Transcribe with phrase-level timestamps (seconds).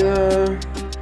[0.00, 0.58] Wir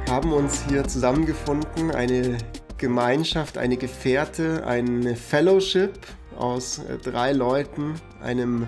[0.09, 2.37] haben uns hier zusammengefunden, eine
[2.77, 5.97] Gemeinschaft, eine Gefährte, eine Fellowship
[6.37, 8.67] aus äh, drei Leuten, einem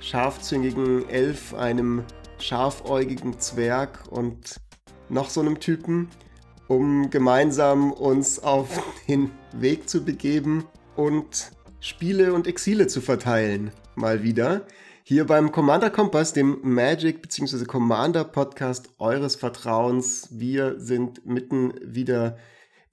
[0.00, 2.04] scharfzüngigen Elf, einem
[2.38, 4.60] scharfäugigen Zwerg und
[5.08, 6.10] noch so einem Typen,
[6.68, 8.68] um gemeinsam uns auf
[9.08, 10.66] den Weg zu begeben
[10.96, 11.50] und
[11.80, 13.70] Spiele und Exile zu verteilen.
[13.94, 14.66] Mal wieder.
[15.12, 17.66] Hier beim Commander Kompass, dem Magic bzw.
[17.66, 20.28] Commander Podcast eures Vertrauens.
[20.30, 22.38] Wir sind mitten wieder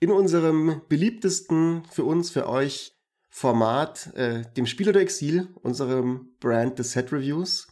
[0.01, 6.77] in unserem beliebtesten für uns, für euch Format, äh, dem Spiel oder Exil, unserem Brand
[6.77, 7.69] des Set Reviews.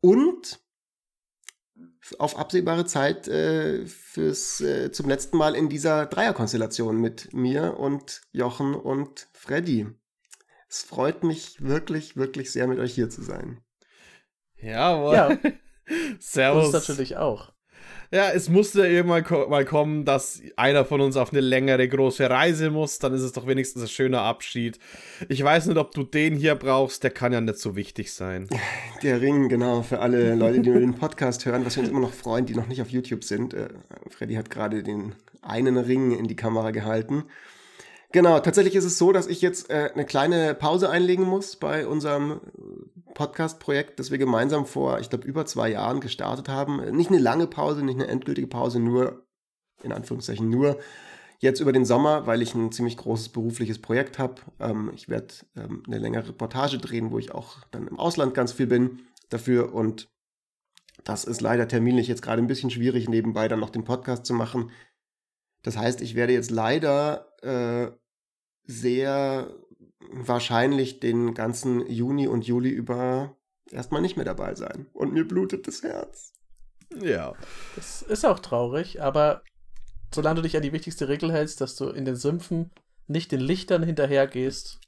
[0.00, 0.60] Und
[2.20, 8.20] auf absehbare Zeit äh, fürs äh, zum letzten Mal in dieser Dreierkonstellation mit mir und
[8.30, 9.97] Jochen und Freddy.
[10.68, 13.60] Es freut mich wirklich, wirklich sehr, mit euch hier zu sein.
[14.56, 15.14] Jawohl.
[15.14, 15.38] Ja.
[16.18, 16.66] Servus.
[16.66, 17.52] Uns natürlich auch.
[18.10, 22.28] Ja, es musste irgendwann ko mal kommen, dass einer von uns auf eine längere große
[22.28, 22.98] Reise muss.
[22.98, 24.78] Dann ist es doch wenigstens ein schöner Abschied.
[25.28, 27.02] Ich weiß nicht, ob du den hier brauchst.
[27.02, 28.48] Der kann ja nicht so wichtig sein.
[29.02, 29.82] Der Ring, genau.
[29.82, 32.54] Für alle Leute, die nur den Podcast hören, was wir uns immer noch freuen, die
[32.54, 33.52] noch nicht auf YouTube sind.
[33.52, 33.68] Äh,
[34.08, 37.24] Freddy hat gerade den einen Ring in die Kamera gehalten.
[38.10, 41.86] Genau, tatsächlich ist es so, dass ich jetzt äh, eine kleine Pause einlegen muss bei
[41.86, 42.40] unserem
[43.12, 46.96] Podcast-Projekt, das wir gemeinsam vor, ich glaube, über zwei Jahren gestartet haben.
[46.96, 49.26] Nicht eine lange Pause, nicht eine endgültige Pause, nur,
[49.82, 50.78] in Anführungszeichen, nur
[51.38, 54.36] jetzt über den Sommer, weil ich ein ziemlich großes berufliches Projekt habe.
[54.58, 58.52] Ähm, ich werde ähm, eine längere Reportage drehen, wo ich auch dann im Ausland ganz
[58.52, 60.08] viel bin dafür und
[61.04, 64.34] das ist leider terminlich jetzt gerade ein bisschen schwierig, nebenbei dann noch den Podcast zu
[64.34, 64.70] machen.
[65.62, 67.90] Das heißt, ich werde jetzt leider äh,
[68.64, 69.52] sehr
[70.10, 73.36] wahrscheinlich den ganzen Juni und Juli über
[73.70, 74.86] erstmal nicht mehr dabei sein.
[74.92, 76.32] Und mir blutet das Herz.
[77.00, 77.34] Ja.
[77.76, 79.42] Das ist auch traurig, aber
[80.14, 82.70] solange du dich an die wichtigste Regel hältst, dass du in den Sümpfen
[83.06, 84.80] nicht den Lichtern hinterhergehst,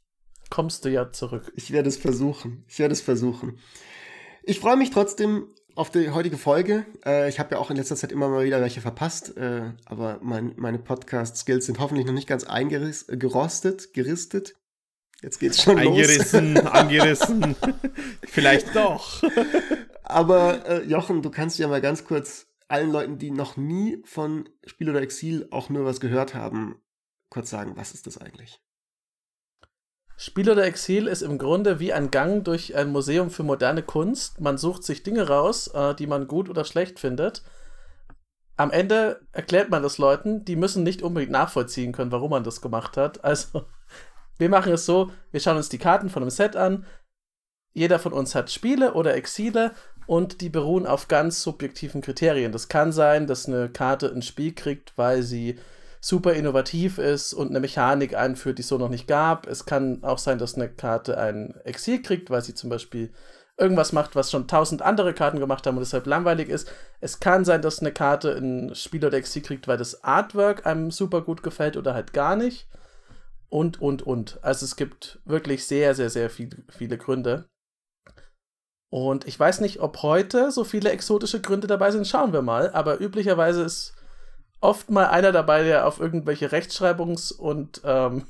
[0.50, 1.52] kommst du ja zurück.
[1.56, 2.64] Ich werde es versuchen.
[2.68, 3.58] Ich werde es versuchen.
[4.42, 5.48] Ich freue mich trotzdem
[5.80, 6.84] auf die heutige Folge.
[7.06, 10.18] Äh, ich habe ja auch in letzter Zeit immer mal wieder welche verpasst, äh, aber
[10.20, 14.56] mein, meine Podcast-Skills sind hoffentlich noch nicht ganz eingerostet, geristet.
[15.22, 16.66] Jetzt geht's schon Eingerissen, los.
[16.66, 17.56] angerissen.
[18.24, 19.22] Vielleicht doch.
[20.02, 24.50] Aber äh, Jochen, du kannst ja mal ganz kurz allen Leuten, die noch nie von
[24.66, 26.76] Spiel oder Exil auch nur was gehört haben,
[27.30, 28.60] kurz sagen, was ist das eigentlich?
[30.22, 34.38] Spiel oder Exil ist im Grunde wie ein Gang durch ein Museum für moderne Kunst.
[34.38, 37.42] Man sucht sich Dinge raus, äh, die man gut oder schlecht findet.
[38.58, 42.60] Am Ende erklärt man das Leuten, die müssen nicht unbedingt nachvollziehen können, warum man das
[42.60, 43.24] gemacht hat.
[43.24, 43.64] Also
[44.36, 46.84] wir machen es so, wir schauen uns die Karten von einem Set an.
[47.72, 49.72] Jeder von uns hat Spiele oder Exile
[50.06, 52.52] und die beruhen auf ganz subjektiven Kriterien.
[52.52, 55.58] Das kann sein, dass eine Karte ein Spiel kriegt, weil sie
[56.00, 59.46] super innovativ ist und eine Mechanik einführt, die es so noch nicht gab.
[59.46, 63.12] Es kann auch sein, dass eine Karte ein Exil kriegt, weil sie zum Beispiel
[63.58, 66.72] irgendwas macht, was schon tausend andere Karten gemacht haben und deshalb langweilig ist.
[67.00, 70.90] Es kann sein, dass eine Karte ein Spiel oder Exil kriegt, weil das Artwork einem
[70.90, 72.66] super gut gefällt oder halt gar nicht
[73.50, 74.42] und, und, und.
[74.42, 77.50] Also es gibt wirklich sehr, sehr, sehr viel, viele Gründe.
[78.90, 82.08] Und ich weiß nicht, ob heute so viele exotische Gründe dabei sind.
[82.08, 82.70] Schauen wir mal.
[82.70, 83.94] Aber üblicherweise ist
[84.60, 88.26] oft mal einer dabei, der auf irgendwelche Rechtschreibungs- und, ähm,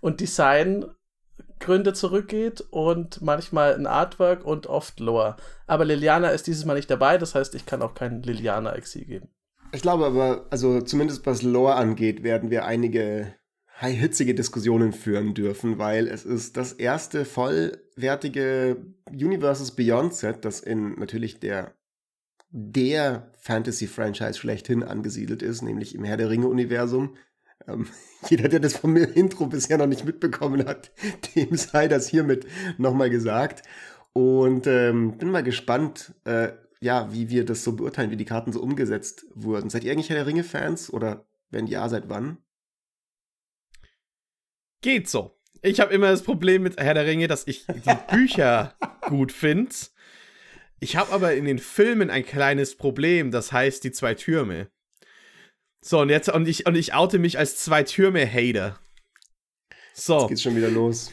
[0.00, 5.36] und Designgründe zurückgeht und manchmal ein Artwork und oft Lore.
[5.66, 9.28] Aber Liliana ist dieses Mal nicht dabei, das heißt, ich kann auch kein Liliana-Exil geben.
[9.72, 13.34] Ich glaube aber, also zumindest was Lore angeht, werden wir einige
[13.80, 18.76] hitzige Diskussionen führen dürfen, weil es ist das erste vollwertige
[19.10, 21.74] Universes Beyond Set, das in natürlich der
[22.56, 27.16] der Fantasy-Franchise schlechthin angesiedelt ist, nämlich im Herr der Ringe-Universum.
[27.66, 27.88] Ähm,
[28.28, 30.92] jeder, der das von mir Intro bisher noch nicht mitbekommen hat,
[31.34, 32.46] dem sei das hiermit
[32.78, 33.64] nochmal gesagt.
[34.12, 38.52] Und ähm, bin mal gespannt, äh, ja, wie wir das so beurteilen, wie die Karten
[38.52, 39.68] so umgesetzt wurden.
[39.68, 42.38] Seid ihr eigentlich Herr der Ringe-Fans oder wenn ja, seit wann?
[44.80, 45.36] Geht so.
[45.60, 48.74] Ich habe immer das Problem mit Herr der Ringe, dass ich die Bücher
[49.08, 49.74] gut finde.
[50.80, 54.68] Ich habe aber in den Filmen ein kleines Problem, das heißt die zwei Türme.
[55.82, 58.78] So, und jetzt, und ich, und ich oute mich als zwei Türme-Hater.
[59.94, 60.20] So.
[60.20, 61.12] Jetzt geht's schon wieder los.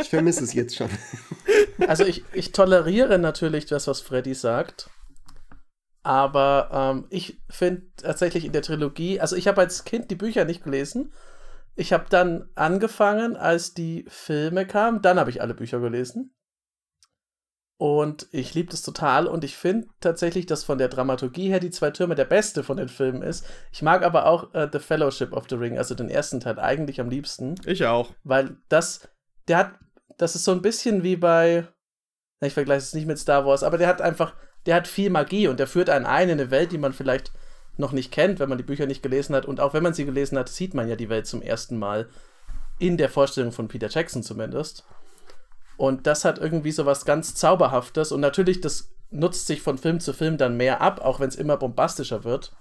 [0.00, 0.90] ich vermisse es jetzt schon.
[1.88, 4.90] Also ich, ich toleriere natürlich das, was Freddy sagt.
[6.02, 10.44] Aber ähm, ich finde tatsächlich in der Trilogie, also ich habe als Kind die Bücher
[10.44, 11.10] nicht gelesen
[11.80, 15.02] ich habe dann angefangen, als die Filme kamen.
[15.02, 16.34] Dann habe ich alle Bücher gelesen.
[17.80, 21.70] Und ich liebe das total und ich finde tatsächlich, dass von der Dramaturgie her die
[21.70, 23.46] zwei Türme der beste von den Filmen ist.
[23.72, 27.00] Ich mag aber auch äh, The Fellowship of the Ring, also den ersten Teil eigentlich
[27.00, 27.54] am liebsten.
[27.64, 28.10] Ich auch.
[28.22, 29.08] Weil das,
[29.48, 29.70] der hat,
[30.18, 31.68] das ist so ein bisschen wie bei,
[32.42, 34.34] ich vergleiche es nicht mit Star Wars, aber der hat einfach,
[34.66, 37.32] der hat viel Magie und der führt einen ein in eine Welt, die man vielleicht
[37.78, 39.46] noch nicht kennt, wenn man die Bücher nicht gelesen hat.
[39.46, 42.10] Und auch wenn man sie gelesen hat, sieht man ja die Welt zum ersten Mal.
[42.78, 44.84] In der Vorstellung von Peter Jackson zumindest.
[45.80, 48.12] Und das hat irgendwie so was ganz Zauberhaftes.
[48.12, 51.36] Und natürlich, das nutzt sich von Film zu Film dann mehr ab, auch wenn es
[51.36, 52.52] immer bombastischer wird.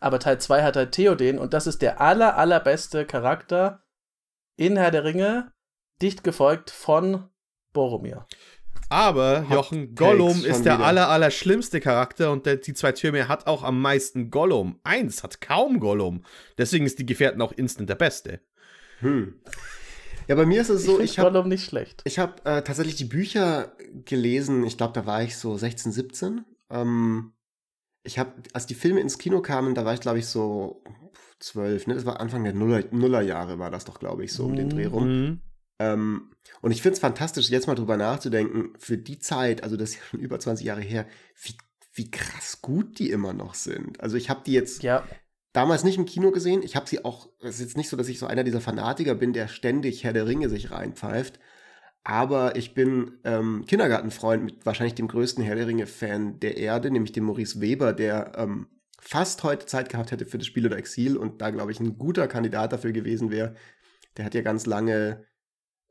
[0.00, 3.82] Aber Teil 2 hat halt Theoden und das ist der aller, allerbeste Charakter
[4.56, 5.52] in Herr der Ringe,
[6.00, 7.28] dicht gefolgt von
[7.74, 8.26] Boromir.
[8.88, 13.46] Aber Jochen, Gollum ist der aller, aller schlimmste Charakter und der, die zwei Türme hat
[13.46, 14.80] auch am meisten Gollum.
[14.82, 16.24] Eins hat kaum Gollum.
[16.56, 18.40] Deswegen ist die Gefährten auch instant der Beste.
[19.00, 19.34] Hm.
[20.28, 22.02] Ja, bei mir ist es so, ich, ich habe nicht schlecht.
[22.04, 23.72] Ich habe äh, tatsächlich die Bücher
[24.04, 24.62] gelesen.
[24.64, 26.44] Ich glaube, da war ich so 16, 17.
[26.70, 27.32] Ähm,
[28.02, 30.84] ich habe, als die Filme ins Kino kamen, da war ich glaube ich so
[31.40, 31.86] 12.
[31.86, 34.68] Ne, das war Anfang der Nuller, Nullerjahre war das doch glaube ich so um den
[34.68, 35.08] Dreh rum.
[35.08, 35.40] Mhm.
[35.78, 39.90] Ähm, und ich finde es fantastisch, jetzt mal drüber nachzudenken, für die Zeit, also das
[39.90, 41.06] ist ja schon über 20 Jahre her,
[41.42, 41.54] wie,
[41.94, 44.00] wie krass gut die immer noch sind.
[44.00, 45.04] Also ich habe die jetzt ja
[45.52, 46.62] damals nicht im Kino gesehen.
[46.62, 49.14] Ich habe sie auch, es ist jetzt nicht so, dass ich so einer dieser Fanatiker
[49.14, 51.38] bin, der ständig Herr der Ringe sich reinpfeift.
[52.04, 57.12] Aber ich bin ähm, Kindergartenfreund mit wahrscheinlich dem größten Herr der Ringe-Fan der Erde, nämlich
[57.12, 58.68] dem Maurice Weber, der ähm,
[59.00, 61.98] fast heute Zeit gehabt hätte für das Spiel oder Exil und da, glaube ich, ein
[61.98, 63.54] guter Kandidat dafür gewesen wäre.
[64.16, 65.24] Der hat ja ganz lange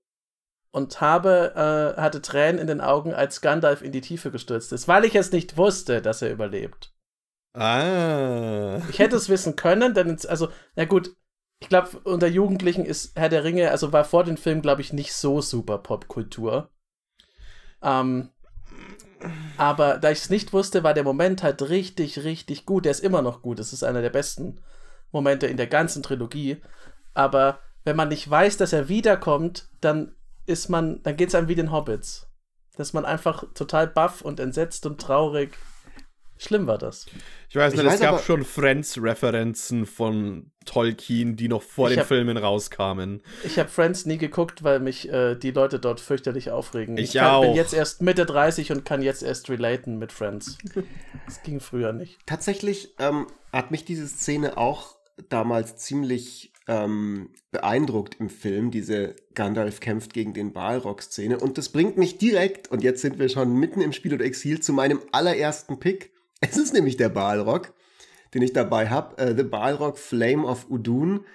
[0.71, 4.87] und habe, äh, hatte Tränen in den Augen, als Gandalf in die Tiefe gestürzt ist,
[4.87, 6.94] weil ich es nicht wusste, dass er überlebt.
[7.55, 8.81] Ah.
[8.89, 11.15] Ich hätte es wissen können, denn, also, na gut,
[11.59, 14.91] ich glaube, unter Jugendlichen ist Herr der Ringe, also war vor dem Film, glaube ich,
[14.91, 16.69] nicht so super Popkultur.
[17.81, 18.29] Ähm,
[19.57, 22.85] aber da ich es nicht wusste, war der Moment halt richtig, richtig gut.
[22.85, 23.59] Der ist immer noch gut.
[23.59, 24.61] Es ist einer der besten
[25.11, 26.61] Momente in der ganzen Trilogie.
[27.13, 30.15] Aber wenn man nicht weiß, dass er wiederkommt, dann
[30.45, 32.29] ist man, dann geht es einem wie den Hobbits.
[32.75, 35.57] Dass man einfach total baff und entsetzt und traurig
[36.37, 37.05] Schlimm war das.
[37.49, 42.07] Ich weiß nicht, ich es gab schon Friends-Referenzen von Tolkien, die noch vor den hab,
[42.07, 43.21] Filmen rauskamen.
[43.43, 46.97] Ich habe Friends nie geguckt, weil mich äh, die Leute dort fürchterlich aufregen.
[46.97, 50.57] Ich, ich kann, bin jetzt erst Mitte 30 und kann jetzt erst relaten mit Friends.
[51.25, 52.19] das ging früher nicht.
[52.25, 54.95] Tatsächlich ähm, hat mich diese Szene auch
[55.29, 61.37] damals ziemlich ähm, beeindruckt im Film, diese Gandalf kämpft gegen den Balrog-Szene.
[61.39, 64.59] Und das bringt mich direkt, und jetzt sind wir schon mitten im Spiel oder Exil,
[64.59, 66.14] zu meinem allerersten Pick.
[66.49, 67.73] Es ist nämlich der Balrog,
[68.33, 69.17] den ich dabei habe.
[69.17, 71.25] Äh, The Balrog Flame of Udun.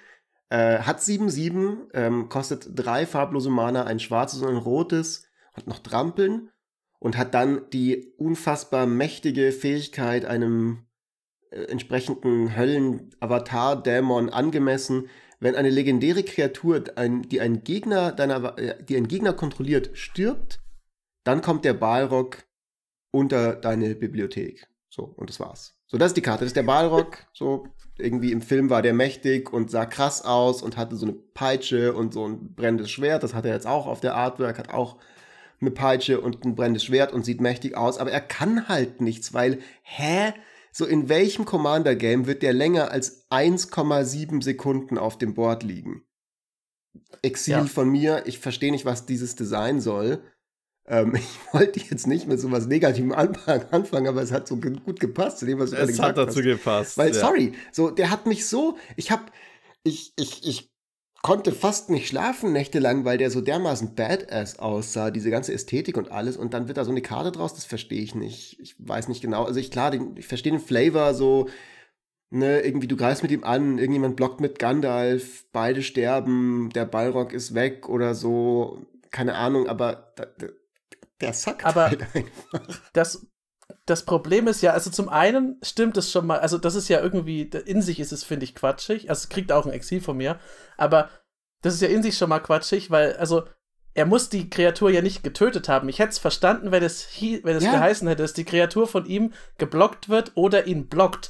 [0.49, 5.79] Äh, hat 7,7, ähm, kostet drei farblose Mana, ein schwarzes und ein rotes, hat noch
[5.79, 6.49] Trampeln
[6.99, 10.87] und hat dann die unfassbar mächtige Fähigkeit, einem
[11.51, 15.07] äh, entsprechenden Höllen-Avatar-Dämon angemessen,
[15.39, 20.59] wenn eine legendäre Kreatur, ein, die einen Gegner deiner, äh, die einen Gegner kontrolliert, stirbt,
[21.23, 22.43] dann kommt der Balrog
[23.11, 24.70] unter deine Bibliothek.
[24.93, 25.73] So, und das war's.
[25.87, 26.41] So, das ist die Karte.
[26.41, 27.25] Das ist der Balrog.
[27.33, 27.65] So,
[27.97, 31.93] irgendwie im Film war der mächtig und sah krass aus und hatte so eine Peitsche
[31.93, 33.23] und so ein brennendes Schwert.
[33.23, 34.97] Das hat er jetzt auch auf der Artwork, hat auch
[35.61, 39.33] eine Peitsche und ein brennendes Schwert und sieht mächtig aus, aber er kann halt nichts,
[39.33, 40.33] weil, hä?
[40.73, 46.03] So, in welchem Commander-Game wird der länger als 1,7 Sekunden auf dem Board liegen?
[47.21, 47.65] Exil ja.
[47.65, 50.23] von mir, ich verstehe nicht, was dieses Design soll.
[50.87, 54.99] Ähm, ich wollte jetzt nicht mit so was Negativem anfangen, aber es hat so gut
[54.99, 56.17] gepasst zu dem, was du es gesagt hast.
[56.17, 56.97] Es hat dazu gepasst.
[56.97, 57.19] Weil, ja.
[57.19, 59.31] sorry, so, der hat mich so, ich hab,
[59.83, 60.71] ich, ich, ich
[61.21, 66.11] konnte fast nicht schlafen nächtelang, weil der so dermaßen badass aussah, diese ganze Ästhetik und
[66.11, 66.35] alles.
[66.35, 68.59] Und dann wird da so eine Karte draus, das verstehe ich nicht.
[68.59, 69.43] Ich weiß nicht genau.
[69.43, 71.47] Also ich klar, den, ich verstehe den Flavor so,
[72.31, 77.33] ne, irgendwie du greifst mit ihm an, irgendjemand blockt mit Gandalf, beide sterben, der Balrog
[77.33, 80.25] ist weg oder so, keine Ahnung, aber da,
[81.21, 82.79] der sackt Aber halt einfach.
[82.93, 83.25] das,
[83.85, 86.99] das Problem ist ja, also zum einen stimmt es schon mal, also das ist ja
[86.99, 89.09] irgendwie, in sich ist es, finde ich, quatschig.
[89.09, 90.39] Also es kriegt auch ein Exil von mir,
[90.77, 91.09] aber
[91.61, 93.43] das ist ja in sich schon mal quatschig, weil, also
[93.93, 95.89] er muss die Kreatur ja nicht getötet haben.
[95.89, 97.07] Ich hätte es verstanden, wenn es,
[97.43, 97.71] wenn es Ja.
[97.73, 101.29] geheißen hätte, dass die Kreatur von ihm geblockt wird oder ihn blockt.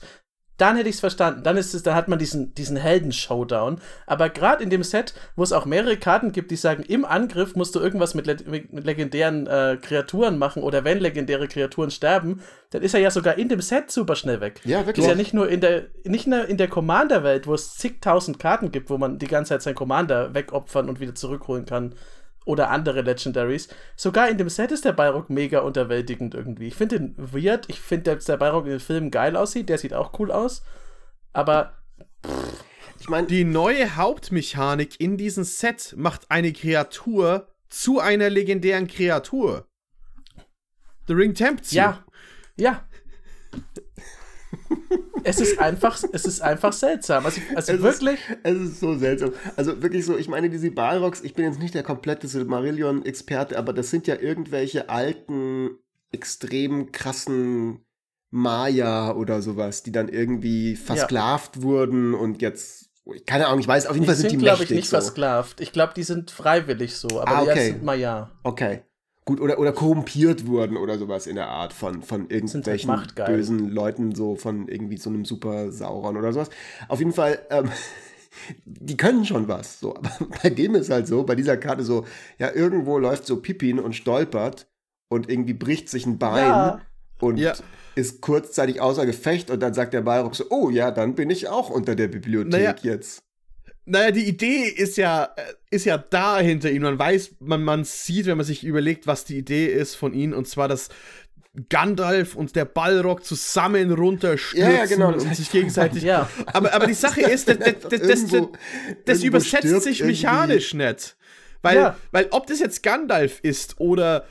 [0.58, 1.44] Dann hätte ich es verstanden.
[1.44, 3.82] Dann ist es, dann hat man diesen, diesen Helden-Showdown.
[4.06, 7.56] Aber gerade in dem Set, wo es auch mehrere Karten gibt, die sagen, im Angriff
[7.56, 12.42] musst du irgendwas mit, le mit legendären äh, Kreaturen machen oder wenn legendäre Kreaturen sterben,
[12.70, 14.62] dann ist er ja sogar in dem Set super schnell weg.
[14.64, 15.06] Ja, Das wirklich.
[15.06, 18.72] ist ja nicht nur in der, nicht nur in der Commander-Welt, wo es zigtausend Karten
[18.72, 21.96] gibt, wo man die ganze Zeit seinen Commander wegopfern und wieder zurückholen kann.
[22.46, 23.68] Oder andere Legendaries.
[23.96, 26.68] Sogar in dem Set ist der Balrog mega unterwältigend irgendwie.
[26.68, 27.70] Ich finde den weird.
[27.70, 29.70] Ich finde, dass der Balrog in den Filmen geil aussieht.
[29.70, 30.64] Der sieht auch cool aus.
[31.34, 31.78] Aber
[33.00, 39.68] Ich meine, Die neue Hauptmechanik in diesem Set macht eine Kreatur zu einer legendären Kreatur.
[41.08, 41.78] The Ring tempts you.
[41.78, 42.04] ja,
[42.58, 42.88] ja.
[45.24, 47.26] es ist einfach, es ist einfach seltsam.
[47.26, 48.20] Also, also Es ist- wirklich.
[48.44, 49.32] Es ist so seltsam.
[49.56, 53.74] Also wirklich so, ich meine, diese Balrogs, ich bin jetzt nicht der komplette Silmarillion-Experte, aber
[53.74, 55.72] das sind ja irgendwelche alten,
[56.12, 57.86] extrem krassen
[58.32, 62.90] Maya oder sowas, die dann irgendwie versklavt wurden und jetzt,
[63.26, 64.72] keine Ahnung, ich weiß, auf jeden Die Fall sind, sind, die glaube mächtig.
[64.78, 64.98] ich, nicht so.
[64.98, 65.60] versklavt.
[65.62, 67.20] Ich glaube, die sind freiwillig so.
[67.22, 67.66] Aber Ah, die okay.
[67.68, 68.30] sind mal ja.
[68.44, 68.82] Okay.
[69.32, 73.38] Gut, oder, oder korrumpiert wurden oder sowas in der Art von, von halt irgendwelchen machtgeil.
[73.38, 76.50] bösen Leuten, so von irgendwie so einem super Sauron oder sowas.
[76.90, 77.70] Auf jeden Fall, ähm,
[78.66, 79.80] die können schon was.
[79.80, 79.96] So.
[79.96, 80.10] Aber
[80.44, 82.06] bei dem ist halt so, bei dieser Karte so,
[82.40, 84.68] ja, irgendwo läuft so Pippin und stolpert
[85.10, 86.82] und irgendwie bricht sich ein Bein Ja.
[87.22, 87.54] und Ja.
[87.96, 91.48] ist kurzzeitig außer Gefecht und dann sagt der Balrog so, oh ja, dann bin ich
[91.48, 92.76] auch unter der Bibliothek Naja.
[92.82, 93.24] jetzt.
[93.92, 96.84] Naja, die Idee ist ja, äh, ist ja da hinter ihm.
[96.84, 100.32] Man weiß, man, man sieht, wenn man sich überlegt, was die Idee ist von ihm,
[100.34, 100.88] und zwar, dass
[101.70, 106.04] Gandalf und der Balrog zusammen runterstürzen Ja, ja, genau, und sich gegenseitig.
[106.12, 106.30] Ja.
[106.46, 108.00] Aber, aber die Sache ist, das, das, das,
[108.32, 108.54] Irgendwo-
[109.06, 111.18] das übersetzt sich irgendwie- mechanisch nicht.
[111.62, 114.26] Weil, weil ob das jetzt Gandalf ist oder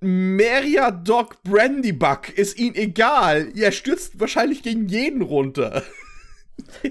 [0.00, 3.52] Meriadoc Brandybuck, ist ihm egal.
[3.54, 5.82] Er stürzt wahrscheinlich gegen jeden runter.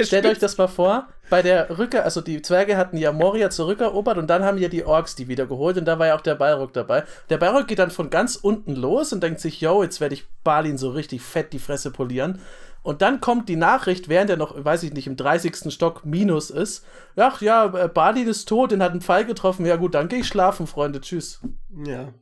[0.01, 4.17] Stellt euch das mal vor, bei der Rückkehr, also die Zwerge hatten ja Moria zurückerobert
[4.17, 6.35] und dann haben ja die Orks die wieder geholt und da war ja auch der
[6.35, 7.03] Balrog dabei.
[7.29, 10.25] Der Balrog geht dann von ganz unten los und denkt sich, yo, jetzt werde ich
[10.43, 12.39] Balin so richtig fett die Fresse polieren.
[12.83, 15.73] Und dann kommt die Nachricht, während er noch, weiß ich nicht, im 30.
[15.73, 16.85] Stock minus ist.
[17.17, 19.65] Ach ja, äh, Balin ist tot, den hat ein Pfeil getroffen.
[19.65, 21.01] Ja gut, dann gehe ich schlafen, Freunde.
[21.01, 21.41] Tschüss.
[21.85, 22.13] Ja.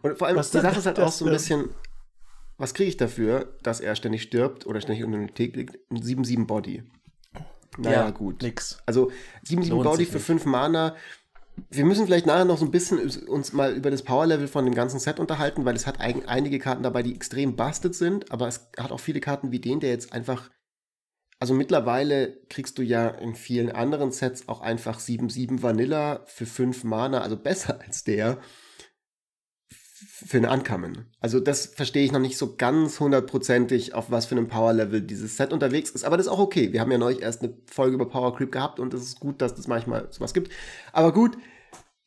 [0.00, 1.68] Und vor allem, Was die Sache ist halt auch so ein bisschen,
[2.58, 5.78] was kriege ich dafür, dass er ständig stirbt oder ständig unter dem Thek liegt?
[5.90, 6.82] Ein 7-7 Body.
[7.78, 8.42] Naja, gut.
[8.42, 8.78] Nix.
[8.86, 9.10] Also
[9.46, 10.26] 7-7 Lohnt Body für nicht.
[10.26, 10.94] 5 Mana.
[11.70, 14.74] Wir müssen vielleicht nachher noch so ein bisschen uns mal über das Power-Level von dem
[14.74, 18.48] ganzen Set unterhalten, weil es hat eigen- einige Karten dabei, die extrem busted sind, aber
[18.48, 20.50] es hat auch viele Karten wie den, der jetzt einfach.
[21.40, 26.84] Also mittlerweile kriegst du ja in vielen anderen Sets auch einfach 7-7 Vanilla für 5
[26.84, 28.38] Mana, also besser als der
[30.06, 31.06] für eine Ankamen.
[31.20, 35.36] Also das verstehe ich noch nicht so ganz hundertprozentig, auf was für einem Power-Level dieses
[35.36, 36.04] Set unterwegs ist.
[36.04, 36.72] Aber das ist auch okay.
[36.72, 39.40] Wir haben ja neulich erst eine Folge über Power Creep gehabt und es ist gut,
[39.42, 40.52] dass das manchmal sowas gibt.
[40.92, 41.36] Aber gut,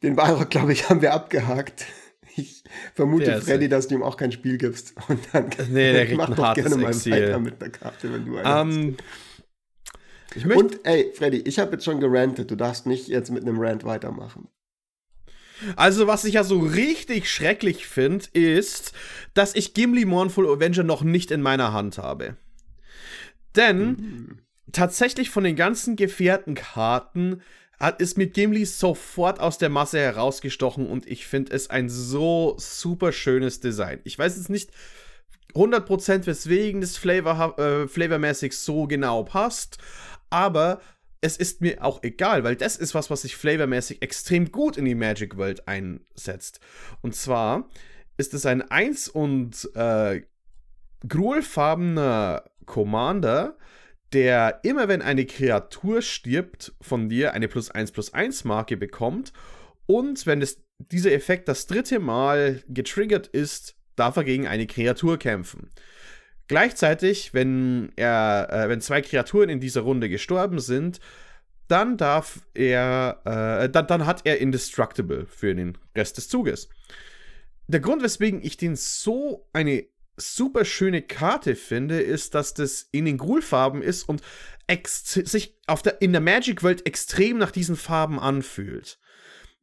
[0.04, 1.86] den Balrog, glaube ich, haben wir abgehakt.
[2.36, 2.64] Ich
[2.94, 4.94] vermute, Der Freddy, dass du ihm auch kein Spiel gibst.
[5.08, 7.14] Und dann Nee, der kriegt mach ein doch gerne mal Exil.
[7.14, 9.04] weiter mit der Karte, wenn du eine hast.
[10.36, 12.52] Ich möchte Und ey, Freddy, ich habe jetzt schon gerantet.
[12.52, 14.50] Du darfst nicht jetzt mit einem Rant weitermachen.
[15.76, 18.94] Also, was ich ja so richtig schrecklich finde, ist,
[19.34, 22.38] dass ich Gimli Mournful Avenger noch nicht in meiner Hand habe.
[23.56, 24.40] Denn
[24.72, 27.42] tatsächlich von den ganzen gefährten Karten
[27.80, 32.56] hat, ist mit Gimli sofort aus der Masse herausgestochen und ich finde es ein so
[32.58, 34.00] super schönes Design.
[34.04, 34.72] Ich weiß jetzt nicht
[35.54, 39.78] 100% weswegen das Flavor, äh, flavormäßig so genau passt,
[40.30, 40.82] aber
[41.22, 44.86] es ist mir auch egal, weil das ist was, was sich flavormäßig extrem gut in
[44.86, 46.60] die Magic World einsetzt.
[47.02, 47.70] Und zwar
[48.18, 50.22] ist es ein 1 und äh,
[51.08, 53.58] gruelfarbener Commander,
[54.14, 59.34] der immer wenn eine Kreatur stirbt von dir eine plus 1 plus 1 Marke bekommt
[59.88, 65.18] und wenn es, dieser Effekt das dritte Mal getriggert ist, darf er gegen eine Kreatur
[65.18, 65.72] kämpfen.
[66.48, 71.00] Gleichzeitig, wenn er, äh, wenn zwei Kreaturen in dieser Runde gestorben sind,
[71.68, 76.70] dann darf er, äh, dann, dann hat er Indestructible für den Rest des Zuges.
[77.68, 79.86] Der Grund, weswegen ich den so eine
[80.16, 84.22] super schöne Karte finde, ist, dass das in den Gruul-Farben ist und
[84.96, 89.00] sich auf der, in der Magic-Welt extrem nach diesen Farben anfühlt.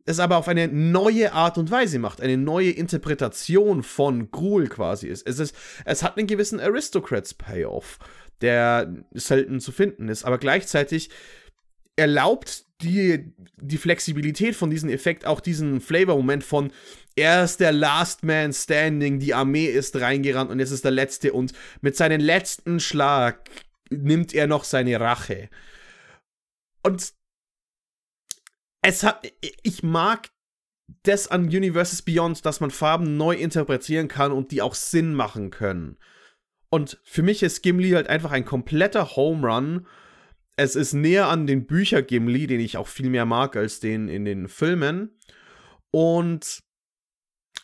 [0.07, 5.09] Es aber auf eine neue Art und Weise macht, eine neue Interpretation von Gruul quasi
[5.09, 5.27] ist.
[5.27, 5.57] Es, ist,
[5.87, 7.99] es hat einen gewissen Aristocrats-Payoff,
[8.43, 11.09] der selten zu finden ist, aber gleichzeitig
[11.97, 16.73] erlaubt die, die Flexibilität von diesem Effekt auch diesen Flavor-Moment von
[17.17, 21.33] er ist der Last Man Standing, die Armee ist reingerannt und jetzt ist der Letzte
[21.33, 23.49] und mit seinem letzten Schlag
[23.89, 25.49] nimmt er noch seine Rache.
[26.83, 27.15] Und
[28.85, 29.27] es hat,
[29.63, 30.29] ich mag
[31.05, 35.51] das an Universes Beyond, dass man Farben neu interpretieren kann und die auch Sinn machen
[35.51, 35.97] können.
[36.69, 39.87] Und für mich ist Gimli halt einfach ein kompletter Home Run.
[40.57, 44.09] Es ist näher an den Bücher Gimli, den ich auch viel mehr mag als den
[44.09, 45.19] in den Filmen.
[45.91, 46.63] Und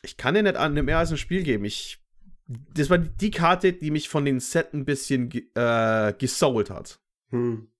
[0.02, 1.64] ich kann dir nicht mehr als ein Spiel geben.
[1.66, 2.02] Ich,
[2.46, 6.98] das war die Karte, die mich von den Set ein bisschen äh, gesoult hat.
[7.30, 7.70] Hm.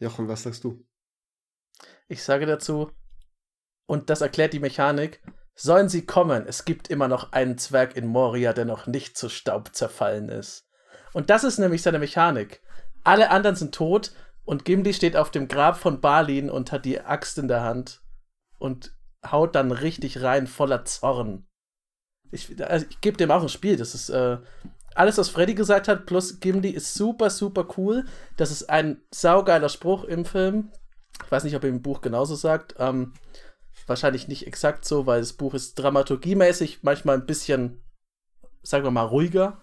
[0.00, 0.87] Jochen, was sagst du?
[2.08, 2.90] Ich sage dazu,
[3.86, 5.20] und das erklärt die Mechanik,
[5.54, 9.28] sollen sie kommen, es gibt immer noch einen Zwerg in Moria, der noch nicht zu
[9.28, 10.68] Staub zerfallen ist.
[11.12, 12.62] Und das ist nämlich seine Mechanik.
[13.02, 14.12] Alle anderen sind tot
[14.44, 18.02] und Gimli steht auf dem Grab von Balin und hat die Axt in der Hand
[18.58, 18.94] und
[19.26, 21.46] haut dann richtig rein voller Zorn.
[22.30, 23.76] Ich, also ich gebe dem auch ein Spiel.
[23.76, 24.38] Das ist äh,
[24.94, 28.04] alles, was Freddy gesagt hat, plus Gimli ist super, super cool.
[28.36, 30.72] Das ist ein saugeiler Spruch im Film.
[31.24, 32.74] Ich weiß nicht, ob er im Buch genauso sagt.
[32.78, 33.14] Ähm,
[33.86, 37.82] wahrscheinlich nicht exakt so, weil das Buch ist dramaturgiemäßig manchmal ein bisschen,
[38.62, 39.60] sagen wir mal, ruhiger.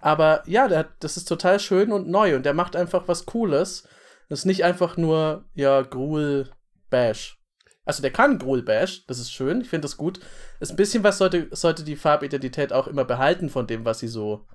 [0.00, 3.88] Aber ja, der, das ist total schön und neu und der macht einfach was Cooles.
[4.28, 6.50] Das ist nicht einfach nur, ja, Gruel,
[6.90, 7.38] Bash.
[7.84, 10.20] Also der kann Gruel Bash, das ist schön, ich finde das gut.
[10.60, 14.08] Ist ein bisschen was sollte, sollte die Farbidentität auch immer behalten von dem, was sie
[14.08, 14.46] so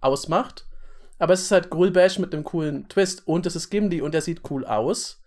[0.00, 0.66] ausmacht.
[1.22, 4.12] Aber es ist halt Gruel Bash mit einem coolen Twist und es ist Gimli und
[4.12, 5.22] er sieht cool aus.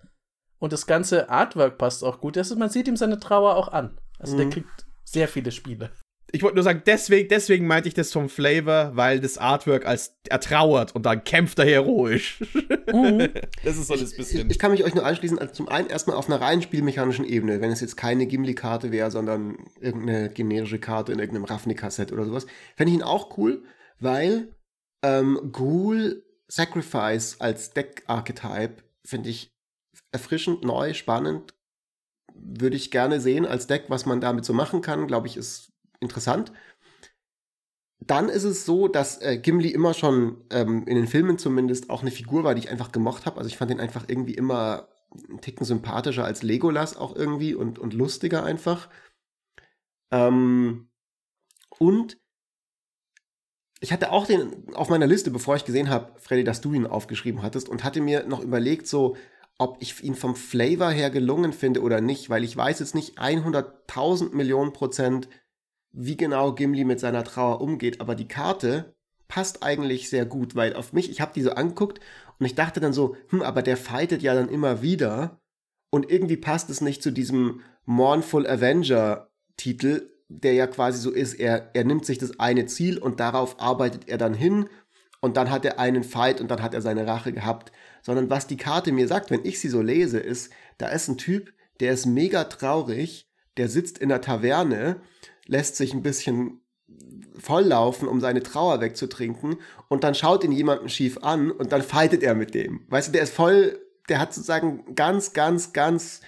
[0.60, 2.36] Und das ganze Artwork passt auch gut.
[2.36, 3.98] Ist, man sieht ihm seine Trauer auch an.
[4.20, 4.40] Also mhm.
[4.40, 5.92] der kriegt sehr viele Spiele.
[6.34, 10.18] Ich wollte nur sagen, deswegen, deswegen meinte ich das vom Flavor, weil das Artwork als
[10.28, 12.42] er trauert und dann kämpft er heroisch.
[12.92, 13.30] Mhm.
[13.64, 14.48] das ist so das bisschen.
[14.48, 17.24] Ich, ich, kann mich euch nur anschließen, also zum einen erstmal auf einer rein spielmechanischen
[17.24, 22.26] Ebene, wenn es jetzt keine Gimli-Karte wäre, sondern irgendeine generische Karte in irgendeinem Ravnica-Set oder
[22.26, 23.64] sowas, fände ich ihn auch cool,
[24.02, 24.55] weil
[25.06, 29.56] ähm, Ghoul Sacrifice als Deck-Archetype finde ich
[30.12, 31.54] erfrischend, neu, spannend.
[32.34, 35.08] Würde ich gerne sehen als Deck, was man damit so machen kann.
[35.08, 36.52] Glaube ich, ist interessant.
[38.00, 42.02] Dann ist es so, dass äh, Gimli immer schon ähm, in den Filmen zumindest auch
[42.02, 43.38] eine Figur war, die ich einfach gemocht habe.
[43.38, 44.90] Also ich fand ihn einfach irgendwie immer
[45.30, 48.90] einen Ticken sympathischer als Legolas auch irgendwie und, und lustiger einfach.
[50.12, 50.90] Ähm,
[51.80, 52.18] und
[53.82, 56.88] ich hatte auch den auf meiner Liste, bevor ich gesehen habe, Freddy, dass du ihn
[56.88, 59.16] aufgeschrieben hattest und hatte mir noch überlegt, so,
[59.58, 63.20] ob ich ihn vom Flavor her gelungen finde oder nicht, weil ich weiß jetzt nicht
[63.20, 65.30] 100.000 Millionen Prozent,
[65.92, 68.96] wie genau Gimli mit seiner Trauer umgeht, aber die Karte
[69.28, 72.00] passt eigentlich sehr gut, weil auf mich, ich habe die so angeguckt
[72.38, 75.40] und ich dachte dann so, hm, aber der fightet ja dann immer wieder
[75.90, 81.34] und irgendwie passt es nicht zu diesem Mournful Avenger Titel, der ja quasi so ist,
[81.36, 84.68] er, er nimmt sich das eine Ziel und darauf arbeitet er dann hin
[85.22, 88.48] und dann hat er einen Fight und dann hat er seine Rache gehabt, sondern was
[88.48, 91.92] die Karte mir sagt, wenn ich sie so lese, ist, da ist ein Typ, der
[91.92, 95.02] ist mega traurig, der sitzt in der Taverne
[95.46, 96.62] lässt sich ein bisschen
[97.38, 99.58] volllaufen, um seine Trauer wegzutrinken
[99.88, 102.86] und dann schaut ihn jemanden schief an und dann fightet er mit dem.
[102.90, 106.22] Weißt du, der ist voll, der hat sozusagen ganz, ganz, ganz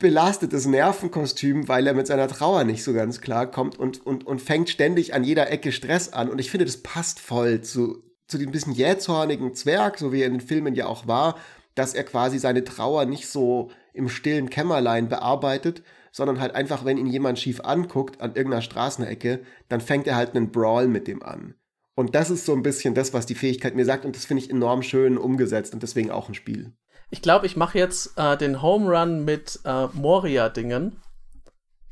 [0.00, 4.40] belastetes Nervenkostüm, weil er mit seiner Trauer nicht so ganz klar kommt und, und, und
[4.40, 6.28] fängt ständig an jeder Ecke Stress an.
[6.28, 10.26] Und ich finde, das passt voll zu, zu dem bisschen jähzornigen Zwerg, so wie er
[10.26, 11.36] in den Filmen ja auch war,
[11.76, 15.82] dass er quasi seine Trauer nicht so im stillen Kämmerlein bearbeitet,
[16.12, 20.34] sondern halt einfach, wenn ihn jemand schief anguckt an irgendeiner Straßenecke, dann fängt er halt
[20.34, 21.54] einen Brawl mit dem an.
[21.94, 24.42] Und das ist so ein bisschen das, was die Fähigkeit mir sagt und das finde
[24.42, 26.72] ich enorm schön umgesetzt und deswegen auch ein Spiel.
[27.10, 31.02] Ich glaube, ich mache jetzt äh, den Home Run mit äh, Moria-Dingen.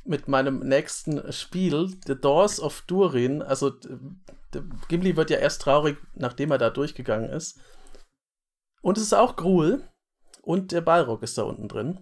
[0.05, 3.43] Mit meinem nächsten Spiel, The Doors of Durin.
[3.43, 3.73] Also,
[4.89, 7.61] Gimli wird ja erst traurig, nachdem er da durchgegangen ist.
[8.81, 9.83] Und es ist auch Gruel.
[10.41, 12.01] Und der Balrog ist da unten drin.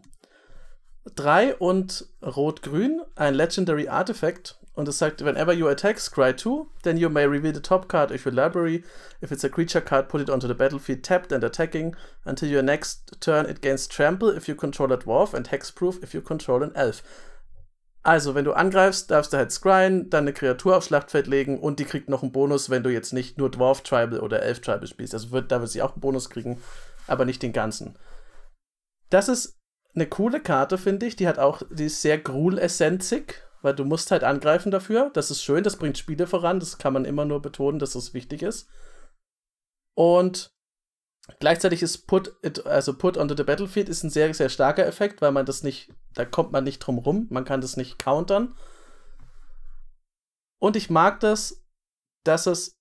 [1.14, 4.60] 3 und Rot-Grün, ein Legendary Artifact.
[4.76, 8.12] Und es sagt, whenever you attack, scry 2, then you may reveal the top card
[8.12, 8.84] of your library.
[9.22, 11.96] If it's a creature card, put it onto the battlefield tapped and attacking.
[12.26, 16.12] Until your next turn, it gains trample if you control a dwarf and hexproof if
[16.12, 17.02] you control an elf.
[18.02, 21.80] Also, wenn du angreifst, darfst du halt scryen, dann eine Kreatur aufs Schlachtfeld legen und
[21.80, 24.86] die kriegt noch einen Bonus, wenn du jetzt nicht nur Dwarf Tribal oder Elf Tribal
[24.86, 25.14] spielst.
[25.14, 26.62] Also wird, da wird sie auch einen Bonus kriegen,
[27.06, 27.98] aber nicht den ganzen.
[29.08, 29.56] Das ist
[29.94, 31.16] eine coole Karte, finde ich.
[31.16, 35.10] Die hat auch, die ist sehr Gruul-essenzig, weil du musst halt angreifen dafür.
[35.12, 36.60] Das ist schön, das bringt Spiele voran.
[36.60, 38.68] Das kann man immer nur betonen, dass das wichtig ist.
[39.94, 40.52] Und
[41.40, 45.20] gleichzeitig ist Put, it, also Put onto the Battlefield ist ein sehr, sehr starker Effekt,
[45.20, 47.26] weil man das nicht, da kommt man nicht drum rum.
[47.28, 48.54] Man kann das nicht countern.
[50.60, 51.66] Und ich mag das,
[52.22, 52.76] dass es,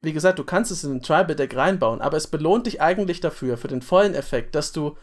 [0.00, 3.18] wie gesagt, du kannst es in ein Tribal Deck reinbauen, aber es belohnt dich eigentlich
[3.18, 4.96] dafür, für den vollen Effekt, dass du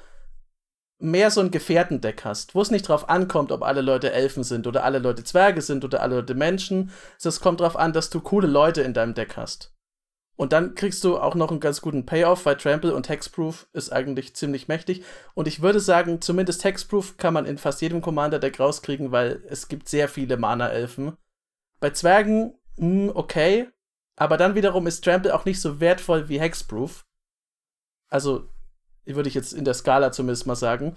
[0.99, 4.65] mehr so ein Gefährtendeck hast, wo es nicht drauf ankommt, ob alle Leute Elfen sind
[4.65, 6.91] oder alle Leute Zwerge sind oder alle Leute Menschen.
[7.23, 9.73] Es kommt drauf an, dass du coole Leute in deinem Deck hast.
[10.37, 13.91] Und dann kriegst du auch noch einen ganz guten Payoff, weil Trample und Hexproof ist
[13.91, 15.03] eigentlich ziemlich mächtig.
[15.33, 19.67] Und ich würde sagen, zumindest Hexproof kann man in fast jedem Commander-Deck rauskriegen, weil es
[19.67, 21.17] gibt sehr viele Mana-Elfen.
[21.79, 23.67] Bei Zwergen, mh, hm, okay.
[24.15, 27.07] Aber dann wiederum ist Trample auch nicht so wertvoll wie Hexproof.
[28.09, 28.47] Also
[29.15, 30.95] würde ich jetzt in der Skala zumindest mal sagen.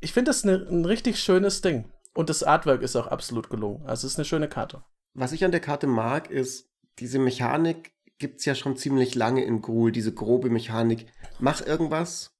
[0.00, 1.90] Ich finde das ne, ein richtig schönes Ding.
[2.14, 3.84] Und das Artwork ist auch absolut gelungen.
[3.86, 4.84] Also es ist eine schöne Karte.
[5.14, 9.44] Was ich an der Karte mag, ist, diese Mechanik gibt es ja schon ziemlich lange
[9.44, 11.06] in Gruul, diese grobe Mechanik.
[11.40, 12.30] Mach irgendwas,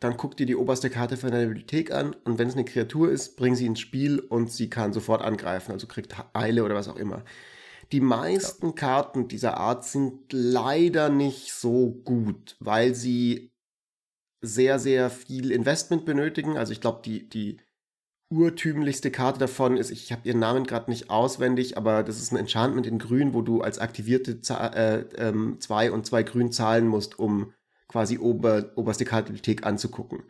[0.00, 3.10] dann guck dir die oberste Karte von deiner Bibliothek an und wenn es eine Kreatur
[3.10, 6.88] ist, bring sie ins Spiel und sie kann sofort angreifen, also kriegt Eile oder was
[6.88, 7.24] auch immer.
[7.92, 8.74] Die meisten.
[8.74, 13.53] Karten dieser Art sind leider nicht so gut, weil sie
[14.44, 16.56] sehr, sehr viel Investment benötigen.
[16.56, 17.58] Also ich glaube, die, die
[18.30, 22.36] urtümlichste Karte davon ist, ich habe ihren Namen gerade nicht auswendig, aber das ist ein
[22.38, 27.18] Enchantment in Grün, wo du als aktivierte äh, ähm, zwei und zwei Grün zahlen musst,
[27.18, 27.52] um
[27.88, 30.24] quasi ober, oberste Kartenbibliothek anzugucken.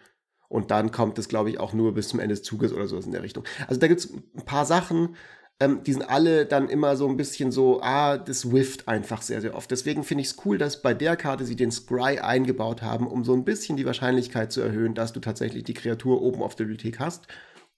[0.49, 3.07] Und dann kommt es, glaube ich, auch nur bis zum Ende des Zuges oder sowas
[3.07, 3.45] in der Richtung.
[3.67, 5.17] Also da gibt es ein paar Sachen,
[5.61, 9.41] ähm, die sind alle dann immer so ein bisschen so, ah, das whifft einfach sehr,
[9.41, 9.71] sehr oft.
[9.71, 13.25] Deswegen finde ich es cool, dass bei der Karte sie den Scry eingebaut haben, um
[13.25, 16.65] so ein bisschen die Wahrscheinlichkeit zu erhöhen, dass du tatsächlich die Kreatur oben auf der
[16.65, 17.29] Bibliothek hast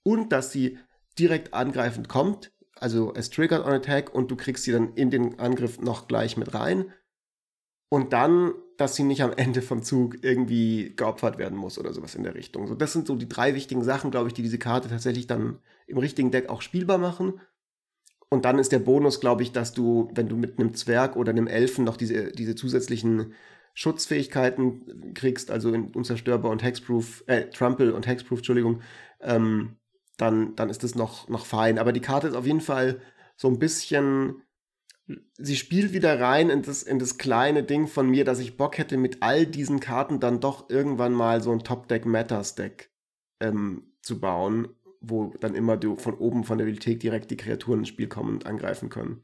[0.03, 0.79] und dass sie
[1.19, 2.51] direkt angreifend kommt.
[2.79, 6.37] Also es triggert on Attack und du kriegst sie dann in den Angriff noch gleich
[6.37, 6.93] mit rein.
[7.89, 12.15] Und dann, dass sie nicht am Ende vom Zug irgendwie geopfert werden muss oder sowas
[12.15, 12.67] in der Richtung.
[12.67, 15.59] So, das sind so die drei wichtigen Sachen, glaube ich, die diese Karte tatsächlich dann
[15.87, 17.39] im richtigen Deck auch spielbar machen.
[18.29, 21.31] Und dann ist der Bonus, glaube ich, dass du, wenn du mit einem Zwerg oder
[21.31, 23.33] einem Elfen noch diese, diese zusätzlichen
[23.73, 28.81] Schutzfähigkeiten kriegst, also in unzerstörbar und Hexproof, äh, Trample und Hexproof, Entschuldigung,
[29.21, 29.77] ähm,
[30.17, 31.77] dann, dann ist das noch, noch fein.
[31.77, 32.99] Aber die Karte ist auf jeden Fall
[33.37, 34.41] so ein bisschen,
[35.37, 38.77] sie spielt wieder rein in das, in das kleine Ding von mir, dass ich Bock
[38.77, 42.91] hätte, mit all diesen Karten dann doch irgendwann mal so ein Top-Deck-Matters-Deck
[43.39, 44.69] ähm, zu bauen
[45.01, 48.35] wo dann immer du von oben von der Bibliothek direkt die Kreaturen ins Spiel kommen
[48.35, 49.23] und angreifen können.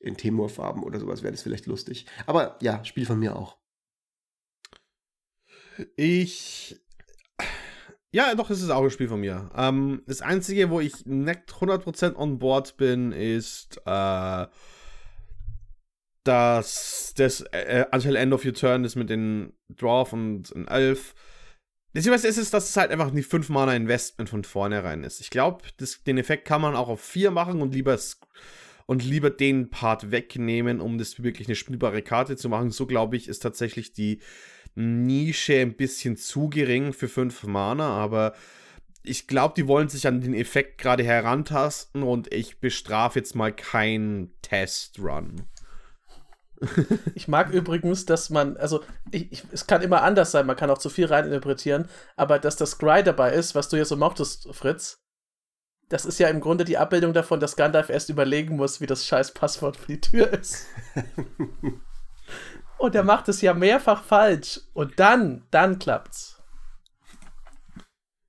[0.00, 2.06] In Temur-Farben oder sowas wäre das vielleicht lustig.
[2.26, 3.56] Aber ja, Spiel von mir auch.
[5.96, 6.76] Ich.
[8.10, 9.50] Ja, doch, es ist auch ein Spiel von mir.
[9.56, 14.46] Ähm, das Einzige, wo ich nicht 100% on board bin, ist äh,
[16.24, 21.14] dass das äh, Until End of Your Turn ist mit den Dwarf und ein Elf
[21.92, 25.20] Beziehungsweise ist es, dass es halt einfach ein 5 Mana Investment von vornherein ist.
[25.20, 25.62] Ich glaube,
[26.06, 27.98] den Effekt kann man auch auf 4 machen und lieber,
[28.86, 32.70] und lieber den Part wegnehmen, um das wirklich eine spielbare Karte zu machen.
[32.70, 34.20] So glaube ich, ist tatsächlich die
[34.74, 38.34] Nische ein bisschen zu gering für 5 Mana, aber
[39.02, 43.52] ich glaube, die wollen sich an den Effekt gerade herantasten und ich bestrafe jetzt mal
[43.52, 45.42] keinen Test-Run.
[47.14, 50.70] Ich mag übrigens, dass man, also ich, ich, es kann immer anders sein, man kann
[50.70, 54.48] auch zu viel reininterpretieren, aber dass das Scry dabei ist, was du ja so mochtest,
[54.52, 55.02] Fritz,
[55.88, 59.06] das ist ja im Grunde die Abbildung davon, dass Gandalf erst überlegen muss, wie das
[59.06, 60.66] scheiß Passwort für die Tür ist.
[62.78, 64.60] und er macht es ja mehrfach falsch.
[64.72, 66.42] Und dann, dann klappt's.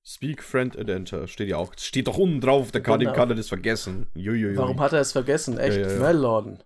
[0.04, 1.28] Speak Friend and Enter.
[1.28, 1.74] Steht ja auch.
[1.78, 3.14] Steht doch unten drauf, der kann, genau.
[3.14, 4.08] kann er das vergessen.
[4.14, 4.58] Juiuiui.
[4.58, 5.58] Warum hat er es vergessen?
[5.58, 5.78] Echt?
[5.78, 6.00] Ja, ja, ja.
[6.00, 6.60] Melon.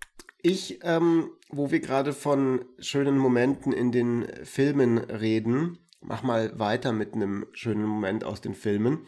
[0.49, 6.93] Ich, ähm, wo wir gerade von schönen Momenten in den Filmen reden, mach mal weiter
[6.93, 8.99] mit einem schönen Moment aus den Filmen,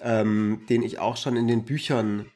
[0.00, 2.30] ähm, den ich auch schon in den Büchern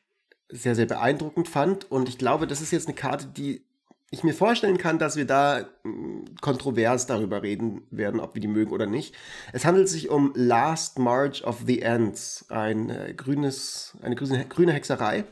[0.50, 1.90] sehr, sehr beeindruckend fand.
[1.90, 3.64] Und ich glaube, das ist jetzt eine Karte, die
[4.10, 8.48] ich mir vorstellen kann, dass wir da hm, kontrovers darüber reden werden, ob wir die
[8.48, 9.14] mögen oder nicht.
[9.54, 14.74] Es handelt sich um Last March of the Ants, ein äh, grünes, eine grüne, grüne
[14.74, 15.24] Hexerei,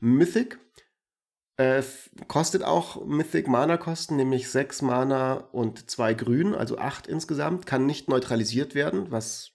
[0.00, 0.58] Mythic
[1.62, 1.82] äh,
[2.28, 7.66] kostet auch Mythic Mana Kosten, nämlich 6 Mana und 2 Grün, also 8 insgesamt.
[7.66, 9.52] Kann nicht neutralisiert werden, was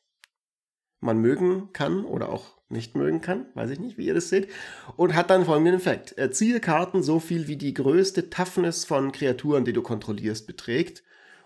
[1.00, 3.46] man mögen kann oder auch nicht mögen kann.
[3.54, 4.50] Weiß ich nicht, wie ihr das seht.
[4.96, 6.16] Und hat dann folgenden Effekt.
[6.36, 11.04] Ziehe Karten so viel wie die größte Toughness von Kreaturen, die du kontrollierst, beträgt.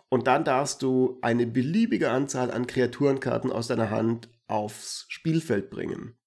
[0.10, 6.18] Und dann darfst du eine beliebige Anzahl an Kreaturenkarten aus deiner Hand aufs Spielfeld bringen.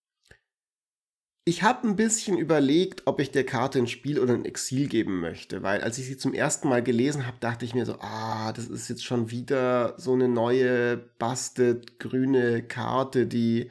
[1.46, 5.20] Ich habe ein bisschen überlegt, ob ich der Karte ein Spiel oder ein Exil geben
[5.20, 8.50] möchte, weil als ich sie zum ersten Mal gelesen habe, dachte ich mir so, ah,
[8.54, 13.70] das ist jetzt schon wieder so eine neue, busted grüne Karte, die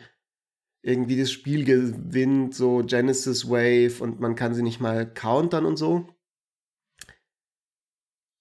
[0.83, 5.77] irgendwie das Spiel gewinnt, so Genesis Wave und man kann sie nicht mal countern und
[5.77, 6.07] so.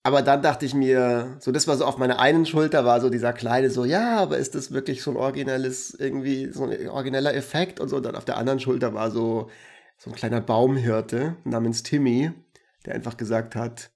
[0.05, 3.09] Aber dann dachte ich mir, so das war so auf meiner einen Schulter war so
[3.09, 7.35] dieser kleine so, ja, aber ist das wirklich so ein originelles, irgendwie so ein origineller
[7.35, 7.97] Effekt und so.
[7.97, 9.49] Und dann auf der anderen Schulter war so,
[9.99, 12.33] so ein kleiner Baumhirte namens Timmy,
[12.85, 13.93] der einfach gesagt hat,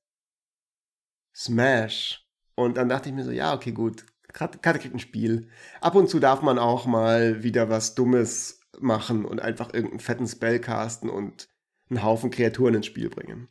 [1.35, 2.25] Smash.
[2.55, 4.07] Und dann dachte ich mir so, ja, okay, gut.
[4.33, 5.49] Karte kriegt ein Spiel.
[5.81, 10.29] Ab und zu darf man auch mal wieder was Dummes machen und einfach irgendeinen fetten
[10.29, 11.49] Spell casten und
[11.89, 13.49] einen Haufen Kreaturen ins Spiel bringen.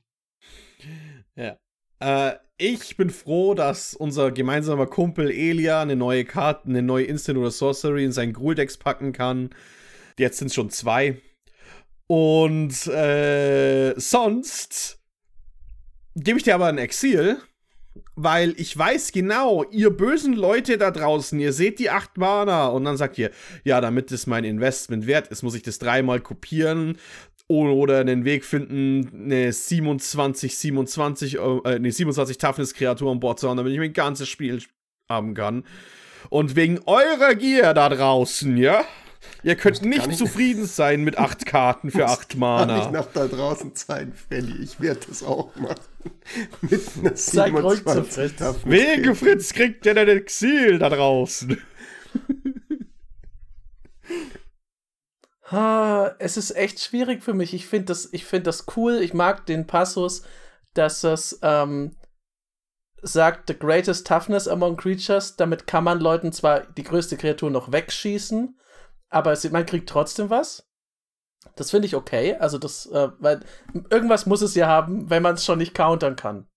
[1.35, 1.57] Ja.
[1.99, 7.37] Äh, ich bin froh, dass unser gemeinsamer Kumpel Elia eine neue Karte, eine neue Instant
[7.37, 9.49] oder Sorcery in sein Gruul-Decks packen kann.
[10.17, 11.21] Jetzt sind es schon zwei.
[12.07, 14.99] Und äh, sonst
[16.15, 17.37] gebe ich dir aber ein Exil,
[18.15, 22.85] weil ich weiß genau, ihr bösen Leute da draußen, ihr seht die 8 Mana und
[22.85, 23.31] dann sagt ihr,
[23.63, 26.97] ja, damit es mein Investment wert ist, muss ich das dreimal kopieren
[27.47, 33.57] oder einen Weg finden, eine 27, 27, äh, eine 27 Toughness-Kreatur an Bord zu haben,
[33.57, 34.61] damit ich mein ganzes Spiel
[35.09, 35.63] haben kann.
[36.29, 38.83] Und wegen eurer Gier da draußen, ja?
[39.43, 42.79] Ihr könnt nicht zufrieden sein mit acht Karten für acht Mana.
[42.79, 44.63] Kann ich nach da draußen sein, Felly.
[44.63, 45.75] Ich werde das auch machen.
[46.61, 51.57] mit einer 27 Wege Fritz kriegt der dein Exil da draußen.
[55.49, 57.53] es ist echt schwierig für mich.
[57.53, 58.95] Ich finde das, find das cool.
[59.01, 60.23] Ich mag den Passus,
[60.73, 61.95] dass es ähm,
[63.01, 65.35] sagt, the greatest toughness among creatures.
[65.35, 68.59] Damit kann man Leuten zwar die größte Kreatur noch wegschießen,
[69.09, 70.67] aber man kriegt trotzdem was.
[71.55, 72.35] Das finde ich okay.
[72.35, 73.41] Also das, äh, weil
[73.91, 76.47] irgendwas muss es ja haben, wenn man es schon nicht countern kann.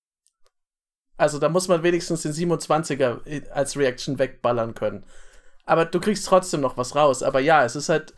[1.19, 5.05] Also da muss man wenigstens den 27er als Reaction wegballern können.
[5.67, 7.23] Aber du kriegst trotzdem noch was raus.
[7.23, 8.15] Aber ja, es ist halt,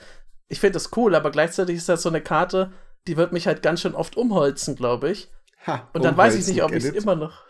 [0.51, 2.73] ich finde das cool, aber gleichzeitig ist das so eine Karte,
[3.07, 5.31] die wird mich halt ganz schön oft umholzen, glaube ich.
[5.67, 7.45] Ha, und dann weiß ich nicht, ob ich es immer noch.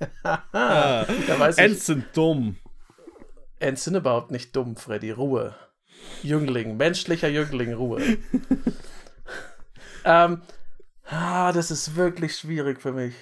[0.52, 1.06] ah,
[1.56, 2.56] Ents sind dumm.
[3.58, 5.10] Ents sind überhaupt nicht dumm, Freddy.
[5.10, 5.54] Ruhe.
[6.22, 8.00] Jüngling, menschlicher Jüngling, Ruhe.
[10.04, 10.42] ähm,
[11.04, 13.14] ah, das ist wirklich schwierig für mich.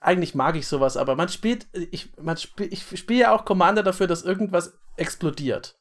[0.00, 3.82] Eigentlich mag ich sowas, aber man spielt, ich, man spiel, ich spiele ja auch Commander
[3.82, 5.78] dafür, dass irgendwas explodiert.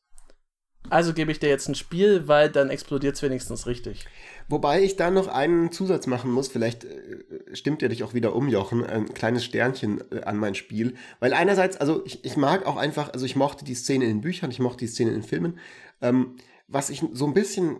[0.89, 4.05] Also gebe ich dir jetzt ein Spiel, weil dann explodiert es wenigstens richtig.
[4.49, 8.35] Wobei ich da noch einen Zusatz machen muss, vielleicht äh, stimmt ihr dich auch wieder
[8.35, 10.95] um, Jochen, ein kleines Sternchen äh, an mein Spiel.
[11.19, 14.21] Weil einerseits, also ich, ich mag auch einfach, also ich mochte die Szene in den
[14.21, 15.57] Büchern, ich mochte die Szene in den Filmen.
[16.01, 16.35] Ähm,
[16.67, 17.77] was ich so ein bisschen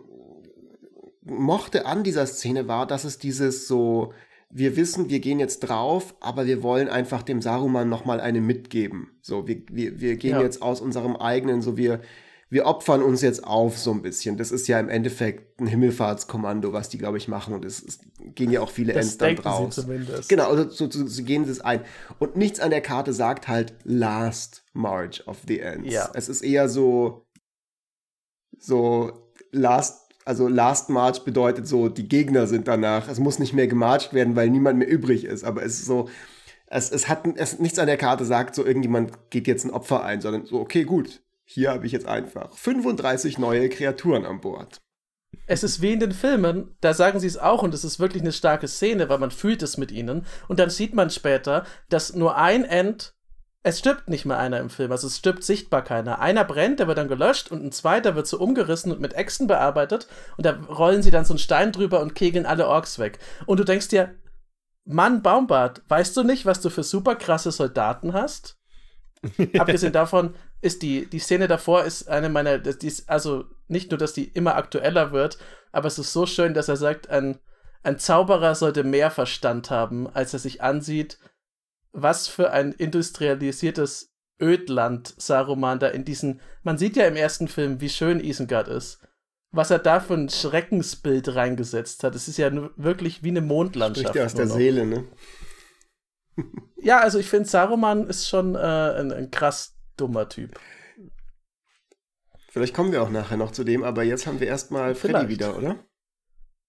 [1.22, 4.12] mochte an dieser Szene war, dass es dieses so,
[4.50, 9.10] wir wissen, wir gehen jetzt drauf, aber wir wollen einfach dem Saruman nochmal eine mitgeben.
[9.20, 10.42] So, wir, wir, wir gehen ja.
[10.42, 12.00] jetzt aus unserem eigenen, so wir,
[12.54, 14.36] wir opfern uns jetzt auf so ein bisschen.
[14.36, 17.52] Das ist ja im Endeffekt ein Himmelfahrtskommando, was die, glaube ich, machen.
[17.52, 19.74] Und es, es, gehen ja auch viele das Ends dann draus.
[19.74, 20.28] Sie zumindest.
[20.28, 21.80] Genau, also so, so, so, gehen sie es ein.
[22.20, 25.92] Und nichts an der Karte sagt halt Last March of the Ends.
[25.92, 26.08] Ja.
[26.14, 27.26] Es ist eher so,
[28.56, 33.08] so Last, also Last March bedeutet so, die Gegner sind danach.
[33.08, 35.42] Es muss nicht mehr gemarcht werden, weil niemand mehr übrig ist.
[35.42, 36.08] Aber es ist so,
[36.66, 40.04] es, es hat es, nichts an der Karte sagt, so irgendjemand geht jetzt ein Opfer
[40.04, 44.80] ein, sondern so, okay, gut, hier habe ich jetzt einfach 35 neue Kreaturen an Bord.
[45.46, 48.22] Es ist wie in den Filmen, da sagen sie es auch und es ist wirklich
[48.22, 50.24] eine starke Szene, weil man fühlt es mit ihnen.
[50.48, 53.14] Und dann sieht man später, dass nur ein End,
[53.62, 56.20] es stirbt nicht mehr einer im Film, also es stirbt sichtbar keiner.
[56.20, 59.46] Einer brennt, der wird dann gelöscht und ein zweiter wird so umgerissen und mit Äxten
[59.46, 63.18] bearbeitet und da rollen sie dann so einen Stein drüber und kegeln alle Orks weg.
[63.46, 64.14] Und du denkst dir,
[64.84, 68.58] Mann, Baumbart, weißt du nicht, was du für super krasse Soldaten hast?
[69.58, 73.98] Abgesehen davon ist die, die Szene davor ist eine meiner, die ist, also nicht nur,
[73.98, 75.38] dass die immer aktueller wird,
[75.72, 77.38] aber es ist so schön, dass er sagt, ein,
[77.82, 81.18] ein Zauberer sollte mehr Verstand haben, als er sich ansieht,
[81.92, 87.80] was für ein industrialisiertes Ödland Saruman da in diesen, man sieht ja im ersten Film,
[87.80, 89.00] wie schön Isengard ist.
[89.52, 92.16] Was er da für ein Schreckensbild reingesetzt hat.
[92.16, 94.08] Es ist ja wirklich wie eine Mondlandschaft.
[94.08, 95.04] Spricht ja aus der Seele, ne?
[96.82, 100.58] Ja, also ich finde, Saruman ist schon äh, ein, ein krass dummer Typ.
[102.50, 105.28] Vielleicht kommen wir auch nachher noch zu dem, aber jetzt haben wir erstmal Freddy Vielleicht.
[105.28, 105.78] wieder, oder?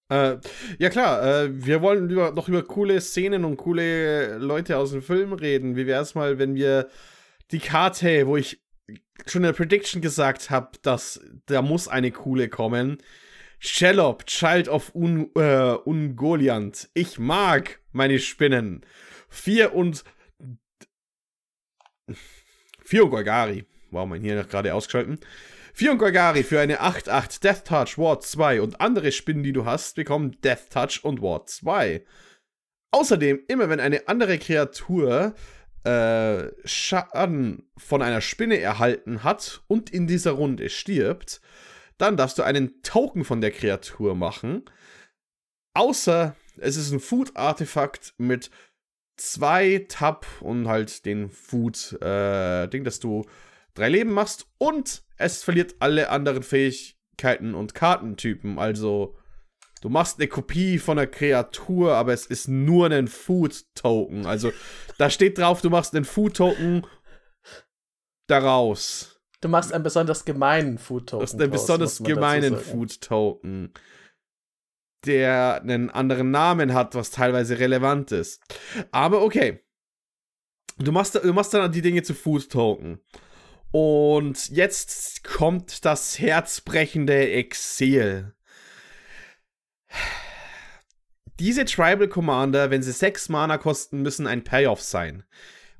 [0.08, 0.38] Äh,
[0.78, 5.02] ja klar, äh, wir wollen über, noch über coole Szenen und coole Leute aus dem
[5.02, 5.76] Film reden.
[5.76, 6.88] Wie wäre es mal, wenn wir
[7.50, 8.62] die Karte, wo ich
[9.26, 12.98] schon in der Prediction gesagt habe, dass da muss eine coole kommen.
[13.58, 16.88] Shellop, Child of Un äh, Ungoliant.
[16.94, 18.84] Ich mag meine Spinnen.
[19.28, 20.04] Vier und
[22.82, 23.64] Vier und Golgari.
[23.90, 25.18] Wow, mein Hirn hat gerade ausgeschalten.
[25.74, 29.64] Vier und Golgari für eine 8-8 Death Touch Ward 2 und andere Spinnen, die du
[29.64, 32.04] hast, bekommen Death Touch und Ward 2.
[32.92, 35.34] Außerdem, immer wenn eine andere Kreatur
[35.84, 41.40] äh, Schaden von einer Spinne erhalten hat und in dieser Runde stirbt,
[41.98, 44.64] dann darfst du einen Token von der Kreatur machen.
[45.74, 48.50] Außer es ist ein Food-Artefakt mit
[49.16, 53.24] zwei Tab und halt den Food-Ding, dass du
[53.74, 58.58] drei Leben machst und es verliert alle anderen Fähigkeiten und Kartentypen.
[58.58, 59.16] Also
[59.80, 64.26] du machst eine Kopie von einer Kreatur, aber es ist nur ein Food-Token.
[64.26, 64.52] Also
[64.98, 66.86] da steht drauf, du machst einen Food-Token
[68.26, 69.20] daraus.
[69.40, 71.20] Du machst einen besonders gemeinen Food-Token.
[71.22, 72.56] Das ist ein draus, besonders gemeinen.
[72.56, 73.72] Food-Token,
[75.06, 78.42] der einen anderen Namen hat, was teilweise relevant ist.
[78.90, 79.60] Aber okay.
[80.78, 83.00] Du machst, du machst dann die Dinge zu Food-Token.
[83.70, 88.34] Und jetzt kommt das herzbrechende Exil.
[91.38, 95.24] Diese Tribal Commander, wenn sie sechs Mana kosten, müssen ein Payoff sein.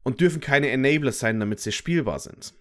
[0.02, 2.54] Und dürfen keine Enabler sein, damit sie spielbar sind.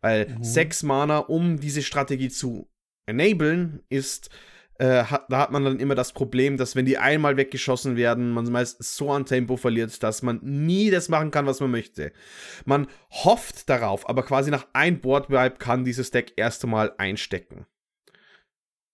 [0.00, 0.44] Weil Mhm.
[0.44, 2.70] sechs Mana, um diese Strategie zu
[3.06, 4.30] enablen, ist,
[4.78, 8.30] äh, hat, da hat man dann immer das Problem, dass wenn die einmal weggeschossen werden,
[8.30, 12.12] man meistens so an Tempo verliert, dass man nie das machen kann, was man möchte.
[12.64, 17.66] Man hofft darauf, aber quasi nach ein Boardwipe kann dieses Deck erst einmal einstecken.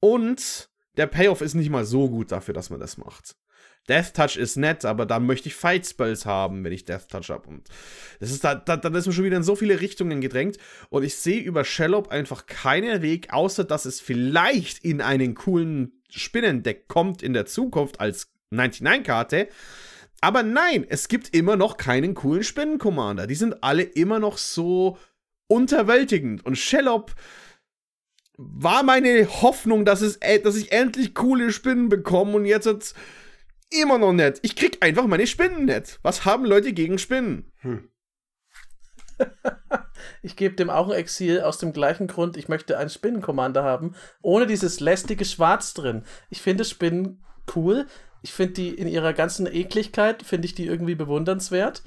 [0.01, 3.37] Und der Payoff ist nicht mal so gut dafür, dass man das macht.
[3.89, 7.31] Death Touch ist nett, aber dann möchte ich Fight Spells haben, wenn ich Death Touch
[7.31, 7.49] habe.
[7.49, 7.69] Und
[8.21, 10.59] das ist da, da, dann ist man schon wieder in so viele Richtungen gedrängt.
[10.89, 16.01] Und ich sehe über Shellop einfach keinen Weg, außer dass es vielleicht in einen coolen
[16.11, 19.49] Spinnendeck kommt in der Zukunft als 99-Karte.
[20.21, 23.27] Aber nein, es gibt immer noch keinen coolen Spinnen-Commander.
[23.27, 24.97] Die sind alle immer noch so
[25.49, 26.47] unterwältigend.
[26.47, 27.13] Und Shellop
[28.37, 32.95] war meine Hoffnung, dass, es, dass ich endlich coole Spinnen bekomme und jetzt hat's
[33.81, 34.39] immer noch nicht.
[34.43, 35.99] Ich krieg einfach meine Spinnen nicht.
[36.03, 37.53] Was haben Leute gegen Spinnen?
[37.61, 37.89] Hm.
[40.23, 43.95] Ich gebe dem auch ein Exil aus dem gleichen Grund, ich möchte einen Spinnen-Commander haben,
[44.21, 46.05] ohne dieses lästige Schwarz drin.
[46.29, 47.87] Ich finde Spinnen cool.
[48.23, 51.83] Ich finde die in ihrer ganzen Ekligkeit, finde ich die irgendwie bewundernswert.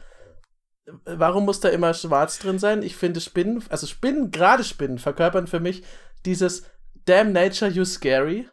[1.06, 2.84] Warum muss da immer Schwarz drin sein?
[2.84, 5.84] Ich finde Spinnen, also Spinnen, gerade Spinnen, verkörpern für mich
[6.26, 6.64] dieses
[7.06, 8.50] Damn Nature, you scary.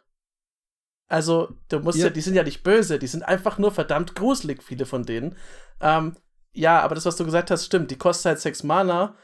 [1.09, 2.05] Also, du musst ja.
[2.05, 2.09] Ja.
[2.11, 5.37] die sind ja nicht böse, die sind einfach nur verdammt gruselig, viele von denen.
[5.79, 6.15] Ähm,
[6.53, 7.91] ja, aber das, was du gesagt hast, stimmt.
[7.91, 9.15] Die kostet halt 6 Mana.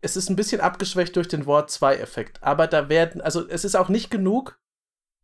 [0.00, 2.42] Es ist ein bisschen abgeschwächt durch den Wort 2-Effekt.
[2.42, 4.60] Aber da werden, also es ist auch nicht genug,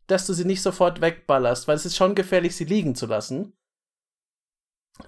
[0.07, 3.53] dass du sie nicht sofort wegballerst, weil es ist schon gefährlich, sie liegen zu lassen.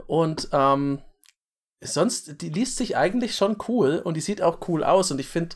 [0.07, 1.01] Und ähm,
[1.81, 5.09] sonst, die liest sich eigentlich schon cool und die sieht auch cool aus.
[5.11, 5.55] Und ich finde,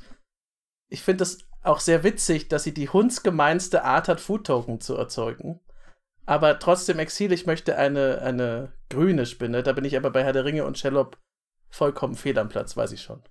[0.89, 5.60] ich finde das auch sehr witzig, dass sie die hundsgemeinste Art hat, Food-Token zu erzeugen.
[6.25, 9.63] Aber trotzdem Exil, ich möchte eine, eine grüne Spinne.
[9.63, 11.17] Da bin ich aber bei Herr der Ringe und Shellop
[11.69, 13.21] vollkommen fehl am Platz, weiß ich schon.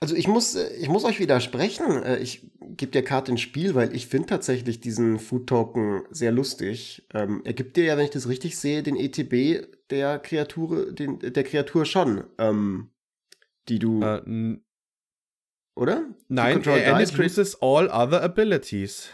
[0.00, 2.02] Also ich muss, ich muss euch widersprechen.
[2.02, 6.32] Äh, Ich gebe der Karte ins Spiel, weil ich finde tatsächlich diesen Food Token sehr
[6.32, 7.06] lustig.
[7.14, 11.20] Ähm, er gibt dir ja, wenn ich das richtig sehe, den ETB der Kreatur, den,
[11.20, 12.90] der Kreatur schon, ähm,
[13.68, 14.58] die du, Äh,
[15.74, 16.06] oder?
[16.28, 19.08] nein, and it loses all other abilities.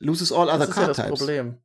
[0.00, 1.18] Loses all other Das ist ja card das types.
[1.18, 1.58] Problem.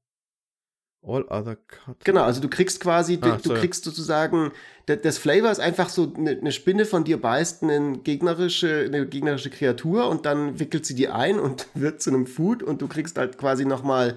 [1.05, 2.03] All other cards.
[2.05, 4.53] Genau, also du kriegst quasi, du, Ah, du kriegst sozusagen,
[4.85, 9.49] das Flavor ist einfach so, eine, eine Spinne von dir beißt eine gegnerische, eine gegnerische
[9.49, 13.17] Kreatur und dann wickelt sie die ein und wird zu einem Food und du kriegst
[13.17, 14.15] halt quasi nochmal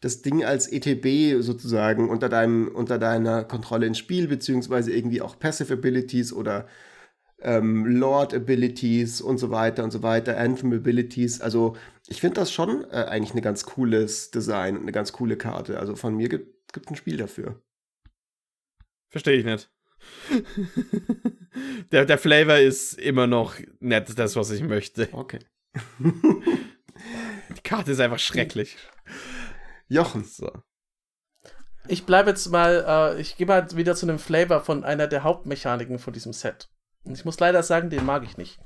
[0.00, 5.36] das Ding als ETB sozusagen unter deinem, unter deiner Kontrolle ins Spiel, beziehungsweise irgendwie auch
[5.40, 6.68] Passive Abilities oder
[7.40, 11.40] ähm, Lord Abilities und so weiter und so weiter, Anthem Abilities.
[11.40, 11.76] Also
[12.06, 15.78] ich finde das schon äh, eigentlich ein ganz cooles Design und eine ganz coole Karte.
[15.78, 17.62] Also von mir gibt es ein Spiel dafür.
[19.10, 19.70] Verstehe ich nicht.
[21.92, 25.08] der, der Flavor ist immer noch nicht das, was ich möchte.
[25.12, 25.40] Okay.
[27.56, 28.76] Die Karte ist einfach schrecklich.
[29.88, 30.24] Jochen.
[30.24, 30.50] So.
[31.86, 35.22] Ich bleibe jetzt mal, äh, ich gehe mal wieder zu einem Flavor von einer der
[35.22, 36.68] Hauptmechaniken von diesem Set.
[37.04, 38.58] Und ich muss leider sagen, den mag ich nicht.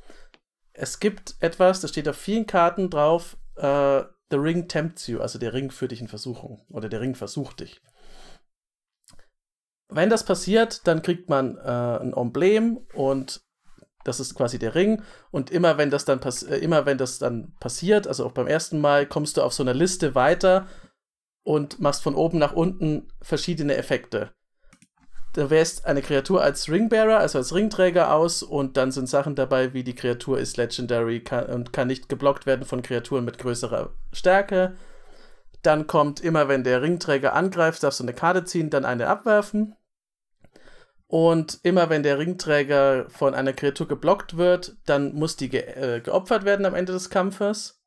[0.75, 5.39] es gibt etwas, das steht auf vielen Karten drauf, äh, The Ring tempts you, also
[5.39, 7.83] der Ring führt dich in Versuchung oder der Ring versucht dich.
[9.89, 13.45] Wenn das passiert, dann kriegt man äh, ein Emblem und
[14.05, 15.03] das ist quasi der Ring.
[15.31, 18.81] Und immer wenn das dann äh, immer wenn das dann passiert, also auch beim ersten
[18.81, 20.67] Mal, kommst du auf so einer Liste weiter
[21.45, 24.33] und machst von oben nach unten verschiedene Effekte.
[25.35, 29.73] Du wählst eine Kreatur als Ringbearer, also als Ringträger aus, und dann sind Sachen dabei,
[29.73, 33.95] wie die Kreatur ist Legendary kann, und kann nicht geblockt werden von Kreaturen mit größerer
[34.13, 34.77] Stärke.
[35.63, 39.75] Dann kommt immer, wenn der Ringträger angreift, darfst du eine Karte ziehen, dann eine abwerfen.
[41.07, 46.01] Und immer wenn der Ringträger von einer Kreatur geblockt wird, dann muss die ge äh,
[46.01, 47.82] geopfert werden am Ende des Kampfes.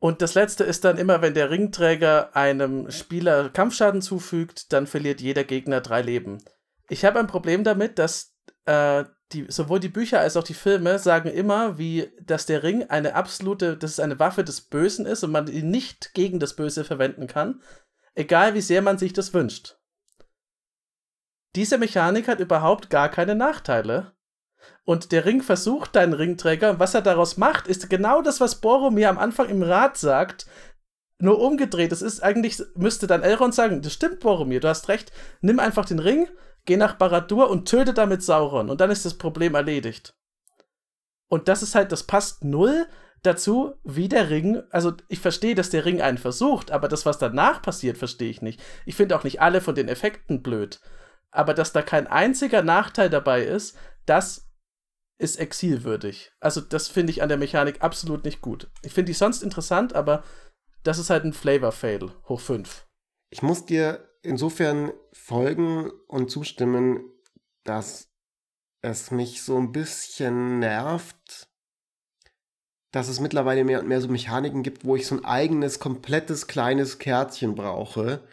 [0.00, 5.20] Und das letzte ist dann immer, wenn der Ringträger einem Spieler Kampfschaden zufügt, dann verliert
[5.20, 6.38] jeder Gegner drei Leben.
[6.88, 8.34] Ich habe ein Problem damit, dass
[8.66, 12.84] äh, die, sowohl die Bücher als auch die Filme sagen immer, wie, dass der Ring
[12.84, 16.54] eine absolute, dass es eine Waffe des Bösen ist und man ihn nicht gegen das
[16.54, 17.60] Böse verwenden kann,
[18.14, 19.78] egal wie sehr man sich das wünscht
[21.58, 24.12] diese Mechanik hat überhaupt gar keine Nachteile.
[24.88, 28.62] Und der Ring versucht deinen Ringträger, und was er daraus macht, ist genau das, was
[28.62, 30.46] Boromir am Anfang im Rat sagt,
[31.18, 31.92] nur umgedreht.
[31.92, 35.12] Es ist eigentlich, müsste dann Elrond sagen, das stimmt, Boromir, du hast recht,
[35.42, 36.26] nimm einfach den Ring,
[36.64, 38.70] geh nach Baradur und töte damit Sauron.
[38.70, 40.14] Und dann ist das Problem erledigt.
[41.28, 42.86] Und das ist halt, das passt null
[43.22, 47.18] dazu, wie der Ring, also ich verstehe, dass der Ring einen versucht, aber das, was
[47.18, 48.58] danach passiert, verstehe ich nicht.
[48.86, 50.80] Ich finde auch nicht alle von den Effekten blöd
[51.30, 53.76] aber dass da kein einziger Nachteil dabei ist,
[54.06, 54.47] das
[55.18, 56.32] ist exilwürdig.
[56.40, 58.70] Also das finde ich an der Mechanik absolut nicht gut.
[58.82, 60.22] Ich finde die sonst interessant, aber
[60.84, 62.86] das ist halt ein Flavor-Fail hoch 5.
[63.30, 67.04] Ich muss dir insofern folgen und zustimmen,
[67.64, 68.08] dass
[68.80, 71.48] es mich so ein bisschen nervt,
[72.92, 76.46] dass es mittlerweile mehr und mehr so Mechaniken gibt, wo ich so ein eigenes, komplettes,
[76.46, 78.26] kleines Kärtchen brauche,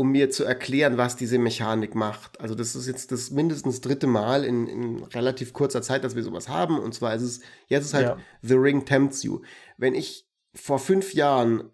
[0.00, 2.40] um mir zu erklären, was diese Mechanik macht.
[2.40, 6.22] Also das ist jetzt das mindestens dritte Mal in, in relativ kurzer Zeit, dass wir
[6.22, 6.78] sowas haben.
[6.78, 8.16] Und zwar ist es, jetzt ist halt ja.
[8.40, 9.42] The Ring Tempts You.
[9.76, 11.64] Wenn ich vor fünf Jahren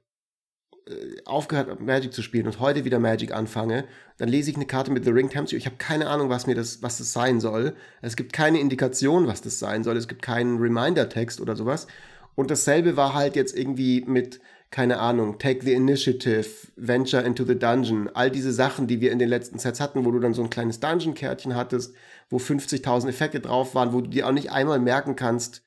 [0.89, 3.85] äh, aufgehört habe, Magic zu spielen und heute wieder Magic anfange,
[4.19, 5.59] dann lese ich eine Karte mit The Ring Tempts You.
[5.59, 7.77] Ich habe keine Ahnung, was mir das, was das sein soll.
[8.03, 9.97] Es gibt keine Indikation, was das sein soll.
[9.97, 11.87] Es gibt keinen Reminder-Text oder sowas.
[12.35, 17.59] Und dasselbe war halt jetzt irgendwie mit keine Ahnung, Take the Initiative, Venture into the
[17.59, 20.43] Dungeon, all diese Sachen, die wir in den letzten Sets hatten, wo du dann so
[20.43, 21.95] ein kleines Dungeon-Kärtchen hattest,
[22.29, 25.63] wo 50.000 Effekte drauf waren, wo du dir auch nicht einmal merken kannst,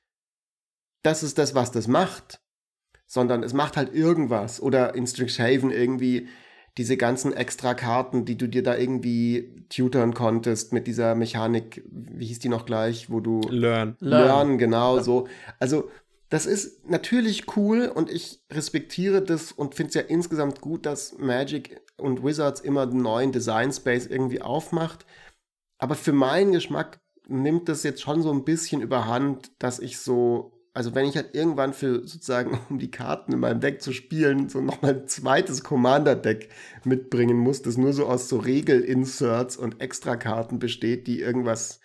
[1.02, 2.42] das ist das, was das macht,
[3.08, 4.62] sondern es macht halt irgendwas.
[4.62, 6.28] Oder in Strixhaven irgendwie
[6.78, 12.28] diese ganzen extra Karten, die du dir da irgendwie tutern konntest mit dieser Mechanik, wie
[12.28, 13.96] hieß die noch gleich, wo du Learn.
[14.00, 15.04] Learn, Learn genau ja.
[15.04, 15.28] so.
[15.60, 15.90] Also
[16.30, 21.18] das ist natürlich cool und ich respektiere das und finde es ja insgesamt gut, dass
[21.18, 25.06] Magic und Wizards immer einen neuen Design Space irgendwie aufmacht.
[25.80, 30.52] Aber für meinen Geschmack nimmt das jetzt schon so ein bisschen überhand, dass ich so,
[30.74, 34.50] also wenn ich halt irgendwann für sozusagen, um die Karten in meinem Deck zu spielen,
[34.50, 36.50] so nochmal ein zweites Commander-Deck
[36.84, 41.80] mitbringen muss, das nur so aus so Regel-Inserts und Extrakarten besteht, die irgendwas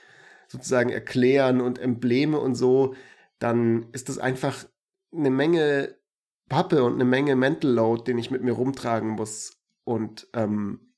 [0.48, 2.94] sozusagen erklären und Embleme und so
[3.44, 4.64] dann ist das einfach
[5.12, 5.98] eine Menge
[6.48, 9.60] Pappe und eine Menge Mental Load, den ich mit mir rumtragen muss.
[9.84, 10.94] Und ähm,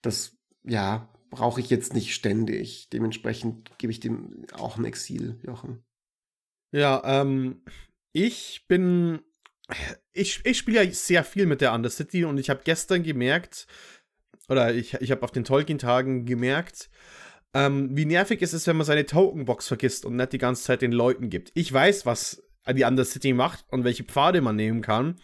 [0.00, 2.88] das, ja, brauche ich jetzt nicht ständig.
[2.88, 5.84] Dementsprechend gebe ich dem auch ein Exil, Jochen.
[6.72, 7.62] Ja, ähm,
[8.14, 9.20] ich bin.
[10.14, 13.66] Ich, ich spiele ja sehr viel mit der Undercity und ich habe gestern gemerkt,
[14.48, 16.88] oder ich, ich habe auf den Tolkien-Tagen gemerkt,
[17.56, 20.82] ähm, wie nervig ist es, wenn man seine Tokenbox vergisst und nicht die ganze Zeit
[20.82, 21.52] den Leuten gibt.
[21.54, 25.16] Ich weiß, was die Undercity macht und welche Pfade man nehmen kann.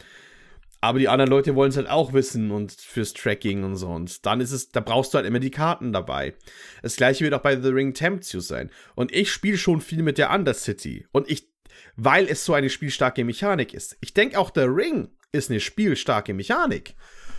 [0.81, 3.89] Aber die anderen Leute wollen es halt auch wissen und fürs Tracking und so.
[3.89, 6.35] Und dann ist es, da brauchst du halt immer die Karten dabei.
[6.81, 8.71] Das gleiche wird auch bei The Ring Tempts You sein.
[8.95, 11.07] Und ich spiele schon viel mit der Undercity.
[11.13, 11.49] Und ich,
[11.97, 13.99] weil es so eine spielstarke Mechanik ist.
[14.01, 16.95] Ich denke auch, der Ring ist eine spielstarke Mechanik.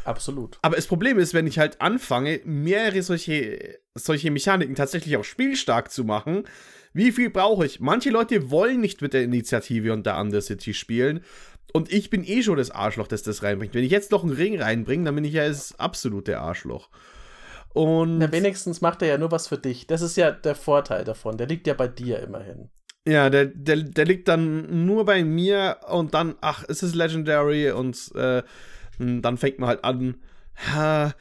[0.06, 0.58] Absolut.
[0.62, 5.92] Aber das Problem ist, wenn ich halt anfange, mehrere solche, solche Mechaniken tatsächlich auch spielstark
[5.92, 6.44] zu machen,
[6.94, 7.80] wie viel brauche ich?
[7.80, 11.24] Manche Leute wollen nicht mit der Initiative und der Undercity spielen.
[11.74, 13.74] Und ich bin eh schon das Arschloch, das das reinbringt.
[13.74, 16.90] Wenn ich jetzt noch einen Ring reinbringe, dann bin ich ja das absolute Arschloch.
[17.74, 18.20] Und.
[18.20, 19.88] Na, wenigstens macht er ja nur was für dich.
[19.88, 21.38] Das ist ja der Vorteil davon.
[21.38, 22.70] Der liegt ja bei dir immerhin.
[23.08, 27.72] Ja, der, der, der liegt dann nur bei mir und dann, ach, es ist Legendary
[27.72, 28.44] und äh,
[29.00, 30.22] dann fängt man halt an,
[30.56, 31.14] ha,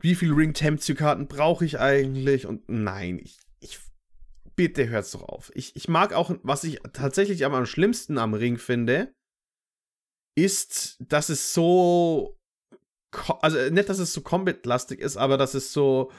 [0.00, 2.46] wie viele Ring Temperature Karten brauche ich eigentlich?
[2.46, 3.78] Und nein, ich, ich
[4.54, 5.50] bitte hört's doch auf.
[5.54, 9.14] Ich, ich mag auch, was ich tatsächlich am, am schlimmsten am Ring finde,
[10.36, 12.38] ist, dass es so,
[13.40, 16.12] also nicht, dass es so Combat-lastig ist, aber dass es so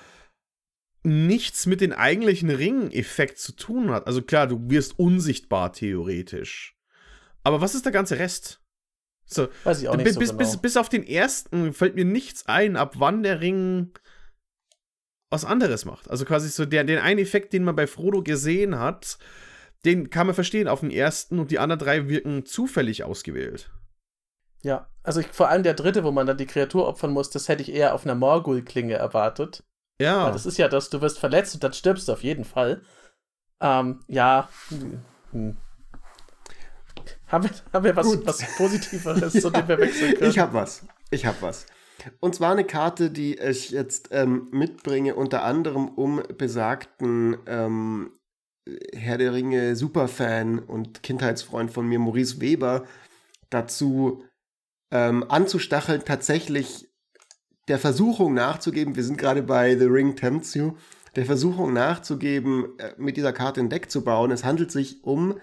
[1.04, 4.08] nichts mit den eigentlichen Ring-Effekt zu tun hat.
[4.08, 6.76] Also klar, du wirst unsichtbar theoretisch.
[7.44, 8.62] Aber was ist der ganze Rest?
[9.28, 10.40] So, Weiß ich auch nicht bis, so bis, genau.
[10.40, 13.92] bis, bis auf den ersten fällt mir nichts ein, ab wann der Ring
[15.30, 16.10] was anderes macht.
[16.10, 19.18] Also quasi so der, den einen Effekt, den man bei Frodo gesehen hat,
[19.86, 23.70] den kann man verstehen auf den ersten und die anderen drei wirken zufällig ausgewählt.
[24.64, 27.48] Ja, also ich, vor allem der dritte, wo man dann die Kreatur opfern muss, das
[27.48, 29.64] hätte ich eher auf einer Morgul-Klinge erwartet.
[30.02, 30.26] Ja.
[30.26, 32.82] Weil das ist ja das, du wirst verletzt und dann stirbst du auf jeden Fall.
[33.60, 34.50] Ähm, ja.
[35.32, 35.58] Hm.
[37.28, 40.30] Haben wir, haben wir was, was Positiveres, ja, zu dem wir wechseln können?
[40.32, 40.86] Ich hab was.
[41.12, 41.66] Ich hab was.
[42.20, 48.12] Und zwar eine Karte, die ich jetzt ähm, mitbringe, unter anderem um besagten ähm,
[48.94, 52.86] Herr der Ringe Superfan und Kindheitsfreund von mir, Maurice Weber,
[53.50, 54.24] dazu
[54.92, 56.90] ähm, anzustacheln, tatsächlich
[57.68, 60.74] der Versuchung nachzugeben, wir sind gerade bei The Ring Tempts You,
[61.16, 64.32] der Versuchung nachzugeben, äh, mit dieser Karte ein Deck zu bauen.
[64.32, 65.40] Es handelt sich um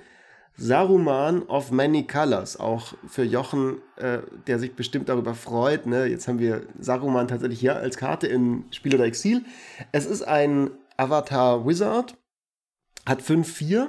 [0.56, 5.86] Saruman of Many Colors, auch für Jochen, äh, der sich bestimmt darüber freut.
[5.86, 6.06] Ne?
[6.06, 9.44] Jetzt haben wir Saruman tatsächlich hier als Karte in Spiel oder Exil.
[9.90, 12.16] Es ist ein Avatar Wizard,
[13.04, 13.88] hat 5-4,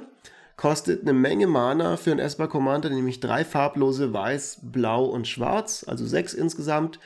[0.56, 5.84] kostet eine Menge Mana für einen Esper Commander, nämlich drei farblose Weiß, Blau und Schwarz,
[5.86, 6.98] also sechs insgesamt.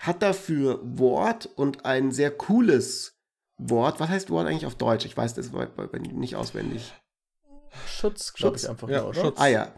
[0.00, 3.18] Hat dafür Wort und ein sehr cooles
[3.58, 4.00] Wort.
[4.00, 5.04] Was heißt Wort eigentlich auf Deutsch?
[5.04, 5.50] Ich weiß das
[5.92, 6.92] nicht auswendig.
[8.02, 9.20] Schutz, glaube ich einfach ja, nur, oder?
[9.20, 9.40] Schutz.
[9.40, 9.72] Ah ja.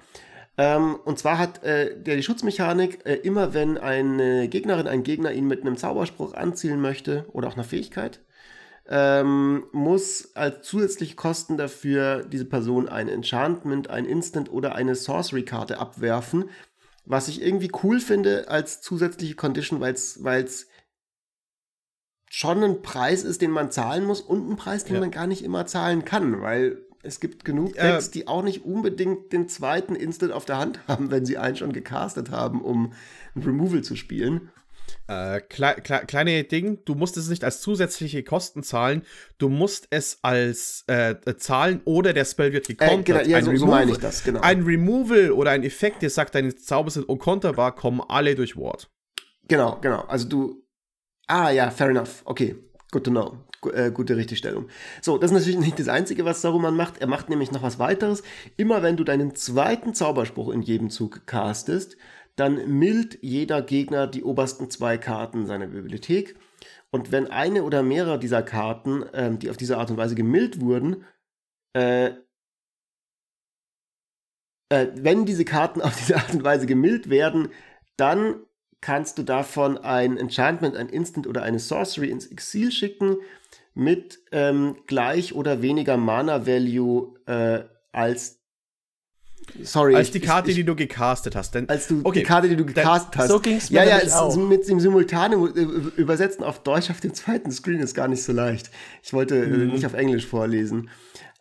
[0.56, 5.32] Ähm, und zwar hat äh, der die Schutzmechanik, äh, immer wenn eine Gegnerin, ein Gegner
[5.32, 8.20] ihn mit einem Zauberspruch anzielen möchte oder auch einer Fähigkeit,
[8.88, 15.78] ähm, muss als zusätzliche Kosten dafür diese Person ein Enchantment, ein Instant oder eine Sorcery-Karte
[15.78, 16.50] abwerfen.
[17.06, 20.68] Was ich irgendwie cool finde als zusätzliche Condition, weil es
[22.30, 25.00] schon ein Preis ist, den man zahlen muss und ein Preis, den ja.
[25.00, 28.64] man gar nicht immer zahlen kann, weil es gibt genug Decks, äh, die auch nicht
[28.64, 32.92] unbedingt den zweiten Instant auf der Hand haben, wenn sie einen schon gecastet haben, um
[33.34, 34.50] ein Removal zu spielen.
[35.06, 39.02] Äh, kle kle kleine Ding, du musst es nicht als zusätzliche Kosten zahlen,
[39.38, 43.22] du musst es als äh, zahlen oder der Spell wird gekontert.
[43.22, 44.40] Äh, genau, ja, so, so, meine ich das, genau.
[44.40, 48.90] Ein Removal oder ein Effekt, der sagt, deine Zauber sind unkonterbar, kommen alle durch Ward.
[49.48, 50.02] Genau, genau.
[50.02, 50.62] Also du.
[51.26, 52.22] Ah ja, fair enough.
[52.24, 52.56] Okay,
[52.90, 53.38] good to know
[53.72, 54.68] äh, gute Richtigstellung.
[55.00, 56.98] So, das ist natürlich nicht das Einzige, was Saruman macht.
[56.98, 58.22] Er macht nämlich noch was weiteres.
[58.56, 61.96] Immer wenn du deinen zweiten Zauberspruch in jedem Zug castest,
[62.36, 66.36] dann mild jeder Gegner die obersten zwei Karten seiner Bibliothek.
[66.90, 70.60] Und wenn eine oder mehrere dieser Karten, ähm, die auf diese Art und Weise gemildt
[70.60, 71.04] wurden,
[71.74, 72.12] äh,
[74.68, 77.48] äh, wenn diese Karten auf diese Art und Weise gemildt werden,
[77.96, 78.36] dann
[78.80, 83.16] kannst du davon ein Enchantment, ein Instant oder eine Sorcery ins Exil schicken
[83.74, 88.38] mit ähm, gleich oder weniger Mana-Value äh, als
[89.62, 89.94] Sorry.
[89.94, 91.54] Als die Karte, ich, die du gecastet hast.
[91.54, 93.28] Denn, als du okay, die Karte, die du gecastet hast.
[93.28, 94.36] So ging es mir Ja, ja, auch.
[94.36, 98.32] mit dem simultanen äh, Übersetzen auf Deutsch auf dem zweiten Screen ist gar nicht so
[98.32, 98.70] leicht.
[99.02, 99.72] Ich wollte äh, mhm.
[99.72, 100.88] nicht auf Englisch vorlesen.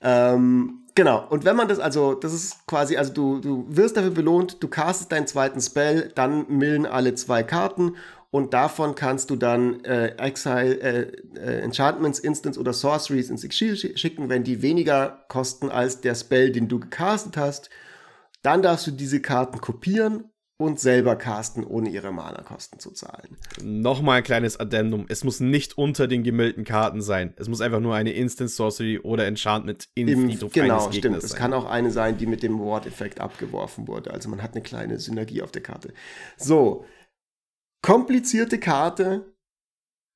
[0.01, 1.25] Ähm, genau.
[1.29, 4.67] Und wenn man das also, das ist quasi, also du, du wirst dafür belohnt, du
[4.67, 7.95] castest deinen zweiten Spell, dann millen alle zwei Karten
[8.33, 13.77] und davon kannst du dann äh, Exile, äh, äh, Enchantments, Instants oder Sorceries ins Exil
[13.77, 17.69] schicken, wenn die weniger kosten als der Spell, den du gecastet hast.
[18.41, 23.37] Dann darfst du diese Karten kopieren und selber casten, ohne ihre Mana-Kosten zu zahlen.
[23.61, 25.05] Nochmal ein kleines Addendum.
[25.09, 27.35] Es muss nicht unter den gemillten Karten sein.
[27.37, 31.21] Es muss einfach nur eine Instant Sorcery oder Enchantment in Im, Friedhof genau, stimmt.
[31.21, 31.23] Sein.
[31.23, 34.09] Es kann auch eine sein, die mit dem Ward-Effekt abgeworfen wurde.
[34.09, 35.93] Also man hat eine kleine Synergie auf der Karte.
[36.35, 36.83] So,
[37.83, 39.35] komplizierte Karte,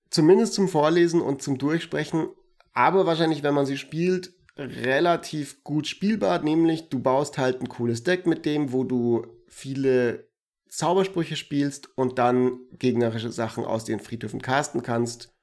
[0.09, 2.29] zumindest zum Vorlesen und zum Durchsprechen,
[2.73, 8.03] aber wahrscheinlich, wenn man sie spielt, relativ gut spielbar, nämlich du baust halt ein cooles
[8.03, 10.27] Deck mit dem, wo du viele
[10.69, 15.35] Zaubersprüche spielst und dann gegnerische Sachen aus den Friedhöfen casten kannst.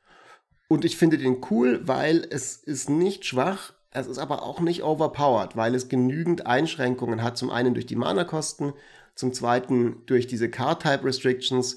[0.67, 4.83] Und ich finde den cool, weil es ist nicht schwach, es ist aber auch nicht
[4.83, 7.37] overpowered, weil es genügend Einschränkungen hat.
[7.37, 8.73] Zum einen durch die Mana-Kosten,
[9.15, 11.77] zum zweiten durch diese Card-Type-Restrictions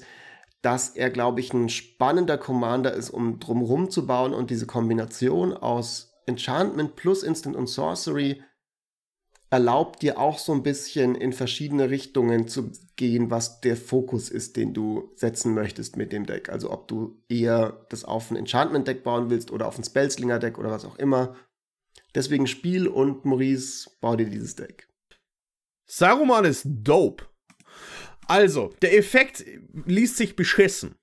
[0.62, 5.52] dass er, glaube ich, ein spannender Commander ist, um drumherum zu bauen und diese Kombination
[5.52, 8.42] aus Enchantment plus Instant und Sorcery
[9.50, 14.56] erlaubt dir auch so ein bisschen in verschiedene Richtungen zu gehen, was der Fokus ist,
[14.56, 16.50] den du setzen möchtest mit dem Deck.
[16.50, 20.70] Also ob du eher das auf ein Enchantment-Deck bauen willst oder auf ein Spellslinger-Deck oder
[20.70, 21.34] was auch immer.
[22.14, 24.88] Deswegen Spiel und Maurice, bau dir dieses Deck.
[25.86, 27.27] Saruman ist dope.
[28.28, 29.44] Also, der Effekt
[29.86, 30.94] liest sich beschissen.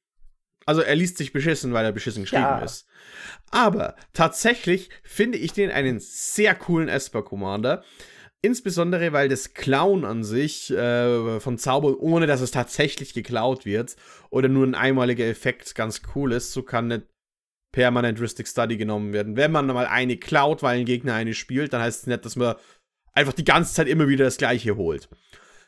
[0.65, 2.63] Also, er liest sich beschissen, weil er beschissen geschrieben Ja.
[2.63, 2.87] ist.
[3.51, 7.83] Aber tatsächlich finde ich den einen sehr coolen Esper Commander.
[8.41, 13.95] Insbesondere, weil das Klauen an sich äh, von Zauber, ohne dass es tatsächlich geklaut wird
[14.29, 17.03] oder nur ein einmaliger Effekt ganz cool ist, so kann eine
[17.71, 19.35] Permanent Ristic Study genommen werden.
[19.35, 22.35] Wenn man mal eine klaut, weil ein Gegner eine spielt, dann heißt es nicht, dass
[22.35, 22.55] man
[23.13, 25.09] einfach die ganze Zeit immer wieder das gleiche holt.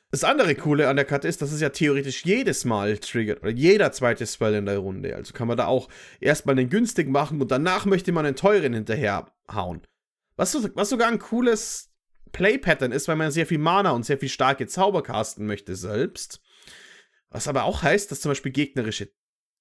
[0.10, 3.52] Das andere Coole an der Karte ist, dass es ja theoretisch jedes Mal triggert oder
[3.52, 5.14] jeder zweite Spell in der Runde.
[5.16, 5.90] Also kann man da auch
[6.22, 9.82] erstmal einen günstigen machen und danach möchte man einen teuren hinterherhauen.
[10.38, 11.92] Was, was sogar ein cooles
[12.32, 16.42] Play-Pattern ist, weil man sehr viel Mana und sehr viel starke Zauber casten möchte selbst.
[17.30, 19.10] Was aber auch heißt, dass zum Beispiel gegnerische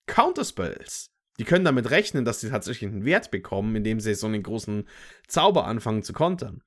[0.07, 4.44] Counterspells, die können damit rechnen, dass sie tatsächlich einen Wert bekommen, indem sie so einen
[4.44, 4.86] großen
[5.26, 6.62] Zauber anfangen zu kontern.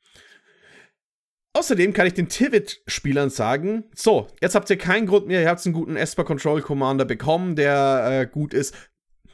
[1.59, 5.65] Außerdem kann ich den Tivit-Spielern sagen: So, jetzt habt ihr keinen Grund mehr, ihr habt
[5.65, 8.73] einen guten Esper Control Commander bekommen, der äh, gut ist.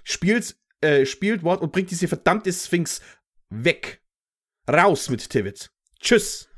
[0.03, 2.99] Spielt, äh, spielt Wort und bringt diese verdammte Sphinx
[3.51, 4.01] weg.
[4.67, 5.69] Raus mit Tivit.
[5.99, 6.49] Tschüss.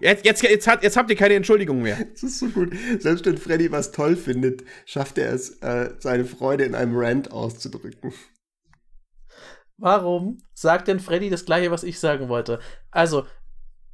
[0.00, 1.98] Jetzt, jetzt, jetzt, hat, jetzt habt ihr keine Entschuldigung mehr.
[2.12, 2.72] Das ist so gut.
[3.00, 7.32] Selbst wenn Freddy was toll findet, schafft er es, äh, seine Freude in einem Rant
[7.32, 8.14] auszudrücken.
[9.78, 12.60] Warum sagt denn Freddy das gleiche, was ich sagen wollte?
[12.90, 13.26] Also,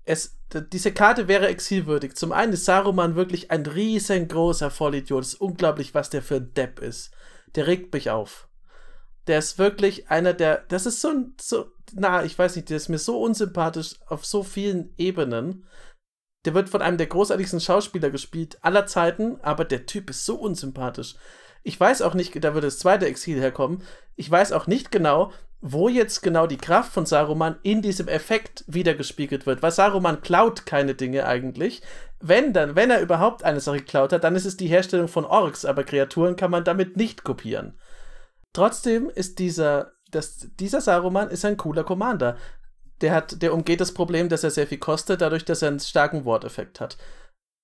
[0.04, 0.38] es,
[0.72, 2.16] diese Karte wäre exilwürdig.
[2.16, 5.22] Zum einen ist Saruman wirklich ein riesengroßer Vollidiot.
[5.22, 7.12] Es ist unglaublich, was der für ein Depp ist.
[7.54, 8.48] Der regt mich auf.
[9.26, 10.64] Der ist wirklich einer der.
[10.68, 11.34] Das ist so ein.
[11.40, 15.66] So, na, ich weiß nicht, der ist mir so unsympathisch auf so vielen Ebenen.
[16.44, 20.34] Der wird von einem der großartigsten Schauspieler gespielt aller Zeiten, aber der Typ ist so
[20.34, 21.14] unsympathisch.
[21.62, 23.84] Ich weiß auch nicht, da wird das zweite Exil herkommen.
[24.16, 25.32] Ich weiß auch nicht genau,
[25.64, 30.66] wo jetzt genau die Kraft von Saruman in diesem Effekt wiedergespiegelt wird, weil Saruman klaut
[30.66, 31.82] keine Dinge eigentlich.
[32.18, 35.24] Wenn dann, wenn er überhaupt eine Sache geklaut hat, dann ist es die Herstellung von
[35.24, 37.78] Orks, aber Kreaturen kann man damit nicht kopieren.
[38.52, 42.36] Trotzdem ist dieser, das, dieser Saruman ist ein cooler Commander.
[43.00, 45.80] Der hat, der umgeht das Problem, dass er sehr viel kostet, dadurch, dass er einen
[45.80, 46.98] starken Worteffekt hat.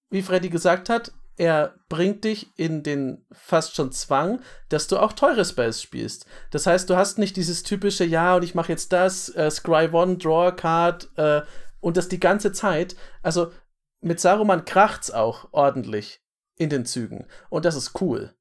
[0.08, 5.12] Wie Freddy gesagt hat, er bringt dich in den fast schon Zwang, dass du auch
[5.12, 6.26] teure Spells spielst.
[6.50, 9.88] Das heißt, du hast nicht dieses typische, ja, und ich mache jetzt das, äh, Scry
[9.92, 11.42] One, Draw Card, äh,
[11.80, 12.96] und das die ganze Zeit.
[13.22, 13.52] Also
[14.00, 16.20] mit Saruman kracht's auch ordentlich
[16.56, 17.26] in den Zügen.
[17.50, 18.34] Und das ist cool.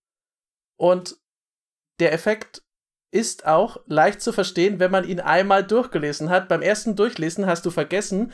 [0.75, 1.17] Und
[1.99, 2.63] der Effekt
[3.11, 6.49] ist auch leicht zu verstehen, wenn man ihn einmal durchgelesen hat.
[6.49, 8.31] Beim ersten Durchlesen hast du vergessen,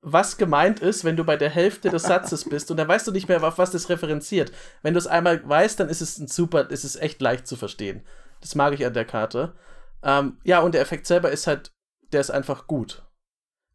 [0.00, 3.12] was gemeint ist, wenn du bei der Hälfte des Satzes bist und dann weißt du
[3.12, 4.52] nicht mehr, auf was das referenziert.
[4.82, 7.56] Wenn du es einmal weißt, dann ist es ein super, ist es echt leicht zu
[7.56, 8.04] verstehen.
[8.40, 9.54] Das mag ich an der Karte.
[10.02, 11.72] Ähm, ja, und der Effekt selber ist halt,
[12.12, 13.02] der ist einfach gut.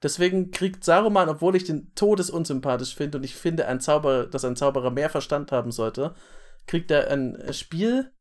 [0.02, 4.58] Deswegen kriegt Saruman, obwohl ich den todesunsympathisch finde und ich finde, ein Zauberer, dass ein
[4.58, 6.14] Zauberer mehr Verstand haben sollte,
[6.68, 8.12] kriegt er ein Spiel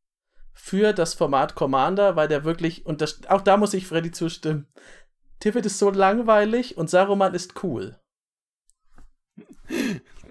[0.52, 4.66] für das Format Commander, weil der wirklich, und das, auch da muss ich Freddy zustimmen,
[5.42, 7.96] Tivit ist so langweilig und Saruman ist cool.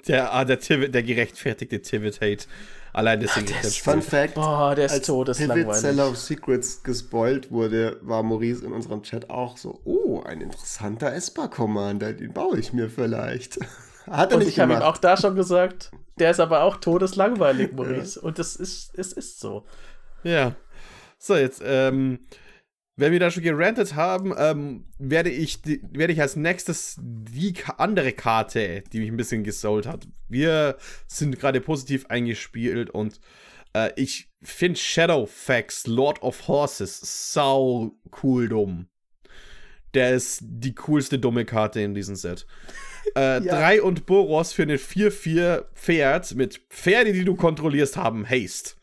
[0.07, 2.45] Der, ah, der, Tivit, der gerechtfertigte Tivit-Hate.
[2.93, 4.01] Allein deswegen der ist das ist Fun.
[4.01, 6.01] Fact: Boah, der ist Als Pivot Seller todeslangweilig.
[6.01, 12.14] of Secrets gespoilt wurde, war Maurice in unserem Chat auch so: Oh, ein interessanter Esper-Commander,
[12.14, 13.59] den baue ich mir vielleicht.
[14.09, 16.78] Hat er Und nicht ich habe ihm auch da schon gesagt, der ist aber auch
[16.78, 18.20] todeslangweilig, Maurice.
[18.20, 19.66] Und das ist, es ist so.
[20.24, 20.55] Ja.
[21.18, 22.20] So, jetzt, ähm,
[23.02, 27.56] wenn wir da schon gerantet haben, ähm, werde ich, die, werde ich als nächstes die
[27.78, 30.08] andere Karte, die mich ein bisschen gesold hat.
[30.30, 30.78] Wir
[31.08, 33.20] sind gerade positiv eingespielt und
[33.74, 38.88] äh, ich finde Shadowfax, Lord of Horses, sau cool dumm.
[39.95, 42.45] Der ist die coolste dumme Karte in diesem Set.
[43.16, 43.56] Äh, Ja.
[43.56, 48.76] Drei und Boros für eine 4-4 Pferd mit Pferde, die du kontrollierst, haben Haste.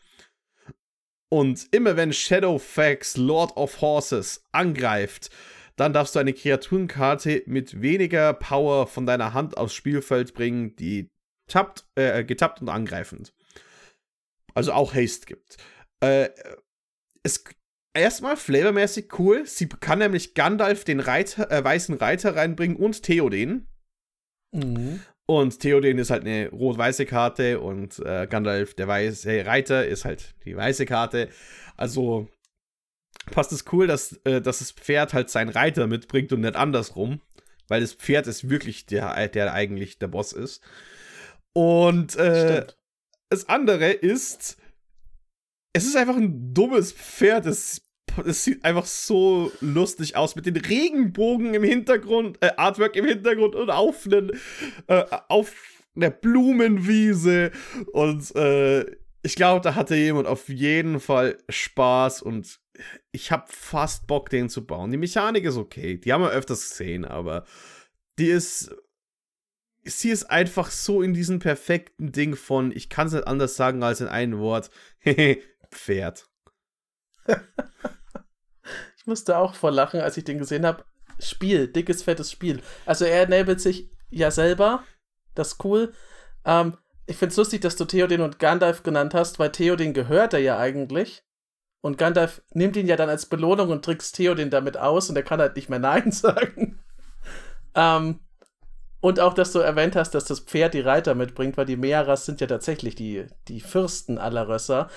[1.31, 5.29] Und immer wenn Shadowfax Lord of Horses angreift,
[5.75, 11.09] dann darfst du eine Kreaturenkarte mit weniger Power von deiner Hand aufs Spielfeld bringen, die
[11.47, 13.33] tappt, äh, getappt und angreifend.
[14.55, 15.57] Also auch Haste gibt.
[16.01, 16.29] Äh,
[17.23, 17.43] es
[17.93, 19.45] erstmal flavormäßig cool.
[19.45, 23.67] Sie kann nämlich Gandalf den Reiter, äh, weißen Reiter reinbringen und Theoden.
[24.51, 25.01] Mhm.
[25.29, 30.33] Und Theoden ist halt eine rot-weiße Karte und äh, Gandalf, der weiße Reiter, ist halt
[30.43, 31.29] die weiße Karte.
[31.77, 32.27] Also
[33.29, 37.21] passt es cool, dass, äh, dass das Pferd halt seinen Reiter mitbringt und nicht andersrum.
[37.67, 40.63] Weil das Pferd ist wirklich der, der eigentlich der Boss ist.
[41.53, 42.65] Und äh,
[43.29, 44.57] das andere ist,
[45.73, 47.83] es ist einfach ein dummes Pferd, das
[48.25, 53.55] es sieht einfach so lustig aus mit den Regenbogen im Hintergrund, äh, Artwork im Hintergrund
[53.55, 54.31] und auf, einen,
[54.87, 55.53] äh, auf
[55.95, 57.51] einer Blumenwiese.
[57.91, 58.85] Und äh,
[59.21, 62.59] ich glaube, da hatte jemand auf jeden Fall Spaß und
[63.11, 64.91] ich habe fast Bock, den zu bauen.
[64.91, 67.45] Die Mechanik ist okay, die haben wir öfters gesehen, aber
[68.17, 68.75] die ist.
[69.85, 73.81] Sie ist einfach so in diesem perfekten Ding von, ich kann es nicht anders sagen
[73.81, 74.69] als in einem Wort,
[75.71, 76.27] Pferd.
[79.09, 80.85] musste auch vor lachen, als ich den gesehen habe.
[81.19, 82.61] Spiel, dickes, fettes Spiel.
[82.85, 84.83] Also er enabled sich ja selber.
[85.35, 85.93] Das ist cool.
[86.45, 90.33] Ähm, ich finde es lustig, dass du Theoden und Gandalf genannt hast, weil Theoden gehört
[90.33, 91.23] er ja eigentlich.
[91.81, 95.23] Und Gandalf nimmt ihn ja dann als Belohnung und trickst Theoden damit aus und er
[95.23, 96.79] kann halt nicht mehr Nein sagen.
[97.75, 98.19] ähm,
[99.01, 102.25] und auch, dass du erwähnt hast, dass das Pferd die Reiter mitbringt, weil die Meeras
[102.25, 104.89] sind ja tatsächlich die, die Fürsten aller Rösser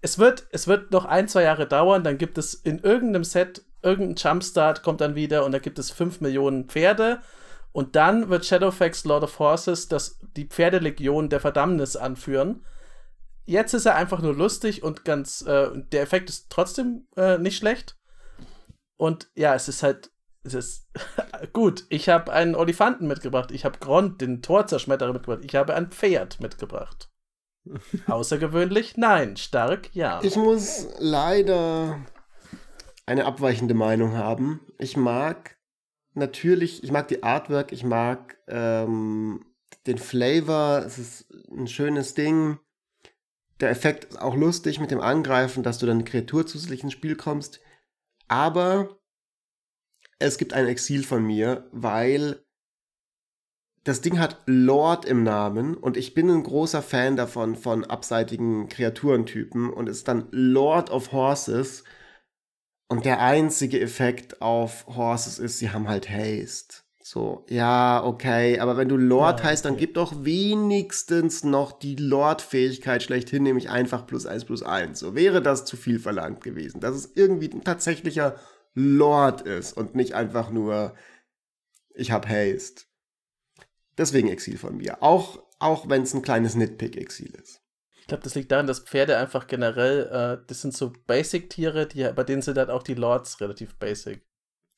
[0.00, 3.64] es wird, es wird noch ein, zwei Jahre dauern, dann gibt es in irgendeinem Set,
[3.82, 7.20] irgendein Jumpstart kommt dann wieder und da gibt es 5 Millionen Pferde.
[7.72, 12.64] Und dann wird Shadowfax Lord of Horses das, die Pferdelegion der Verdammnis anführen.
[13.44, 17.58] Jetzt ist er einfach nur lustig und ganz, äh, der Effekt ist trotzdem äh, nicht
[17.58, 17.96] schlecht.
[18.96, 20.10] Und ja, es ist halt,
[20.42, 20.88] es ist
[21.52, 21.84] gut.
[21.90, 23.50] Ich habe einen Olifanten mitgebracht.
[23.50, 25.44] Ich habe Grond, den Torzerschmetterer mitgebracht.
[25.44, 27.10] Ich habe ein Pferd mitgebracht.
[28.06, 28.96] Außergewöhnlich?
[28.96, 29.36] Nein.
[29.36, 29.94] Stark?
[29.94, 30.20] Ja.
[30.22, 32.00] Ich muss leider
[33.06, 34.60] eine abweichende Meinung haben.
[34.78, 35.56] Ich mag
[36.14, 39.44] natürlich, ich mag die Artwork, ich mag ähm,
[39.86, 42.58] den Flavor, es ist ein schönes Ding.
[43.60, 46.92] Der Effekt ist auch lustig mit dem Angreifen, dass du dann eine Kreatur zusätzlich ins
[46.92, 47.60] Spiel kommst.
[48.28, 48.98] Aber
[50.18, 52.44] es gibt ein Exil von mir, weil
[53.86, 58.68] das Ding hat Lord im Namen und ich bin ein großer Fan davon, von abseitigen
[58.68, 61.84] Kreaturentypen und ist dann Lord of Horses.
[62.88, 66.78] Und der einzige Effekt auf Horses ist, sie haben halt Haste.
[67.00, 71.94] So, ja, okay, aber wenn du Lord ja, heißt, dann gib doch wenigstens noch die
[71.94, 74.98] Lord-Fähigkeit schlechthin, nämlich einfach plus eins plus eins.
[74.98, 78.34] So wäre das zu viel verlangt gewesen, dass es irgendwie ein tatsächlicher
[78.74, 80.96] Lord ist und nicht einfach nur,
[81.94, 82.82] ich hab Haste.
[83.98, 85.02] Deswegen Exil von mir.
[85.02, 87.62] Auch, auch wenn es ein kleines Nitpick-Exil ist.
[88.00, 92.24] Ich glaube, das liegt daran, dass Pferde einfach generell, äh, das sind so Basic-Tiere, bei
[92.24, 94.24] denen sind halt auch die Lords relativ basic.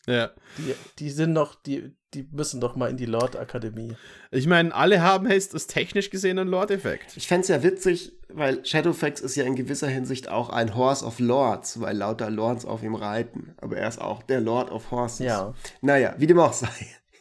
[0.07, 0.31] Ja.
[0.57, 3.95] Die, die sind noch, die, die müssen doch mal in die Lord-Akademie.
[4.31, 7.17] Ich meine, alle haben Haste ist technisch gesehen ein Lord-Effekt.
[7.19, 11.05] Ich fände es ja witzig, weil Shadowfax ist ja in gewisser Hinsicht auch ein Horse
[11.05, 13.55] of Lords, weil lauter Lords auf ihm reiten.
[13.59, 15.27] Aber er ist auch der Lord of Horses.
[15.27, 15.55] Ja.
[15.83, 16.69] Naja, wie dem auch sei.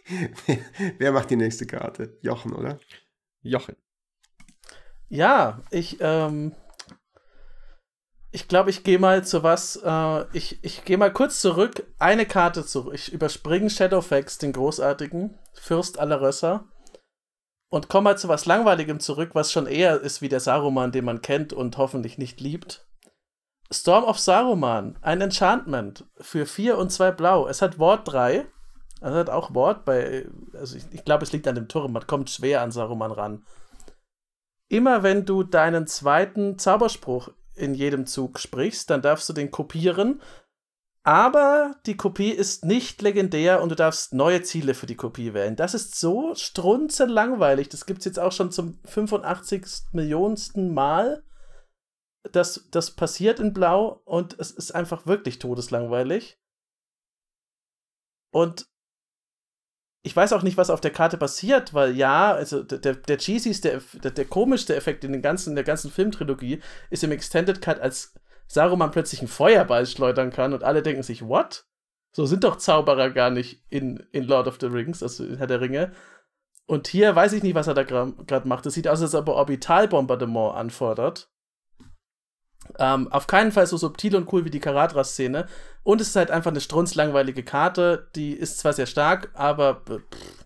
[0.98, 2.18] Wer macht die nächste Karte?
[2.22, 2.80] Jochen, oder?
[3.42, 3.76] Jochen.
[5.10, 6.54] Ja, ich, ähm,
[8.32, 9.78] ich glaube, ich gehe mal zu was.
[9.84, 11.86] Äh, ich ich gehe mal kurz zurück.
[12.00, 12.94] Eine Karte zurück.
[12.94, 16.66] Ich überspringe Shadowfax, den großartigen Fürst aller Rösser.
[17.70, 21.04] Und komme mal zu was Langweiligem zurück, was schon eher ist wie der Saruman, den
[21.04, 22.88] man kennt und hoffentlich nicht liebt.
[23.70, 27.48] Storm of Saruman, ein Enchantment für 4 und 2 Blau.
[27.50, 28.46] Es hat Wort 3
[29.02, 32.08] also hat auch Wort bei, also ich, ich glaube, es liegt an dem Turm, man
[32.08, 33.46] kommt schwer an Saruman ran.
[34.70, 40.22] Immer wenn du deinen zweiten Zauberspruch in jedem Zug sprichst, dann darfst du den kopieren,
[41.08, 45.56] aber die Kopie ist nicht legendär und du darfst neue Ziele für die Kopie wählen.
[45.56, 47.70] Das ist so strunzelangweilig.
[47.70, 51.24] Das gibt es jetzt auch schon zum 85 Millionensten Mal.
[52.34, 56.42] Das, das passiert in Blau und es ist einfach wirklich todeslangweilig.
[58.32, 58.68] Und
[60.04, 63.82] ich weiß auch nicht, was auf der Karte passiert, weil ja, also der, der cheesyste,
[64.04, 67.80] der, der komischste Effekt in, den ganzen, in der ganzen Filmtrilogie ist im Extended Cut,
[67.80, 68.14] als
[68.48, 71.66] Saruman plötzlich einen Feuerball schleudern kann und alle denken sich, what?
[72.12, 75.48] So sind doch Zauberer gar nicht in, in Lord of the Rings, also in Herr
[75.48, 75.92] der Ringe.
[76.66, 78.66] Und hier weiß ich nicht, was er da gerade macht.
[78.66, 81.30] Es sieht aus, als ob er Orbitalbombardement anfordert.
[82.80, 85.48] Ähm, auf keinen Fall so subtil und cool wie die Karadra-Szene.
[85.84, 88.10] Und es ist halt einfach eine strunzlangweilige Karte.
[88.16, 90.46] Die ist zwar sehr stark, aber pff,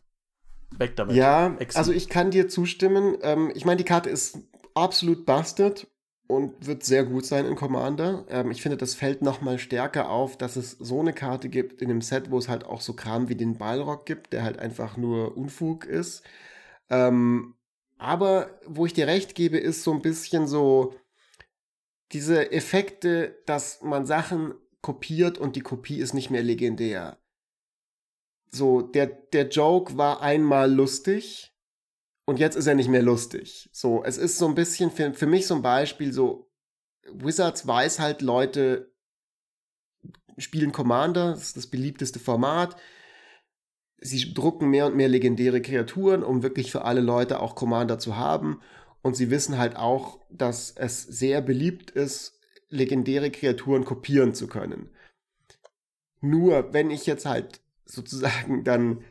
[0.78, 1.16] weg damit.
[1.16, 1.80] Ja, Exil.
[1.80, 3.18] also ich kann dir zustimmen.
[3.22, 4.38] Ähm, ich meine, die Karte ist
[4.76, 5.88] absolut busted
[6.28, 8.26] und wird sehr gut sein in Commander.
[8.30, 11.82] Ähm, ich finde, das fällt noch mal stärker auf, dass es so eine Karte gibt
[11.82, 14.60] in einem Set, wo es halt auch so Kram wie den Balrog gibt, der halt
[14.60, 16.24] einfach nur Unfug ist.
[16.90, 17.56] Ähm,
[17.98, 20.96] aber wo ich dir recht gebe, ist so ein bisschen so,
[22.14, 27.18] diese Effekte, dass man Sachen kopiert und die Kopie ist nicht mehr legendär.
[28.52, 31.54] So, der, der Joke war einmal lustig
[32.26, 33.70] und jetzt ist er nicht mehr lustig.
[33.72, 36.52] So, es ist so ein bisschen für, für mich so ein Beispiel, so,
[37.14, 38.92] Wizards weiß halt Leute
[40.38, 42.76] spielen Commander, das ist das beliebteste Format.
[43.98, 48.18] Sie drucken mehr und mehr legendäre Kreaturen, um wirklich für alle Leute auch Commander zu
[48.18, 48.62] haben.
[49.02, 52.40] Und sie wissen halt auch, dass es sehr beliebt ist,
[52.70, 54.90] legendäre Kreaturen kopieren zu können.
[56.22, 59.04] Nur wenn ich jetzt halt sozusagen dann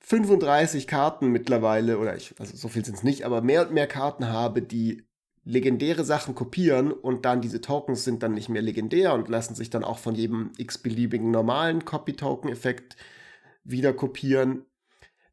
[0.00, 3.86] 35 Karten mittlerweile, oder ich, also so viel sind es nicht, aber mehr und mehr
[3.86, 5.04] Karten habe, die
[5.44, 9.70] legendäre Sachen kopieren und dann diese Tokens sind dann nicht mehr legendär und lassen sich
[9.70, 12.96] dann auch von jedem x-beliebigen normalen Copy-Token-Effekt
[13.62, 14.64] wieder kopieren,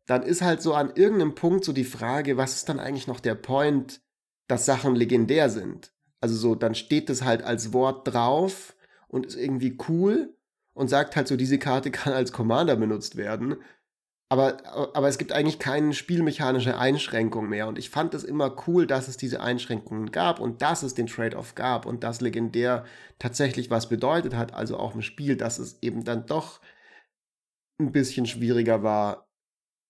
[0.07, 3.19] dann ist halt so an irgendeinem Punkt so die Frage, was ist dann eigentlich noch
[3.19, 4.01] der Point,
[4.47, 5.91] dass Sachen legendär sind?
[6.21, 8.75] Also so, dann steht es halt als Wort drauf
[9.09, 10.33] und ist irgendwie cool
[10.73, 13.57] und sagt halt so, diese Karte kann als Commander benutzt werden.
[14.29, 14.57] Aber,
[14.93, 17.67] aber es gibt eigentlich keine spielmechanische Einschränkung mehr.
[17.67, 21.07] Und ich fand es immer cool, dass es diese Einschränkungen gab und dass es den
[21.07, 22.85] Trade-off gab und dass legendär
[23.19, 26.59] tatsächlich was bedeutet hat, also auch im Spiel, dass es eben dann doch
[27.79, 29.26] ein bisschen schwieriger war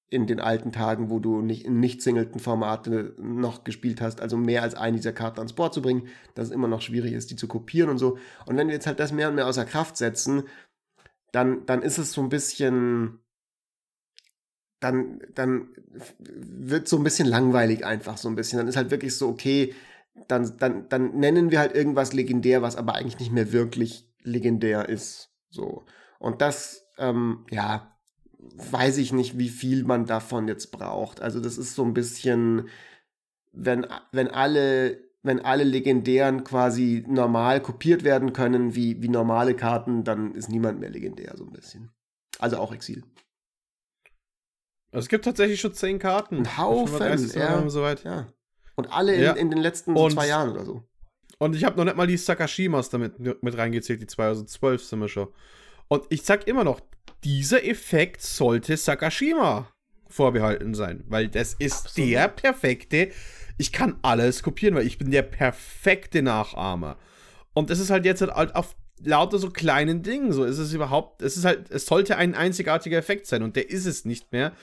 [0.10, 4.38] in den alten Tagen, wo du nicht in nicht singelten Formate noch gespielt hast, also
[4.38, 7.30] mehr als eine dieser Karten ans Board zu bringen, dass es immer noch schwierig ist,
[7.30, 8.18] die zu kopieren und so.
[8.46, 10.44] Und wenn wir jetzt halt das mehr und mehr außer Kraft setzen,
[11.32, 13.20] dann, dann ist es so ein bisschen
[14.80, 15.70] dann, dann
[16.20, 18.58] wird so ein bisschen langweilig einfach so ein bisschen.
[18.58, 19.74] Dann ist halt wirklich so, okay,
[20.28, 24.88] dann, dann, dann nennen wir halt irgendwas legendär, was aber eigentlich nicht mehr wirklich legendär
[24.88, 25.32] ist.
[25.50, 25.86] So.
[26.20, 27.97] Und das, ähm, ja,
[28.56, 31.22] weiß ich nicht, wie viel man davon jetzt braucht.
[31.22, 32.70] Also das ist so ein bisschen,
[33.52, 40.04] wenn, wenn alle, wenn alle legendären quasi normal kopiert werden können, wie, wie normale Karten,
[40.04, 41.92] dann ist niemand mehr legendär, so ein bisschen.
[42.40, 43.04] Also auch Exil.
[44.92, 46.38] Es gibt tatsächlich schon zehn Karten.
[46.38, 47.70] Ein Haufen, ja.
[47.70, 48.04] Soweit.
[48.04, 48.28] ja.
[48.76, 49.34] Und alle in, ja.
[49.34, 50.84] in den letzten und, zwei Jahren oder so.
[51.40, 54.84] Und ich habe noch nicht mal die Sakashimas damit mit reingezählt, die zwei, also zwölf
[54.84, 55.28] sind wir schon.
[55.88, 56.80] Und ich sag immer noch,
[57.24, 59.68] dieser Effekt sollte Sakashima
[60.08, 62.10] vorbehalten sein, weil das ist Absolut.
[62.10, 63.10] der perfekte.
[63.58, 66.98] Ich kann alles kopieren, weil ich bin der perfekte Nachahmer.
[67.54, 70.32] Und das ist halt jetzt halt auf lauter so kleinen Dingen.
[70.32, 73.70] So ist es überhaupt, es ist halt, es sollte ein einzigartiger Effekt sein und der
[73.70, 74.54] ist es nicht mehr.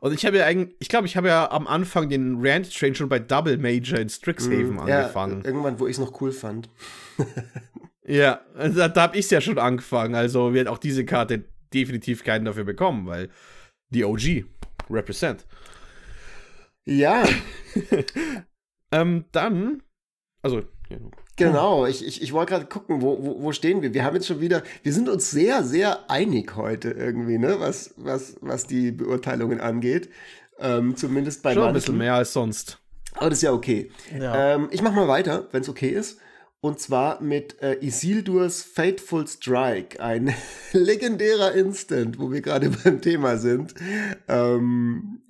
[0.00, 2.94] Und ich habe ja eigentlich, ich glaube, ich habe ja am Anfang den Rand Train
[2.94, 5.40] schon bei Double Major in Strixhaven mm, angefangen.
[5.40, 6.68] Ja, irgendwann, wo ich es noch cool fand.
[8.06, 10.14] ja, also da, da habe ich es ja schon angefangen.
[10.14, 13.30] Also wird auch diese Karte definitiv keinen dafür bekommen, weil
[13.90, 14.44] die OG
[14.90, 15.44] represent.
[16.84, 17.24] Ja.
[18.92, 19.82] ähm, dann,
[20.42, 20.98] also, ja,
[21.36, 23.92] Genau, ich, ich, ich wollte gerade gucken, wo, wo, wo stehen wir?
[23.92, 27.94] Wir haben jetzt schon wieder, wir sind uns sehr, sehr einig heute irgendwie, ne, was,
[27.96, 30.10] was, was die Beurteilungen angeht.
[30.60, 32.78] Ähm, zumindest bei Schon ein bisschen mehr als sonst.
[33.14, 33.90] Aber das ist ja okay.
[34.16, 34.54] Ja.
[34.54, 36.20] Ähm, ich mach mal weiter, wenn es okay ist.
[36.64, 40.32] Und zwar mit äh, Isildurs Fateful Strike, ein
[40.72, 43.74] legendärer Instant, wo wir gerade beim Thema sind.
[44.28, 45.20] Ähm,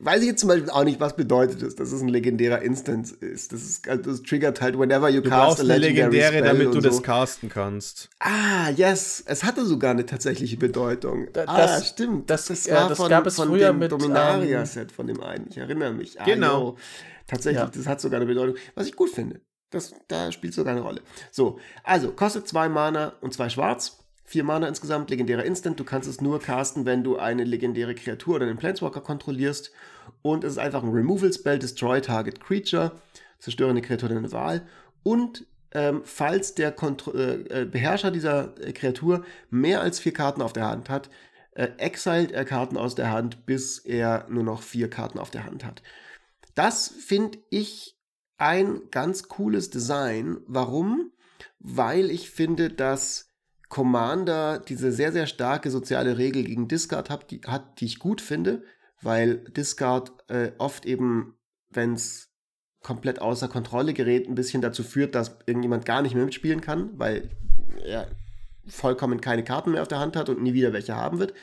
[0.00, 3.14] weiß ich jetzt zum Beispiel auch nicht, was bedeutet es, dass es ein legendärer Instance
[3.20, 3.52] ist.
[3.52, 6.66] Das ist also das triggert halt whenever you du cast a legendary eine legendäre, damit
[6.74, 6.80] du so.
[6.80, 8.10] das casten kannst.
[8.18, 11.28] Ah, yes, es hatte sogar eine tatsächliche Bedeutung.
[11.34, 12.30] Da, ah, das, stimmt.
[12.30, 15.46] Das, das war das von, gab es von früher dem Dominaria-Set von dem einen.
[15.50, 16.20] Ich erinnere mich.
[16.20, 16.70] Ah, genau.
[16.70, 16.76] No.
[17.28, 17.70] Tatsächlich, ja.
[17.72, 19.40] das hat sogar eine Bedeutung, was ich gut finde.
[19.70, 21.02] Das, da spielt sogar eine Rolle.
[21.30, 23.98] So, also kostet zwei Mana und zwei Schwarz.
[24.24, 25.78] Vier Mana insgesamt, legendärer Instant.
[25.80, 29.72] Du kannst es nur casten, wenn du eine legendäre Kreatur oder einen Planeswalker kontrollierst.
[30.22, 32.92] Und es ist einfach ein Removal-Spell, Destroy Target Creature.
[33.38, 34.66] Zerstöre eine Kreatur deiner Wahl.
[35.02, 40.40] Und ähm, falls der Kontro äh, äh Beherrscher dieser äh, Kreatur mehr als vier Karten
[40.40, 41.10] auf der Hand hat,
[41.52, 45.44] äh, exiled er Karten aus der Hand, bis er nur noch vier Karten auf der
[45.44, 45.82] Hand hat.
[46.54, 47.97] Das finde ich
[48.38, 50.38] ein ganz cooles Design.
[50.46, 51.12] Warum?
[51.58, 53.28] Weil ich finde, dass
[53.68, 58.20] Commander diese sehr, sehr starke soziale Regel gegen Discard hat, die, hat, die ich gut
[58.20, 58.62] finde,
[59.02, 61.36] weil Discard äh, oft eben,
[61.70, 62.30] wenn es
[62.82, 66.98] komplett außer Kontrolle gerät, ein bisschen dazu führt, dass irgendjemand gar nicht mehr mitspielen kann,
[66.98, 67.30] weil
[67.84, 68.08] er
[68.66, 71.34] vollkommen keine Karten mehr auf der Hand hat und nie wieder welche haben wird.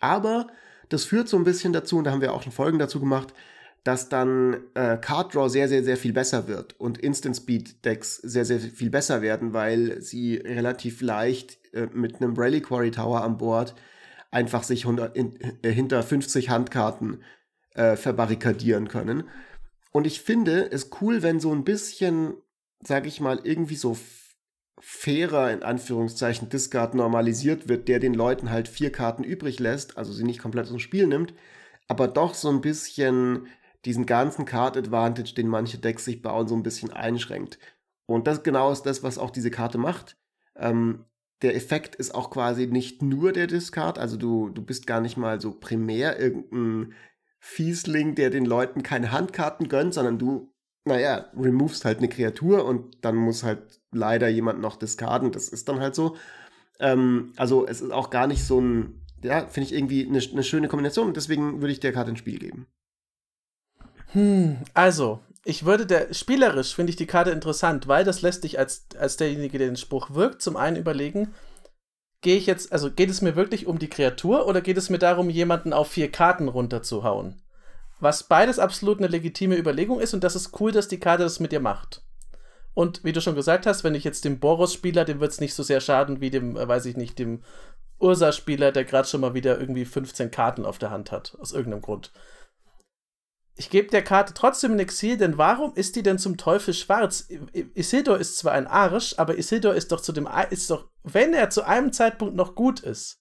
[0.00, 0.48] Aber
[0.88, 3.32] das führt so ein bisschen dazu, und da haben wir auch schon Folgen dazu gemacht,
[3.84, 8.16] dass dann äh, Card Draw sehr, sehr, sehr viel besser wird und Instant Speed Decks
[8.16, 13.38] sehr, sehr viel besser werden, weil sie relativ leicht äh, mit einem Reliquary Tower an
[13.38, 13.74] Bord
[14.30, 17.22] einfach sich 100, in, äh, hinter 50 Handkarten
[17.74, 19.24] äh, verbarrikadieren können.
[19.92, 22.34] Und ich finde es cool, wenn so ein bisschen,
[22.82, 23.96] sag ich mal, irgendwie so
[24.78, 30.12] fairer, in Anführungszeichen, Discard normalisiert wird, der den Leuten halt vier Karten übrig lässt, also
[30.12, 31.34] sie nicht komplett aus dem Spiel nimmt,
[31.88, 33.48] aber doch so ein bisschen
[33.84, 37.58] diesen ganzen Card Advantage, den manche Decks sich bauen, so ein bisschen einschränkt.
[38.06, 40.16] Und das genau ist das, was auch diese Karte macht.
[40.56, 41.04] Ähm,
[41.42, 45.16] der Effekt ist auch quasi nicht nur der Discard, also du, du bist gar nicht
[45.16, 46.94] mal so primär irgendein
[47.38, 50.52] Fiesling, der den Leuten keine Handkarten gönnt, sondern du,
[50.84, 55.68] naja, removest halt eine Kreatur und dann muss halt leider jemand noch discarden, das ist
[55.68, 56.16] dann halt so.
[56.78, 60.42] Ähm, also es ist auch gar nicht so ein, ja, finde ich irgendwie eine, eine
[60.42, 62.66] schöne Kombination und deswegen würde ich der Karte ein Spiel geben.
[64.12, 68.58] Hm, also, ich würde der, spielerisch finde ich die Karte interessant, weil das lässt dich
[68.58, 71.34] als, als derjenige, der den Spruch wirkt, zum einen überlegen,
[72.20, 74.98] gehe ich jetzt, also geht es mir wirklich um die Kreatur oder geht es mir
[74.98, 77.42] darum, jemanden auf vier Karten runterzuhauen?
[78.00, 81.40] Was beides absolut eine legitime Überlegung ist und das ist cool, dass die Karte das
[81.40, 82.02] mit dir macht.
[82.74, 85.54] Und wie du schon gesagt hast, wenn ich jetzt dem Boros-Spieler, dem wird es nicht
[85.54, 87.42] so sehr schaden wie dem, äh, weiß ich nicht, dem
[87.98, 91.82] Ursa-Spieler, der gerade schon mal wieder irgendwie 15 Karten auf der Hand hat, aus irgendeinem
[91.82, 92.12] Grund
[93.60, 97.28] ich gebe der Karte trotzdem ein Exil, denn warum ist die denn zum Teufel schwarz?
[97.74, 101.50] Isildur ist zwar ein Arsch, aber Isildur ist doch zu dem, ist doch, wenn er
[101.50, 103.20] zu einem Zeitpunkt noch gut ist,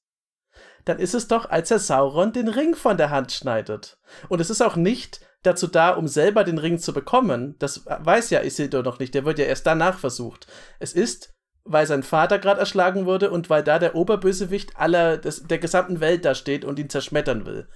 [0.85, 3.99] dann ist es doch, als er Sauron den Ring von der Hand schneidet.
[4.29, 7.57] Und es ist auch nicht dazu da, um selber den Ring zu bekommen.
[7.59, 10.47] Das weiß ja Isildur noch nicht, der wird ja erst danach versucht.
[10.79, 11.33] Es ist,
[11.65, 15.99] weil sein Vater gerade erschlagen wurde und weil da der Oberbösewicht aller des, der gesamten
[15.99, 17.67] Welt da steht und ihn zerschmettern will.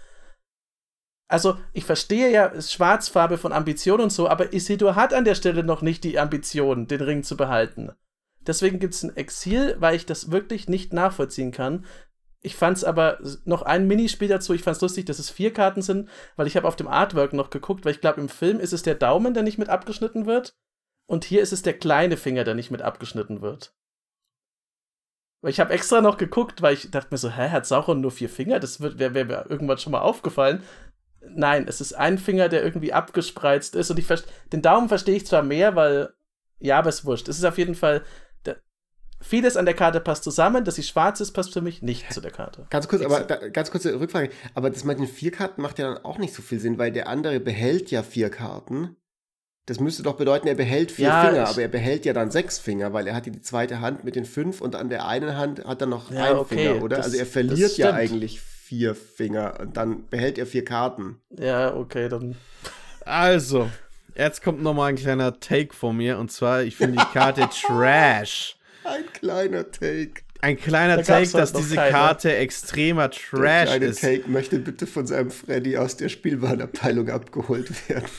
[1.27, 5.63] Also, ich verstehe ja Schwarzfarbe von Ambition und so, aber Isildur hat an der Stelle
[5.63, 7.91] noch nicht die Ambition, den Ring zu behalten.
[8.45, 11.85] Deswegen gibt es ein Exil, weil ich das wirklich nicht nachvollziehen kann.
[12.41, 14.53] Ich fand es aber noch ein Minispiel dazu.
[14.53, 17.31] Ich fand es lustig, dass es vier Karten sind, weil ich habe auf dem Artwork
[17.31, 20.25] noch geguckt, weil ich glaube, im Film ist es der Daumen, der nicht mit abgeschnitten
[20.25, 20.53] wird.
[21.05, 23.73] Und hier ist es der kleine Finger, der nicht mit abgeschnitten wird.
[25.41, 28.11] Weil ich habe extra noch geguckt, weil ich dachte mir so, hä, hat Sauron nur
[28.11, 28.59] vier Finger?
[28.59, 30.63] Das wäre mir irgendwann schon mal aufgefallen.
[31.29, 33.89] Nein, es ist ein Finger, der irgendwie abgespreizt ist.
[33.89, 34.07] Und ich
[34.51, 36.13] den Daumen verstehe ich zwar mehr, weil.
[36.59, 37.27] Ja, aber es ist wurscht.
[37.27, 38.03] Es ist auf jeden Fall.
[39.19, 40.65] Vieles an der Karte passt zusammen.
[40.65, 42.67] Dass sie schwarz ist, passt für mich nicht zu der Karte.
[42.69, 44.29] Ganz kurz, aber da, ganz kurze Rückfrage.
[44.53, 46.91] Aber das mit den vier Karten macht ja dann auch nicht so viel Sinn, weil
[46.91, 48.97] der andere behält ja vier Karten.
[49.65, 52.59] Das müsste doch bedeuten, er behält vier ja, Finger, aber er behält ja dann sechs
[52.59, 55.63] Finger, weil er hat die zweite Hand mit den fünf und an der einen Hand
[55.63, 56.97] hat er noch ja, einen okay, Finger, oder?
[56.97, 61.21] Das, also er verliert ja eigentlich vier Finger und dann behält er vier Karten.
[61.37, 62.35] Ja, okay, dann.
[63.05, 63.69] Also,
[64.15, 68.55] jetzt kommt nochmal ein kleiner Take von mir und zwar, ich finde die Karte Trash.
[68.83, 70.23] Ein kleiner Take.
[70.41, 71.91] Ein kleiner da Take, dass diese keine.
[71.91, 74.01] Karte extremer Trash der kleine ist.
[74.01, 78.09] Take möchte bitte von seinem Freddy aus der Spielwarenabteilung abgeholt werden.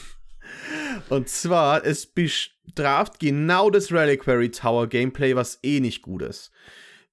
[1.08, 6.50] Und zwar, es bestraft genau das Reliquary Tower Gameplay, was eh nicht gut ist.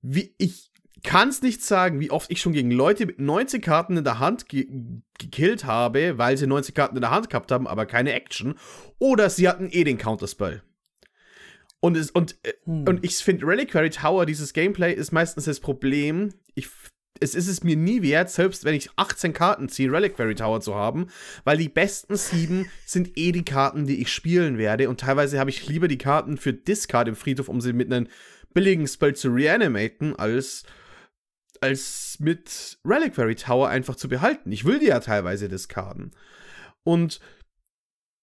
[0.01, 0.70] Wie ich
[1.03, 4.19] kann es nicht sagen, wie oft ich schon gegen Leute mit 90 Karten in der
[4.19, 4.67] Hand ge
[5.17, 8.55] gekillt habe, weil sie 90 Karten in der Hand gehabt haben, aber keine Action.
[8.97, 10.63] Oder sie hatten eh den Counterspell.
[11.79, 12.87] Und, es, und, äh, hm.
[12.87, 16.33] und ich finde, Reliquary Tower, dieses Gameplay, ist meistens das Problem.
[16.55, 16.69] Ich,
[17.19, 20.73] es ist es mir nie wert, selbst wenn ich 18 Karten ziehe, Reliquary Tower zu
[20.73, 21.07] haben,
[21.43, 24.89] weil die besten sieben sind eh die Karten, die ich spielen werde.
[24.89, 28.07] Und teilweise habe ich lieber die Karten für Discard im Friedhof, um sie mit einem
[28.53, 30.63] billigen Spell zu reanimaten, als
[31.61, 34.51] als mit Reliquary Tower einfach zu behalten.
[34.51, 36.11] Ich will die ja teilweise discarden.
[36.83, 37.19] Und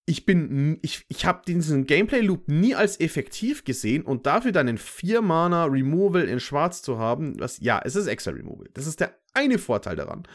[0.07, 4.79] ich bin, ich, ich habe diesen Gameplay-Loop nie als effektiv gesehen und dafür dann einen
[4.79, 8.69] 4-Mana Removal in Schwarz zu haben, was, ja, es ist extra Removal.
[8.73, 10.27] Das ist der eine Vorteil daran.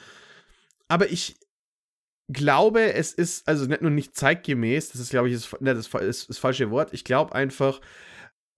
[0.87, 1.37] Aber ich
[2.29, 5.87] glaube, es ist, also nicht nur nicht zeitgemäß, das ist, glaube ich, das, ne, das,
[5.87, 6.93] ist das falsche Wort.
[6.93, 7.81] Ich glaube einfach,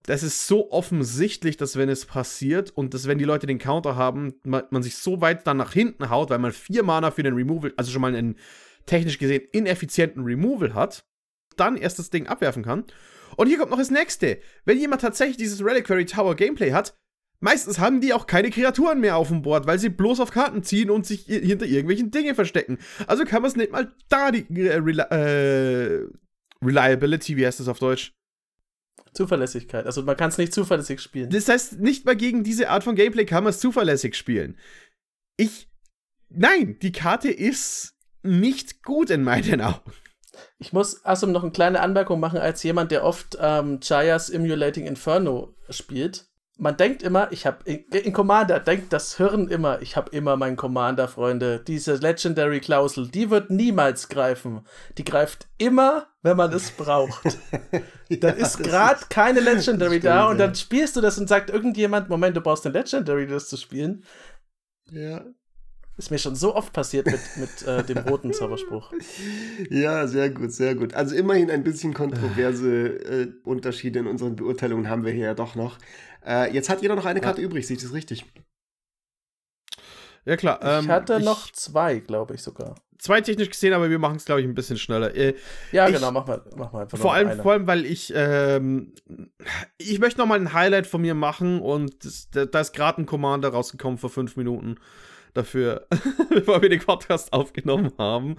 [0.06, 3.96] das ist so offensichtlich, dass wenn es passiert und dass wenn die Leute den Counter
[3.96, 7.24] haben, man, man, sich so weit dann nach hinten haut, weil man vier Mana für
[7.24, 8.36] den Removal, also schon mal einen
[8.86, 11.04] technisch gesehen ineffizienten Removal hat,
[11.56, 12.84] dann erst das Ding abwerfen kann.
[13.36, 14.38] Und hier kommt noch das nächste.
[14.64, 16.96] Wenn jemand tatsächlich dieses Reliquary Tower Gameplay hat,
[17.40, 20.62] meistens haben die auch keine Kreaturen mehr auf dem Board, weil sie bloß auf Karten
[20.62, 22.78] ziehen und sich hinter irgendwelchen Dingen verstecken.
[23.08, 26.08] Also kann man es nicht mal da die äh, äh,
[26.62, 28.12] Reliability, wie heißt das auf Deutsch?
[29.16, 29.86] Zuverlässigkeit.
[29.86, 31.30] Also man kann es nicht zuverlässig spielen.
[31.30, 34.58] Das heißt, nicht mal gegen diese Art von Gameplay kann man es zuverlässig spielen.
[35.36, 35.68] Ich.
[36.28, 39.92] Nein, die Karte ist nicht gut in meinen Augen.
[40.58, 44.86] Ich muss außerdem noch eine kleine Anmerkung machen, als jemand, der oft ähm, Jaya's Emulating
[44.86, 46.26] Inferno spielt
[46.58, 50.36] man denkt immer, ich habe in, in, Commander denkt das Hirn immer, ich habe immer
[50.36, 51.62] meinen Commander, Freunde.
[51.66, 54.62] Diese Legendary Klausel, die wird niemals greifen.
[54.96, 57.38] Die greift immer, wenn man es braucht.
[58.08, 61.50] ja, dann ist gerade keine Legendary stimmt, da und dann spielst du das und sagt
[61.50, 64.04] irgendjemand, Moment, du brauchst eine Legendary, das zu spielen.
[64.90, 65.24] Ja.
[65.98, 68.92] Ist mir schon so oft passiert mit, mit äh, dem roten Zauberspruch.
[69.70, 70.92] Ja, sehr gut, sehr gut.
[70.92, 75.54] Also immerhin ein bisschen kontroverse äh, Unterschiede in unseren Beurteilungen haben wir hier ja doch
[75.54, 75.78] noch.
[76.26, 77.46] Äh, jetzt hat jeder noch eine Karte ja.
[77.46, 78.24] übrig, sehe ich das richtig?
[80.24, 80.58] Ja, klar.
[80.62, 82.74] Ähm, ich hatte ich, noch zwei, glaube ich sogar.
[82.98, 85.14] Zwei technisch gesehen, aber wir machen es, glaube ich, ein bisschen schneller.
[85.14, 85.36] Äh,
[85.70, 87.42] ja, ich, genau, mach mal, mach mal einfach vor allem, eine.
[87.42, 88.94] vor allem, weil ich, ähm,
[89.78, 93.06] ich möchte noch mal ein Highlight von mir machen und das, da ist gerade ein
[93.06, 94.76] Commander rausgekommen vor fünf Minuten
[95.34, 95.86] dafür,
[96.30, 98.36] bevor wir den Podcast aufgenommen haben,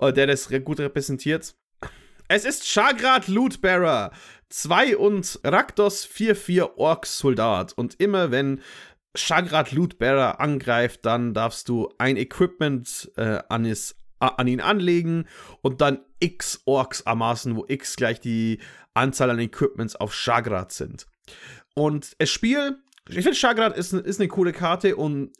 [0.00, 1.56] äh, der das gut repräsentiert.
[2.26, 4.10] Es ist Chagrat Lootbearer
[4.48, 7.74] 2 und Raktos 4-4 Orks Soldat.
[7.74, 8.62] Und immer wenn
[9.14, 15.28] Chagrat Lootbearer angreift, dann darfst du ein Equipment äh, an, es, an ihn anlegen
[15.60, 18.58] und dann X Orks ermaßen, wo X gleich die
[18.94, 21.06] Anzahl an Equipments auf Chagrat sind.
[21.74, 25.32] Und das Spiel, ich finde Chagrat ist, ist eine coole Karte und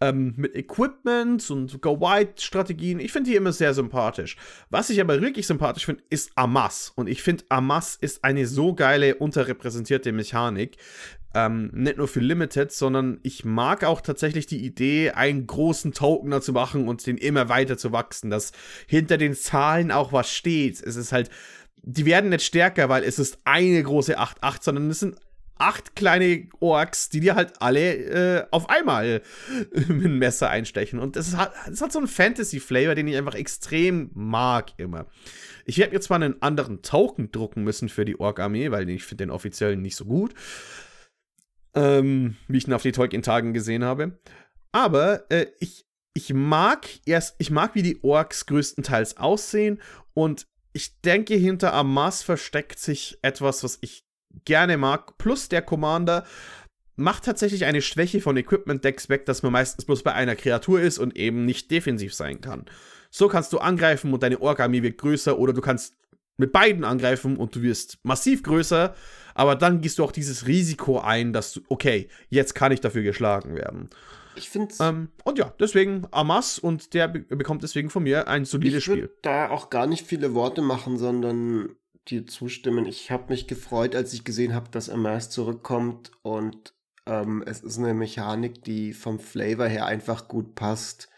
[0.00, 3.00] ähm, mit Equipment und Go-Wide-Strategien.
[3.00, 4.36] Ich finde die immer sehr sympathisch.
[4.70, 6.92] Was ich aber wirklich sympathisch finde, ist Amas.
[6.94, 10.76] Und ich finde, Amas ist eine so geile, unterrepräsentierte Mechanik.
[11.34, 16.42] Ähm, nicht nur für Limited, sondern ich mag auch tatsächlich die Idee, einen großen Tokener
[16.42, 18.52] zu machen und den immer weiter zu wachsen, dass
[18.86, 20.80] hinter den Zahlen auch was steht.
[20.82, 21.30] Es ist halt,
[21.82, 25.16] die werden nicht stärker, weil es ist eine große 8-8, sondern es sind
[25.56, 29.22] acht kleine Orks, die dir halt alle äh, auf einmal
[29.72, 30.98] mit einem Messer einstechen.
[30.98, 35.06] Und das hat, hat so einen Fantasy-Flavor, den ich einfach extrem mag immer.
[35.64, 39.24] Ich werde mir zwar einen anderen Token drucken müssen für die Ork-Armee, weil ich finde
[39.24, 40.34] den offiziellen nicht so gut.
[41.74, 44.18] Ähm, wie ich ihn auf die Tolkien-Tagen gesehen habe.
[44.72, 49.80] Aber äh, ich, ich mag erst, ich mag, wie die Orks größtenteils aussehen
[50.14, 54.04] und ich denke, hinter Amas versteckt sich etwas, was ich
[54.44, 56.24] gerne mag, plus der Commander
[56.96, 60.98] macht tatsächlich eine Schwäche von Equipment-Decks weg, dass man meistens bloß bei einer Kreatur ist
[60.98, 62.66] und eben nicht defensiv sein kann.
[63.10, 65.94] So kannst du angreifen und deine Ork-Armee wird größer oder du kannst
[66.36, 68.94] mit beiden angreifen und du wirst massiv größer,
[69.34, 73.02] aber dann gehst du auch dieses Risiko ein, dass du, okay, jetzt kann ich dafür
[73.02, 73.90] geschlagen werden.
[74.34, 78.44] Ich finde ähm, Und ja, deswegen Amas und der be bekommt deswegen von mir ein
[78.44, 78.94] solides Spiel.
[78.94, 81.76] Ich würde da auch gar nicht viele Worte machen, sondern
[82.08, 82.86] dir zustimmen.
[82.86, 86.74] Ich habe mich gefreut, als ich gesehen habe, dass Amass zurückkommt und
[87.06, 91.08] ähm, es ist eine Mechanik, die vom Flavor her einfach gut passt.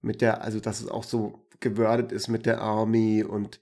[0.00, 3.60] Mit der, also dass es auch so gewordet ist mit der Army und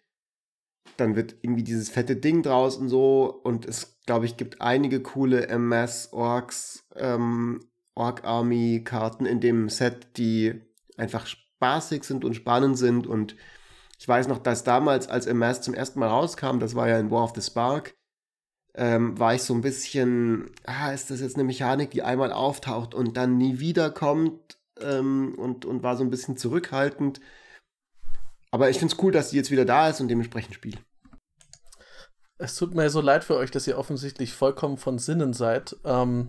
[0.97, 5.01] dann wird irgendwie dieses fette Ding draus und so und es, glaube ich, gibt einige
[5.01, 7.61] coole MS Orks, ähm,
[7.95, 10.61] Ork Army Karten in dem Set, die
[10.97, 13.37] einfach spaßig sind und spannend sind und
[14.05, 17.11] ich weiß noch, dass damals, als Amass zum ersten Mal rauskam, das war ja in
[17.11, 17.97] War of the Spark,
[18.75, 22.95] ähm, war ich so ein bisschen, ah, ist das jetzt eine Mechanik, die einmal auftaucht
[22.95, 27.23] und dann nie wiederkommt ähm, und, und war so ein bisschen zurückhaltend.
[28.51, 30.85] Aber ich finde es cool, dass die jetzt wieder da ist und dementsprechend spielt.
[32.37, 35.79] Es tut mir so leid für euch, dass ihr offensichtlich vollkommen von Sinnen seid.
[35.83, 36.29] Ähm,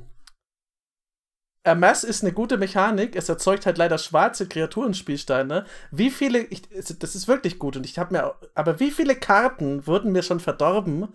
[1.65, 3.15] Amass ist eine gute Mechanik.
[3.15, 5.65] Es erzeugt halt leider schwarze Kreaturenspielsteine.
[5.91, 9.85] Wie viele, ich, das ist wirklich gut und ich habe mir, aber wie viele Karten
[9.87, 11.13] wurden mir schon verdorben,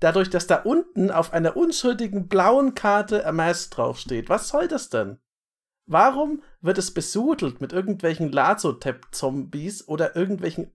[0.00, 4.28] dadurch, dass da unten auf einer unschuldigen blauen Karte Amass draufsteht?
[4.28, 5.18] Was soll das denn?
[5.86, 10.72] Warum wird es besudelt mit irgendwelchen Lazotep-Zombies oder irgendwelchen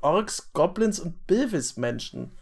[0.00, 2.39] Orks, Goblins und Bilvis-Menschen?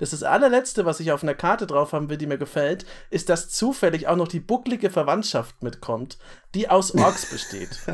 [0.00, 2.86] Das ist das allerletzte, was ich auf einer Karte drauf haben will, die mir gefällt,
[3.10, 6.16] ist, dass zufällig auch noch die bucklige Verwandtschaft mitkommt,
[6.54, 7.78] die aus Orks besteht.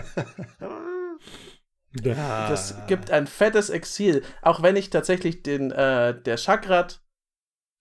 [2.49, 4.23] Das gibt ein fettes Exil.
[4.43, 7.01] Auch wenn ich tatsächlich den, äh, der Chakrat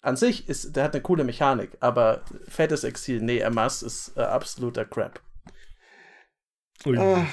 [0.02, 4.22] an sich ist, der hat eine coole Mechanik, aber fettes Exil, nee, Amas ist äh,
[4.22, 5.20] absoluter Crap.
[6.86, 7.26] Äh,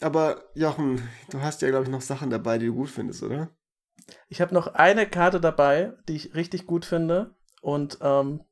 [0.00, 3.55] aber Jochen, du hast ja, glaube ich, noch Sachen dabei, die du gut findest, oder?
[4.28, 7.34] Ich habe noch eine Karte dabei, die ich richtig gut finde.
[7.60, 8.44] Und ähm,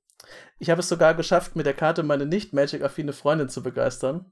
[0.58, 4.30] ich habe es sogar geschafft, mit der Karte meine nicht Magic-affine Freundin zu begeistern.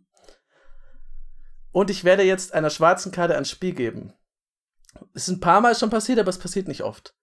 [1.70, 4.12] Und ich werde jetzt einer schwarzen Karte ein Spiel geben.
[5.15, 7.15] Es ist ein paar Mal schon passiert, aber es passiert nicht oft.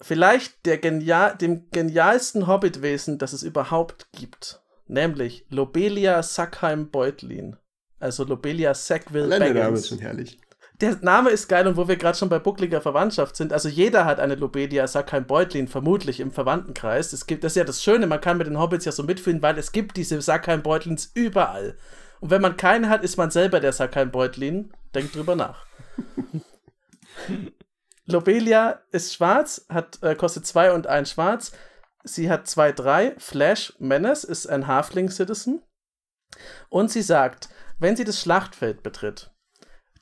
[0.00, 4.62] Vielleicht der genial, dem genialsten Hobbitwesen, das es überhaupt gibt.
[4.86, 7.56] Nämlich Lobelia Sackheim Beutlin.
[7.98, 9.54] Also Lobelia Sackville Baggins.
[9.54, 10.38] Der Name ist schon herrlich
[10.80, 14.04] der Name ist geil und wo wir gerade schon bei buckliger Verwandtschaft sind, also jeder
[14.04, 17.12] hat eine Lobedia kein Beutlin vermutlich im Verwandtenkreis.
[17.12, 19.42] Es gibt, das ist ja das Schöne, man kann mit den Hobbits ja so mitfühlen,
[19.42, 21.76] weil es gibt diese Sackheim Beutlins überall.
[22.20, 24.72] Und wenn man keine hat, ist man selber der Sackheim Beutlin.
[24.94, 25.66] Denkt drüber nach.
[28.06, 31.52] Lobelia ist schwarz, hat, äh, kostet 2 und 1 schwarz.
[32.04, 33.14] Sie hat 2, 3.
[33.18, 35.62] Flash Menace ist ein Halfling Citizen.
[36.68, 37.48] Und sie sagt,
[37.78, 39.30] Wenn sie das Schlachtfeld betritt,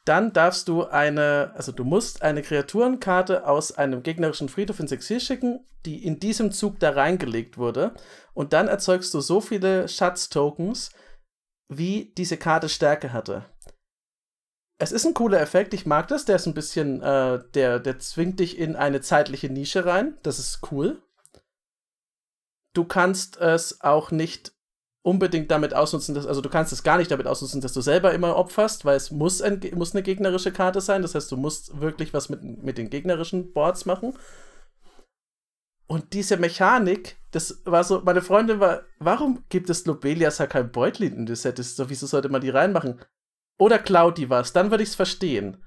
[0.05, 5.21] dann darfst du eine, also du musst eine Kreaturenkarte aus einem gegnerischen Friedhof ins Exil
[5.21, 7.95] schicken, die in diesem Zug da reingelegt wurde.
[8.35, 10.91] Und dann erzeugst du so viele Schatztokens,
[11.69, 13.47] wie diese Karte Stärke hatte.
[14.79, 16.25] Es ist ein cooler Effekt, ich mag das.
[16.25, 20.19] Der ist ein bisschen, äh, der, der zwingt dich in eine zeitliche Nische rein.
[20.23, 21.03] Das ist cool.
[22.75, 24.53] Du kannst es auch nicht
[25.05, 28.15] unbedingt damit ausnutzen, dass, also du kannst es gar nicht damit ausnutzen, dass du selber
[28.15, 31.03] immer opferst, weil es muss, ein, muss eine gegnerische Karte sein.
[31.03, 34.15] Das heißt, du musst wirklich was mit, mit den gegnerischen Boards machen.
[35.87, 40.73] Und diese Mechanik, das war so, meine Freundin war, warum gibt es Lobelias ja kein
[40.73, 41.59] Beutlin in das Set?
[41.59, 42.99] So, wieso sollte man die reinmachen?
[43.59, 45.63] Oder klaut die was, dann würde ich es verstehen.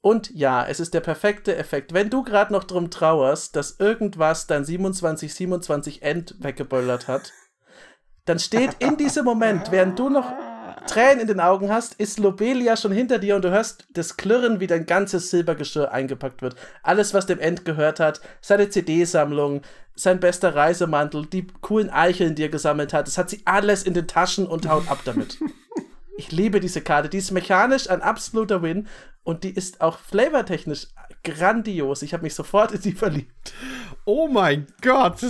[0.00, 1.92] Und ja, es ist der perfekte Effekt.
[1.92, 7.34] Wenn du gerade noch drum trauerst, dass irgendwas dein 2727 End weggeböllert hat,
[8.28, 10.32] dann steht in diesem Moment, während du noch
[10.86, 14.60] Tränen in den Augen hast, ist Lobelia schon hinter dir und du hörst das Klirren,
[14.60, 16.56] wie dein ganzes Silbergeschirr eingepackt wird.
[16.82, 19.62] Alles, was dem End gehört hat, seine CD-Sammlung,
[19.94, 23.94] sein bester Reisemantel, die coolen Eicheln, die er gesammelt hat, das hat sie alles in
[23.94, 25.38] den Taschen und haut ab damit.
[26.16, 27.08] Ich liebe diese Karte.
[27.08, 28.88] Die ist mechanisch ein absoluter Win
[29.22, 30.88] und die ist auch flavortechnisch
[31.24, 32.02] grandios.
[32.02, 33.52] Ich habe mich sofort in sie verliebt.
[34.04, 35.20] Oh mein Gott.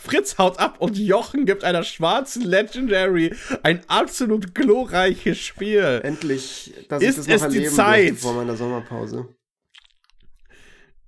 [0.00, 6.00] Fritz haut ab und Jochen gibt einer schwarzen Legendary ein absolut glorreiches Spiel.
[6.02, 9.28] Endlich, dass ist ich das noch es die Zeit vor meiner Sommerpause.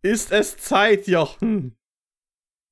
[0.03, 1.77] Ist es Zeit, Jochen?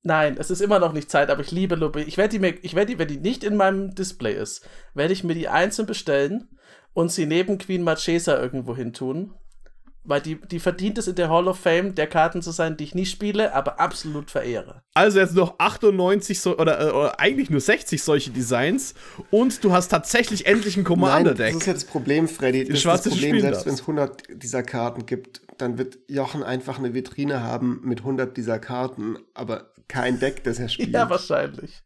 [0.01, 2.01] Nein, es ist immer noch nicht Zeit, aber ich liebe Lobby.
[2.01, 5.13] Ich werde die mir, ich werde die, wenn die nicht in meinem Display ist, werde
[5.13, 6.57] ich mir die einzeln bestellen
[6.93, 9.35] und sie neben Queen Marchesa irgendwo hin tun.
[10.03, 12.85] Weil die, die verdient es in der Hall of Fame, der Karten zu sein, die
[12.85, 14.81] ich nie spiele, aber absolut verehre.
[14.93, 18.93] Also jetzt noch 98 so, oder, äh, oder eigentlich nur 60 solche Designs
[19.29, 21.53] und du hast tatsächlich endlich ein Commander-Deck.
[21.53, 22.63] Das ist ja das Problem, Freddy.
[22.63, 26.79] Das ist das Problem, selbst wenn es 100 dieser Karten gibt, dann wird Jochen einfach
[26.79, 30.93] eine Vitrine haben mit 100 dieser Karten, aber kein Deck, das er spielt.
[30.93, 31.83] Ja, wahrscheinlich.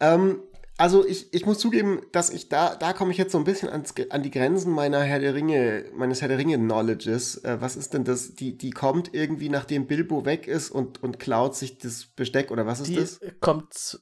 [0.00, 0.40] ähm,
[0.82, 3.68] also ich, ich muss zugeben, dass ich da, da komme ich jetzt so ein bisschen
[3.68, 7.36] ans, an die Grenzen meiner Herr der Ringe, meines Herr der Ringe Knowledges.
[7.44, 8.34] Äh, was ist denn das?
[8.34, 12.66] Die, die kommt irgendwie, nachdem Bilbo weg ist und, und klaut sich das Besteck oder
[12.66, 13.20] was ist die das?
[13.38, 14.00] kommt,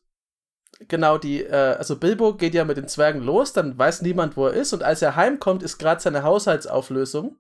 [0.89, 4.47] genau, die, äh, also Bilbo geht ja mit den Zwergen los, dann weiß niemand, wo
[4.47, 7.37] er ist und als er heimkommt, ist gerade seine Haushaltsauflösung,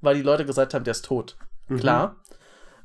[0.00, 1.36] weil die Leute gesagt haben, der ist tot.
[1.68, 1.76] Mhm.
[1.76, 2.16] Klar.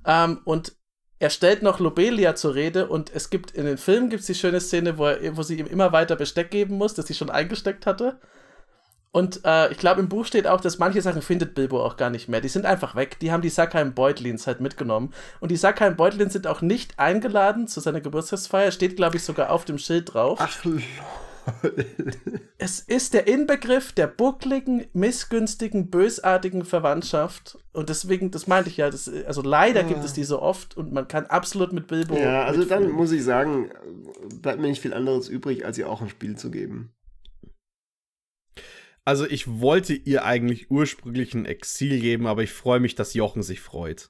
[0.06, 0.76] Ähm, und
[1.20, 4.60] er stellt noch Lobelia zur Rede und es gibt in den Filmen gibt's die schöne
[4.60, 7.86] Szene, wo, er, wo sie ihm immer weiter Besteck geben muss, das sie schon eingesteckt
[7.86, 8.20] hatte.
[9.14, 12.10] Und äh, ich glaube, im Buch steht auch, dass manche Sachen findet Bilbo auch gar
[12.10, 12.42] nicht mehr.
[12.42, 13.18] Die sind einfach weg.
[13.22, 15.14] Die haben die Sackheim Beutlins halt mitgenommen.
[15.40, 18.72] Und die Sackheim Beutlins sind auch nicht eingeladen zu seiner Geburtstagsfeier.
[18.72, 20.40] Steht, glaube ich, sogar auf dem Schild drauf.
[20.42, 20.66] Ach,
[22.58, 27.58] es ist der Inbegriff der buckligen, missgünstigen, bösartigen Verwandtschaft.
[27.74, 29.88] Und deswegen, das meinte ich ja, das, also leider ja.
[29.88, 32.18] gibt es die so oft und man kann absolut mit Bilbo.
[32.18, 32.84] Ja, also mitfühlen.
[32.84, 33.72] dann muss ich sagen,
[34.42, 36.94] bleibt mir nicht viel anderes übrig, als ihr auch ein Spiel zu geben.
[39.04, 43.44] Also ich wollte ihr eigentlich ursprünglich ein Exil geben, aber ich freue mich, dass Jochen
[43.44, 44.10] sich freut.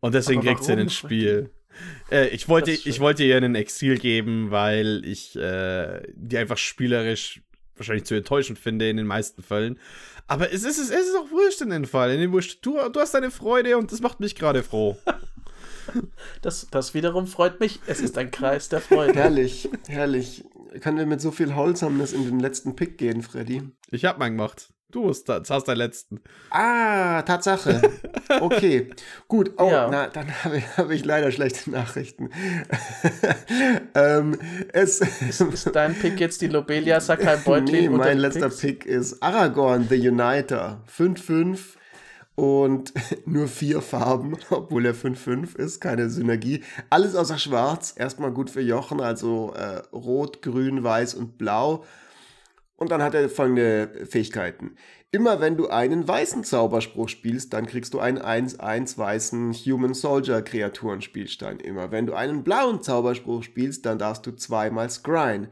[0.00, 1.50] Und deswegen kriegt sie ein Spiel.
[2.10, 7.40] Äh, ich, wollte, ich wollte ihr einen Exil geben, weil ich äh, die einfach spielerisch
[7.76, 9.78] wahrscheinlich zu enttäuschend finde in den meisten Fällen.
[10.26, 12.12] Aber es ist, es ist auch wurscht in dem Fall.
[12.12, 14.98] In dem wurscht, du, du hast deine Freude und das macht mich gerade froh.
[16.42, 17.80] das, das wiederum freut mich.
[17.86, 19.14] Es ist ein Kreis der Freude.
[19.14, 20.44] Herrlich, herrlich.
[20.80, 23.62] Können wir mit so viel Holzhamness in den letzten Pick gehen, Freddy?
[23.90, 24.72] Ich hab meinen gemacht.
[24.90, 26.20] Du hast, hast deinen letzten.
[26.50, 27.80] Ah, Tatsache.
[28.40, 28.88] Okay,
[29.26, 29.54] gut.
[29.56, 29.88] Oh, ja.
[29.90, 32.30] na, dann habe ich, hab ich, leider schlechte Nachrichten.
[33.96, 34.38] ähm,
[34.72, 37.90] es ist, ist, dein Pick jetzt die Lobelia Sakai Beutlin?
[37.90, 38.60] Nee, mein letzter Picks?
[38.60, 40.84] Pick ist Aragorn the Uniter.
[40.96, 41.58] 5-5
[42.36, 42.92] und
[43.26, 46.62] nur vier Farben, obwohl er 5-5 ist, keine Synergie.
[46.88, 51.84] Alles außer Schwarz, erstmal gut für Jochen, also äh, Rot, Grün, Weiß und Blau.
[52.80, 54.74] Und dann hat er folgende Fähigkeiten.
[55.10, 60.40] Immer wenn du einen weißen Zauberspruch spielst, dann kriegst du einen 1-1 weißen Human Soldier
[60.40, 61.60] Kreaturenspielstein.
[61.60, 65.48] Immer wenn du einen blauen Zauberspruch spielst, dann darfst du zweimal Scryen.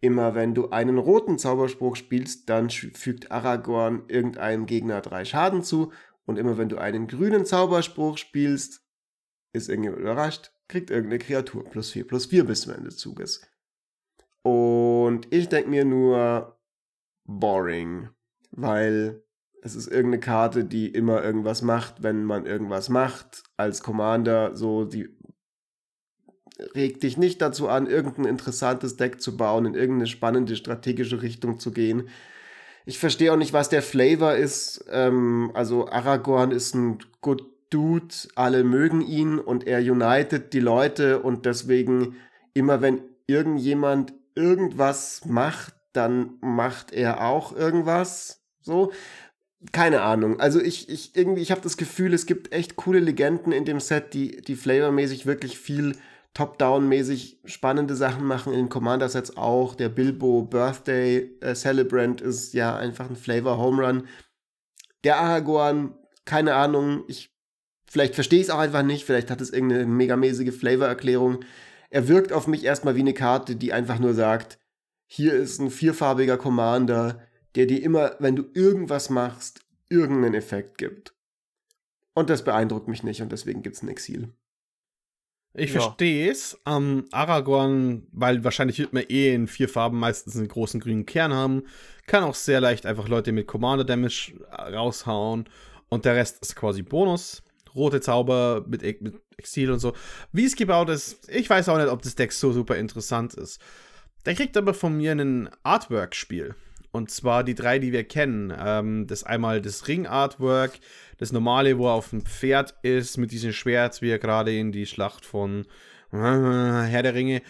[0.00, 5.92] Immer wenn du einen roten Zauberspruch spielst, dann fügt Aragorn irgendeinem Gegner drei Schaden zu.
[6.26, 8.82] Und immer wenn du einen grünen Zauberspruch spielst,
[9.52, 13.46] ist irgendjemand überrascht, kriegt irgendeine Kreatur plus 4 plus 4 bis zum Ende des Zuges.
[14.42, 16.53] Und ich denke mir nur,
[17.24, 18.08] boring,
[18.50, 19.22] weil
[19.62, 23.44] es ist irgendeine Karte, die immer irgendwas macht, wenn man irgendwas macht.
[23.56, 25.08] Als Commander so die
[26.74, 31.58] regt dich nicht dazu an, irgendein interessantes Deck zu bauen, in irgendeine spannende strategische Richtung
[31.58, 32.08] zu gehen.
[32.86, 34.84] Ich verstehe auch nicht, was der Flavor ist.
[34.90, 41.20] Ähm, also Aragorn ist ein good Dude, alle mögen ihn und er united die Leute
[41.20, 42.14] und deswegen
[42.52, 48.42] immer wenn irgendjemand irgendwas macht, dann macht er auch irgendwas.
[48.60, 48.92] So,
[49.72, 50.40] keine Ahnung.
[50.40, 53.80] Also ich, ich irgendwie, ich habe das Gefühl, es gibt echt coole Legenden in dem
[53.80, 55.96] Set, die, die flavormäßig wirklich viel
[56.34, 58.52] Top-Down-mäßig spannende Sachen machen.
[58.52, 59.74] In den Commander-Sets auch.
[59.74, 64.08] Der Bilbo Birthday äh, Celebrant ist ja einfach ein Flavor-Home-Run.
[65.04, 65.94] Der Aragorn,
[66.24, 67.30] keine Ahnung, ich,
[67.86, 71.44] vielleicht verstehe ich es auch einfach nicht, vielleicht hat es irgendeine megamäßige Flavor-Erklärung.
[71.90, 74.58] Er wirkt auf mich erstmal wie eine Karte, die einfach nur sagt,
[75.06, 77.22] hier ist ein vierfarbiger Commander,
[77.54, 81.14] der dir immer, wenn du irgendwas machst, irgendeinen Effekt gibt.
[82.14, 84.32] Und das beeindruckt mich nicht und deswegen gibt es ein Exil.
[85.56, 85.80] Ich ja.
[85.80, 86.58] verstehe es.
[86.66, 91.32] Ähm, Aragorn, weil wahrscheinlich wird man eh in vier Farben meistens einen großen grünen Kern
[91.32, 91.64] haben,
[92.06, 95.44] kann auch sehr leicht einfach Leute mit Commander Damage raushauen
[95.88, 97.42] und der Rest ist quasi Bonus.
[97.74, 99.94] Rote Zauber mit, mit Exil und so.
[100.32, 103.60] Wie es gebaut ist, ich weiß auch nicht, ob das Deck so super interessant ist.
[104.26, 106.54] Der kriegt aber von mir ein Artwork-Spiel.
[106.92, 108.52] Und zwar die drei, die wir kennen.
[108.56, 110.78] Ähm, das einmal das Ring-Artwork,
[111.18, 114.70] das normale, wo er auf dem Pferd ist, mit diesem Schwert, wie er gerade in
[114.70, 115.66] die Schlacht von
[116.14, 117.42] Herr der Ringe.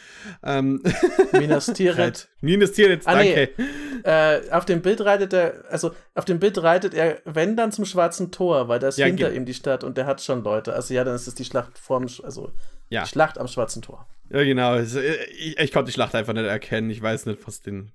[0.43, 0.83] Ähm,
[1.33, 2.29] Minas Tirith.
[2.41, 3.51] Minas Tirith, ah, danke.
[3.59, 4.11] Nee.
[4.11, 7.85] Äh, auf dem Bild reitet er, also auf dem Bild reitet er, wenn dann zum
[7.85, 10.73] Schwarzen Tor, weil da ist ja, hinter ihm die Stadt und der hat schon Leute.
[10.73, 12.51] Also ja, dann ist es die Schlacht vorm, also
[12.89, 13.03] ja.
[13.03, 14.07] die Schlacht am Schwarzen Tor.
[14.31, 14.79] Ja, genau.
[14.79, 16.91] Ich, ich, konnte die Schlacht einfach nicht erkennen.
[16.91, 17.93] Ich weiß nicht, was den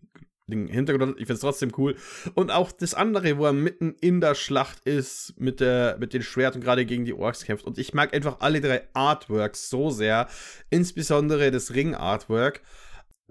[0.50, 1.12] den Hintergrund.
[1.12, 1.96] Ich finde es trotzdem cool.
[2.34, 6.24] Und auch das andere, wo er mitten in der Schlacht ist, mit, der, mit den
[6.24, 7.66] Schwerten gerade gegen die Orks kämpft.
[7.66, 10.28] Und ich mag einfach alle drei Artworks so sehr.
[10.70, 12.62] Insbesondere das Ring-Artwork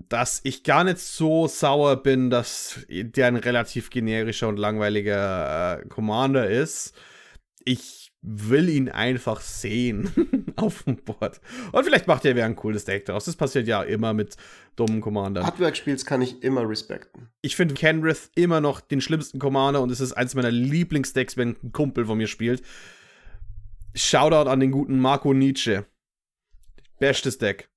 [0.08, 5.88] dass ich gar nicht so sauer bin, dass der ein relativ generischer und langweiliger äh,
[5.88, 6.94] Commander ist.
[7.64, 11.40] Ich will ihn einfach sehen auf dem Board.
[11.72, 13.26] Und vielleicht macht er wieder ein cooles Deck daraus.
[13.26, 14.36] Das passiert ja immer mit
[14.76, 15.44] dummen Commandern.
[15.44, 17.28] Artwork-Spiels kann ich immer respekten.
[17.42, 21.56] Ich finde Kenrith immer noch den schlimmsten Commander und es ist eins meiner Lieblingsdecks, wenn
[21.62, 22.62] ein Kumpel von mir spielt.
[23.94, 25.86] Shoutout an den guten Marco Nietzsche.
[26.98, 27.68] Bestes Deck.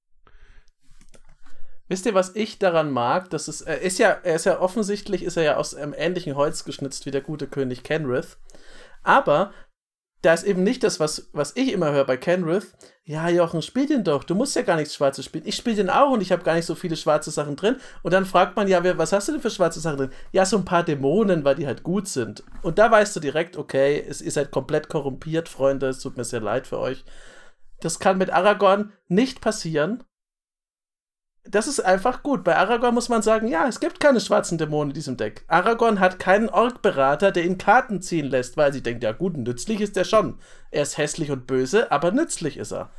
[1.88, 3.30] Wisst ihr, was ich daran mag?
[3.32, 6.36] Das ist, er ist ja, er ist ja offensichtlich, ist er ja aus einem ähnlichen
[6.36, 8.38] Holz geschnitzt wie der gute König Kenrith.
[9.04, 9.52] Aber
[10.22, 12.74] da ist eben nicht das, was, was ich immer höre bei Kenrith.
[13.04, 14.24] Ja, Jochen, spiel den doch.
[14.24, 15.48] Du musst ja gar nichts Schwarzes spielen.
[15.48, 17.78] Ich spiele den auch und ich habe gar nicht so viele schwarze Sachen drin.
[18.04, 20.12] Und dann fragt man, ja, was hast du denn für schwarze Sachen drin?
[20.32, 22.44] Ja, so ein paar Dämonen, weil die halt gut sind.
[22.62, 25.88] Und da weißt du direkt, okay, es ist halt komplett korrumpiert, Freunde.
[25.88, 27.04] Es tut mir sehr leid für euch.
[27.80, 30.04] Das kann mit Aragorn nicht passieren
[31.44, 32.44] das ist einfach gut.
[32.44, 35.44] Bei Aragorn muss man sagen, ja, es gibt keine schwarzen Dämonen in diesem Deck.
[35.48, 39.82] Aragorn hat keinen Ork-Berater, der ihn Karten ziehen lässt, weil sie denkt, ja gut, nützlich
[39.82, 40.38] ist er schon.
[40.70, 42.92] Er ist hässlich und böse, aber nützlich ist er.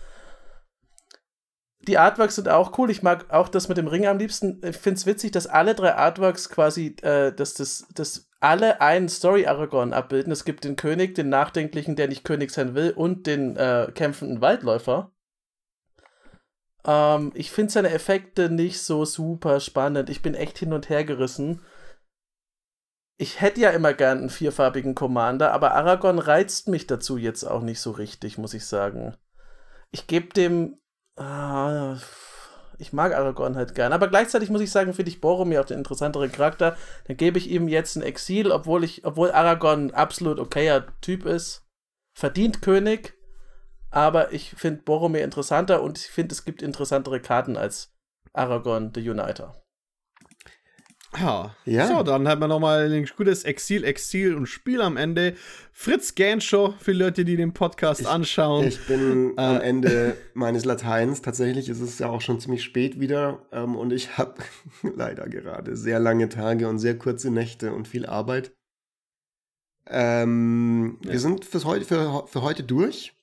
[1.86, 2.90] Die Artworks sind auch cool.
[2.90, 4.60] Ich mag auch das mit dem Ring am liebsten.
[4.64, 9.08] Ich finde es witzig, dass alle drei Artworks quasi, äh, dass das, dass alle einen
[9.08, 10.32] Story-Aragorn abbilden.
[10.32, 14.40] Es gibt den König, den Nachdenklichen, der nicht König sein will, und den äh, kämpfenden
[14.40, 15.12] Waldläufer.
[16.84, 20.10] Ähm, ich finde seine Effekte nicht so super spannend.
[20.10, 21.60] Ich bin echt hin und her gerissen.
[23.18, 27.62] Ich hätte ja immer gern einen vierfarbigen Commander, aber Aragorn reizt mich dazu jetzt auch
[27.62, 29.16] nicht so richtig, muss ich sagen.
[29.90, 30.78] Ich gebe dem.
[31.16, 31.98] Ah,
[32.78, 33.92] ich mag Aragorn halt gern.
[33.92, 36.76] Aber gleichzeitig muss ich sagen, finde ich Boromir auch den interessanteren Charakter.
[37.06, 41.26] Dann gebe ich ihm jetzt ein Exil, obwohl ich, obwohl Aragorn ein absolut okayer Typ
[41.26, 41.64] ist.
[42.18, 43.14] Verdient König
[43.92, 47.94] aber ich finde Boromir interessanter und ich finde, es gibt interessantere Karten als
[48.32, 49.62] Aragorn the Uniter.
[51.18, 51.54] Ja.
[51.66, 51.86] ja.
[51.88, 55.34] So, dann hat man nochmal ein gutes Exil, Exil und Spiel am Ende.
[55.70, 58.66] Fritz Ganschow, für Leute, die den Podcast ich, anschauen.
[58.66, 61.20] Ich bin äh, am Ende meines Lateins.
[61.20, 63.46] Tatsächlich ist es ja auch schon ziemlich spät wieder.
[63.52, 64.36] Ähm, und ich habe
[64.82, 68.52] leider gerade sehr lange Tage und sehr kurze Nächte und viel Arbeit.
[69.86, 71.12] Ähm, ja.
[71.12, 73.14] Wir sind fürs heute, für, für heute durch.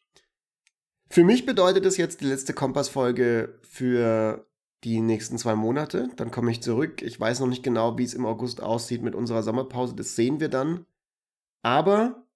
[1.11, 4.45] Für mich bedeutet es jetzt die letzte Kompass-Folge für
[4.84, 6.10] die nächsten zwei Monate.
[6.15, 7.02] Dann komme ich zurück.
[7.02, 9.95] Ich weiß noch nicht genau, wie es im August aussieht mit unserer Sommerpause.
[9.95, 10.86] Das sehen wir dann.
[11.64, 12.27] Aber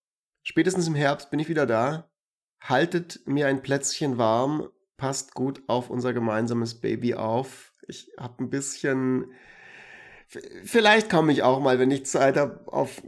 [0.41, 2.09] spätestens im Herbst bin ich wieder da.
[2.61, 4.67] Haltet mir ein Plätzchen warm.
[4.97, 7.73] Passt gut auf unser gemeinsames Baby auf.
[7.87, 9.31] Ich habe ein bisschen
[10.63, 13.01] Vielleicht komme ich auch mal, wenn ich Zeit habe, auf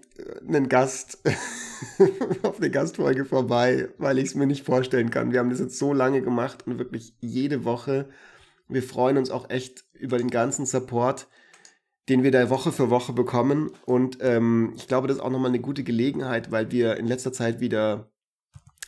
[0.48, 1.20] einen Gast,
[2.44, 5.32] auf eine Gastfolge vorbei, weil ich es mir nicht vorstellen kann.
[5.32, 8.10] Wir haben das jetzt so lange gemacht und wirklich jede Woche.
[8.68, 11.28] Wir freuen uns auch echt über den ganzen Support,
[12.10, 13.72] den wir da Woche für Woche bekommen.
[13.86, 17.34] Und ähm, ich glaube, das ist auch nochmal eine gute Gelegenheit, weil wir in letzter
[17.34, 18.12] Zeit wieder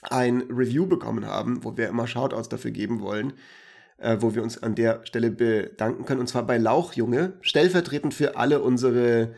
[0.01, 3.33] ein Review bekommen haben, wo wir immer Shoutouts dafür geben wollen
[3.97, 6.21] äh, wo wir uns an der Stelle bedanken können.
[6.21, 9.33] Und zwar bei Lauchjunge, stellvertretend für alle unsere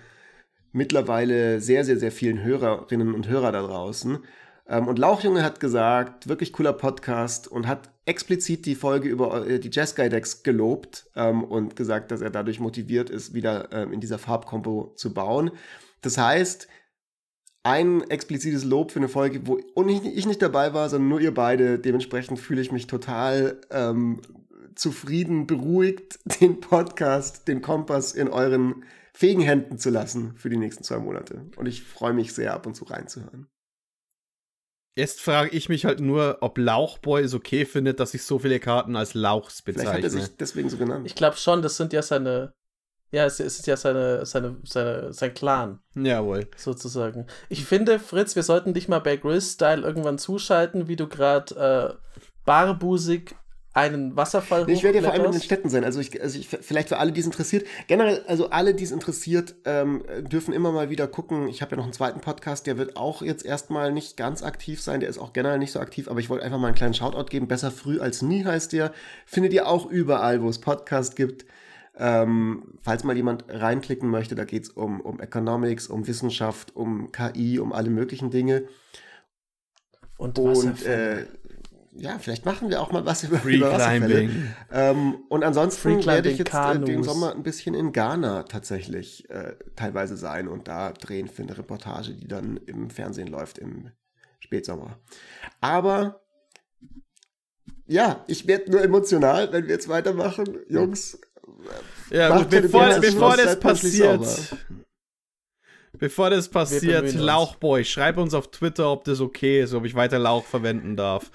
[0.72, 4.20] mittlerweile sehr, sehr, sehr vielen Hörerinnen und Hörer da draußen.
[4.68, 9.60] Ähm, und Lauchjunge hat gesagt, wirklich cooler Podcast und hat explizit die Folge über äh,
[9.60, 13.94] die Jazz Guy Decks gelobt ähm, und gesagt, dass er dadurch motiviert ist, wieder ähm,
[13.94, 15.52] in dieser Farbkombo zu bauen.
[16.02, 16.68] Das heißt,
[17.64, 21.34] ein explizites Lob für eine Folge, wo ich, ich nicht dabei war, sondern nur ihr
[21.34, 21.78] beide.
[21.78, 24.22] Dementsprechend fühle ich mich total ähm,
[24.80, 28.84] zufrieden, beruhigt, den Podcast, den Kompass in euren
[29.14, 31.46] fähigen Händen zu lassen für die nächsten zwei Monate.
[31.58, 33.48] Und ich freue mich sehr, ab und zu reinzuhören.
[34.96, 38.60] Jetzt frage ich mich halt nur, ob Lauchboy es okay findet, dass ich so viele
[38.60, 39.92] Karten als Lauchs bezeichne.
[39.92, 41.06] Vielleicht hat er sich deswegen so genannt.
[41.06, 42.54] Ich glaube schon, das sind ja seine.
[43.12, 45.80] Ja, es ist ja seine, seine, seine, sein Clan.
[45.96, 46.48] Jawohl.
[46.56, 47.26] Sozusagen.
[47.48, 52.22] Ich finde, Fritz, wir sollten dich mal bei Grizz-Style irgendwann zuschalten, wie du gerade äh,
[52.46, 53.36] barbusig
[53.80, 55.84] einen Wasserfall Ich werde ja vor allem in den Städten sein.
[55.84, 57.66] Also, ich, also ich, vielleicht für alle, die es interessiert.
[57.88, 61.48] Generell, also alle, die es interessiert, ähm, dürfen immer mal wieder gucken.
[61.48, 64.82] Ich habe ja noch einen zweiten Podcast, der wird auch jetzt erstmal nicht ganz aktiv
[64.82, 65.00] sein.
[65.00, 67.26] Der ist auch generell nicht so aktiv, aber ich wollte einfach mal einen kleinen Shoutout
[67.26, 67.48] geben.
[67.48, 68.92] Besser früh als nie heißt der.
[69.26, 71.46] Findet ihr auch überall, wo es Podcast gibt.
[71.98, 77.12] Ähm, falls mal jemand reinklicken möchte, da geht es um, um Economics, um Wissenschaft, um
[77.12, 78.64] KI, um alle möglichen Dinge.
[80.18, 81.26] Und, und äh,
[82.00, 84.30] ja, vielleicht machen wir auch mal was über, Free über Wasserfälle.
[84.72, 89.56] Ähm, und ansonsten werde ich jetzt äh, den Sommer ein bisschen in Ghana tatsächlich äh,
[89.76, 93.92] teilweise sein und da drehen für eine Reportage, die dann im Fernsehen läuft im
[94.40, 95.00] Spätsommer.
[95.62, 96.22] Aber
[97.86, 100.60] ja, ich werde nur emotional, wenn wir jetzt weitermachen.
[100.70, 101.20] Jungs,
[102.12, 104.56] ja, gut, bevor, bevor das passiert,
[106.00, 110.18] Bevor das passiert, Lauchboy, schreib uns auf Twitter, ob das okay ist, ob ich weiter
[110.20, 111.30] Lauch verwenden darf.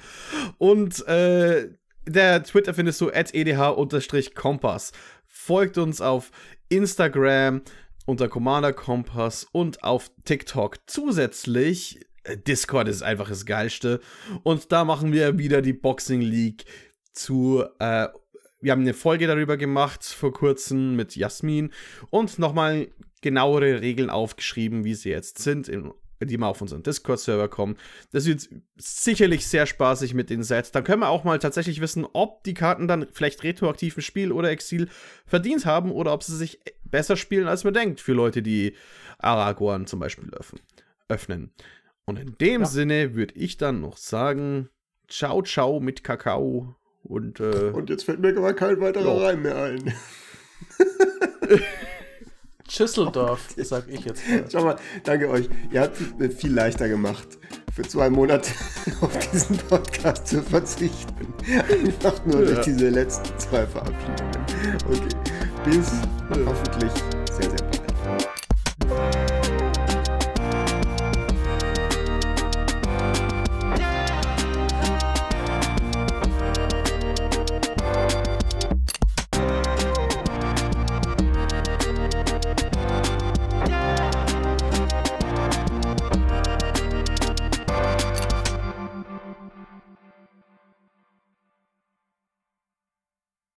[0.58, 1.68] Und äh,
[2.06, 4.92] der Twitter findest du at edh-kompass.
[5.26, 6.30] Folgt uns auf
[6.68, 7.62] Instagram
[8.06, 10.78] unter Commander Kompass und auf TikTok.
[10.86, 14.00] Zusätzlich, äh, Discord ist einfach das Geilste.
[14.42, 16.64] Und da machen wir wieder die Boxing League
[17.12, 18.08] zu äh,
[18.64, 21.70] wir haben eine Folge darüber gemacht vor kurzem mit Jasmin
[22.08, 22.88] und nochmal
[23.24, 27.76] genauere Regeln aufgeschrieben, wie sie jetzt sind, in, die mal auf unseren Discord-Server kommen.
[28.12, 28.46] Das wird
[28.76, 30.72] sicherlich sehr spaßig mit den Sets.
[30.72, 34.30] Dann können wir auch mal tatsächlich wissen, ob die Karten dann vielleicht retroaktiv im Spiel
[34.30, 34.88] oder Exil
[35.24, 38.74] verdient haben oder ob sie sich besser spielen, als man denkt, für Leute, die
[39.18, 40.30] Aragorn zum Beispiel
[41.08, 41.50] öffnen.
[42.04, 42.66] Und in dem ja.
[42.66, 44.68] Sinne würde ich dann noch sagen,
[45.08, 46.76] ciao, ciao mit Kakao.
[47.02, 49.26] Und, äh, und jetzt fällt mir aber kein weiterer ja.
[49.26, 49.94] Reim mehr ein.
[52.68, 54.44] Schüsseldorf, oh sag ich jetzt mal.
[54.50, 55.48] Schau mal, danke euch.
[55.70, 57.26] Ihr habt es mir viel leichter gemacht,
[57.72, 58.50] für zwei Monate
[59.00, 61.34] auf diesen Podcast zu verzichten.
[61.48, 62.54] Einfach nur ja.
[62.54, 64.46] durch diese letzten zwei Verabschiedungen.
[64.88, 65.08] Okay,
[65.64, 66.46] bis ja.
[66.46, 66.92] hoffentlich
[67.30, 67.68] sehr, sehr
[68.88, 69.23] bald.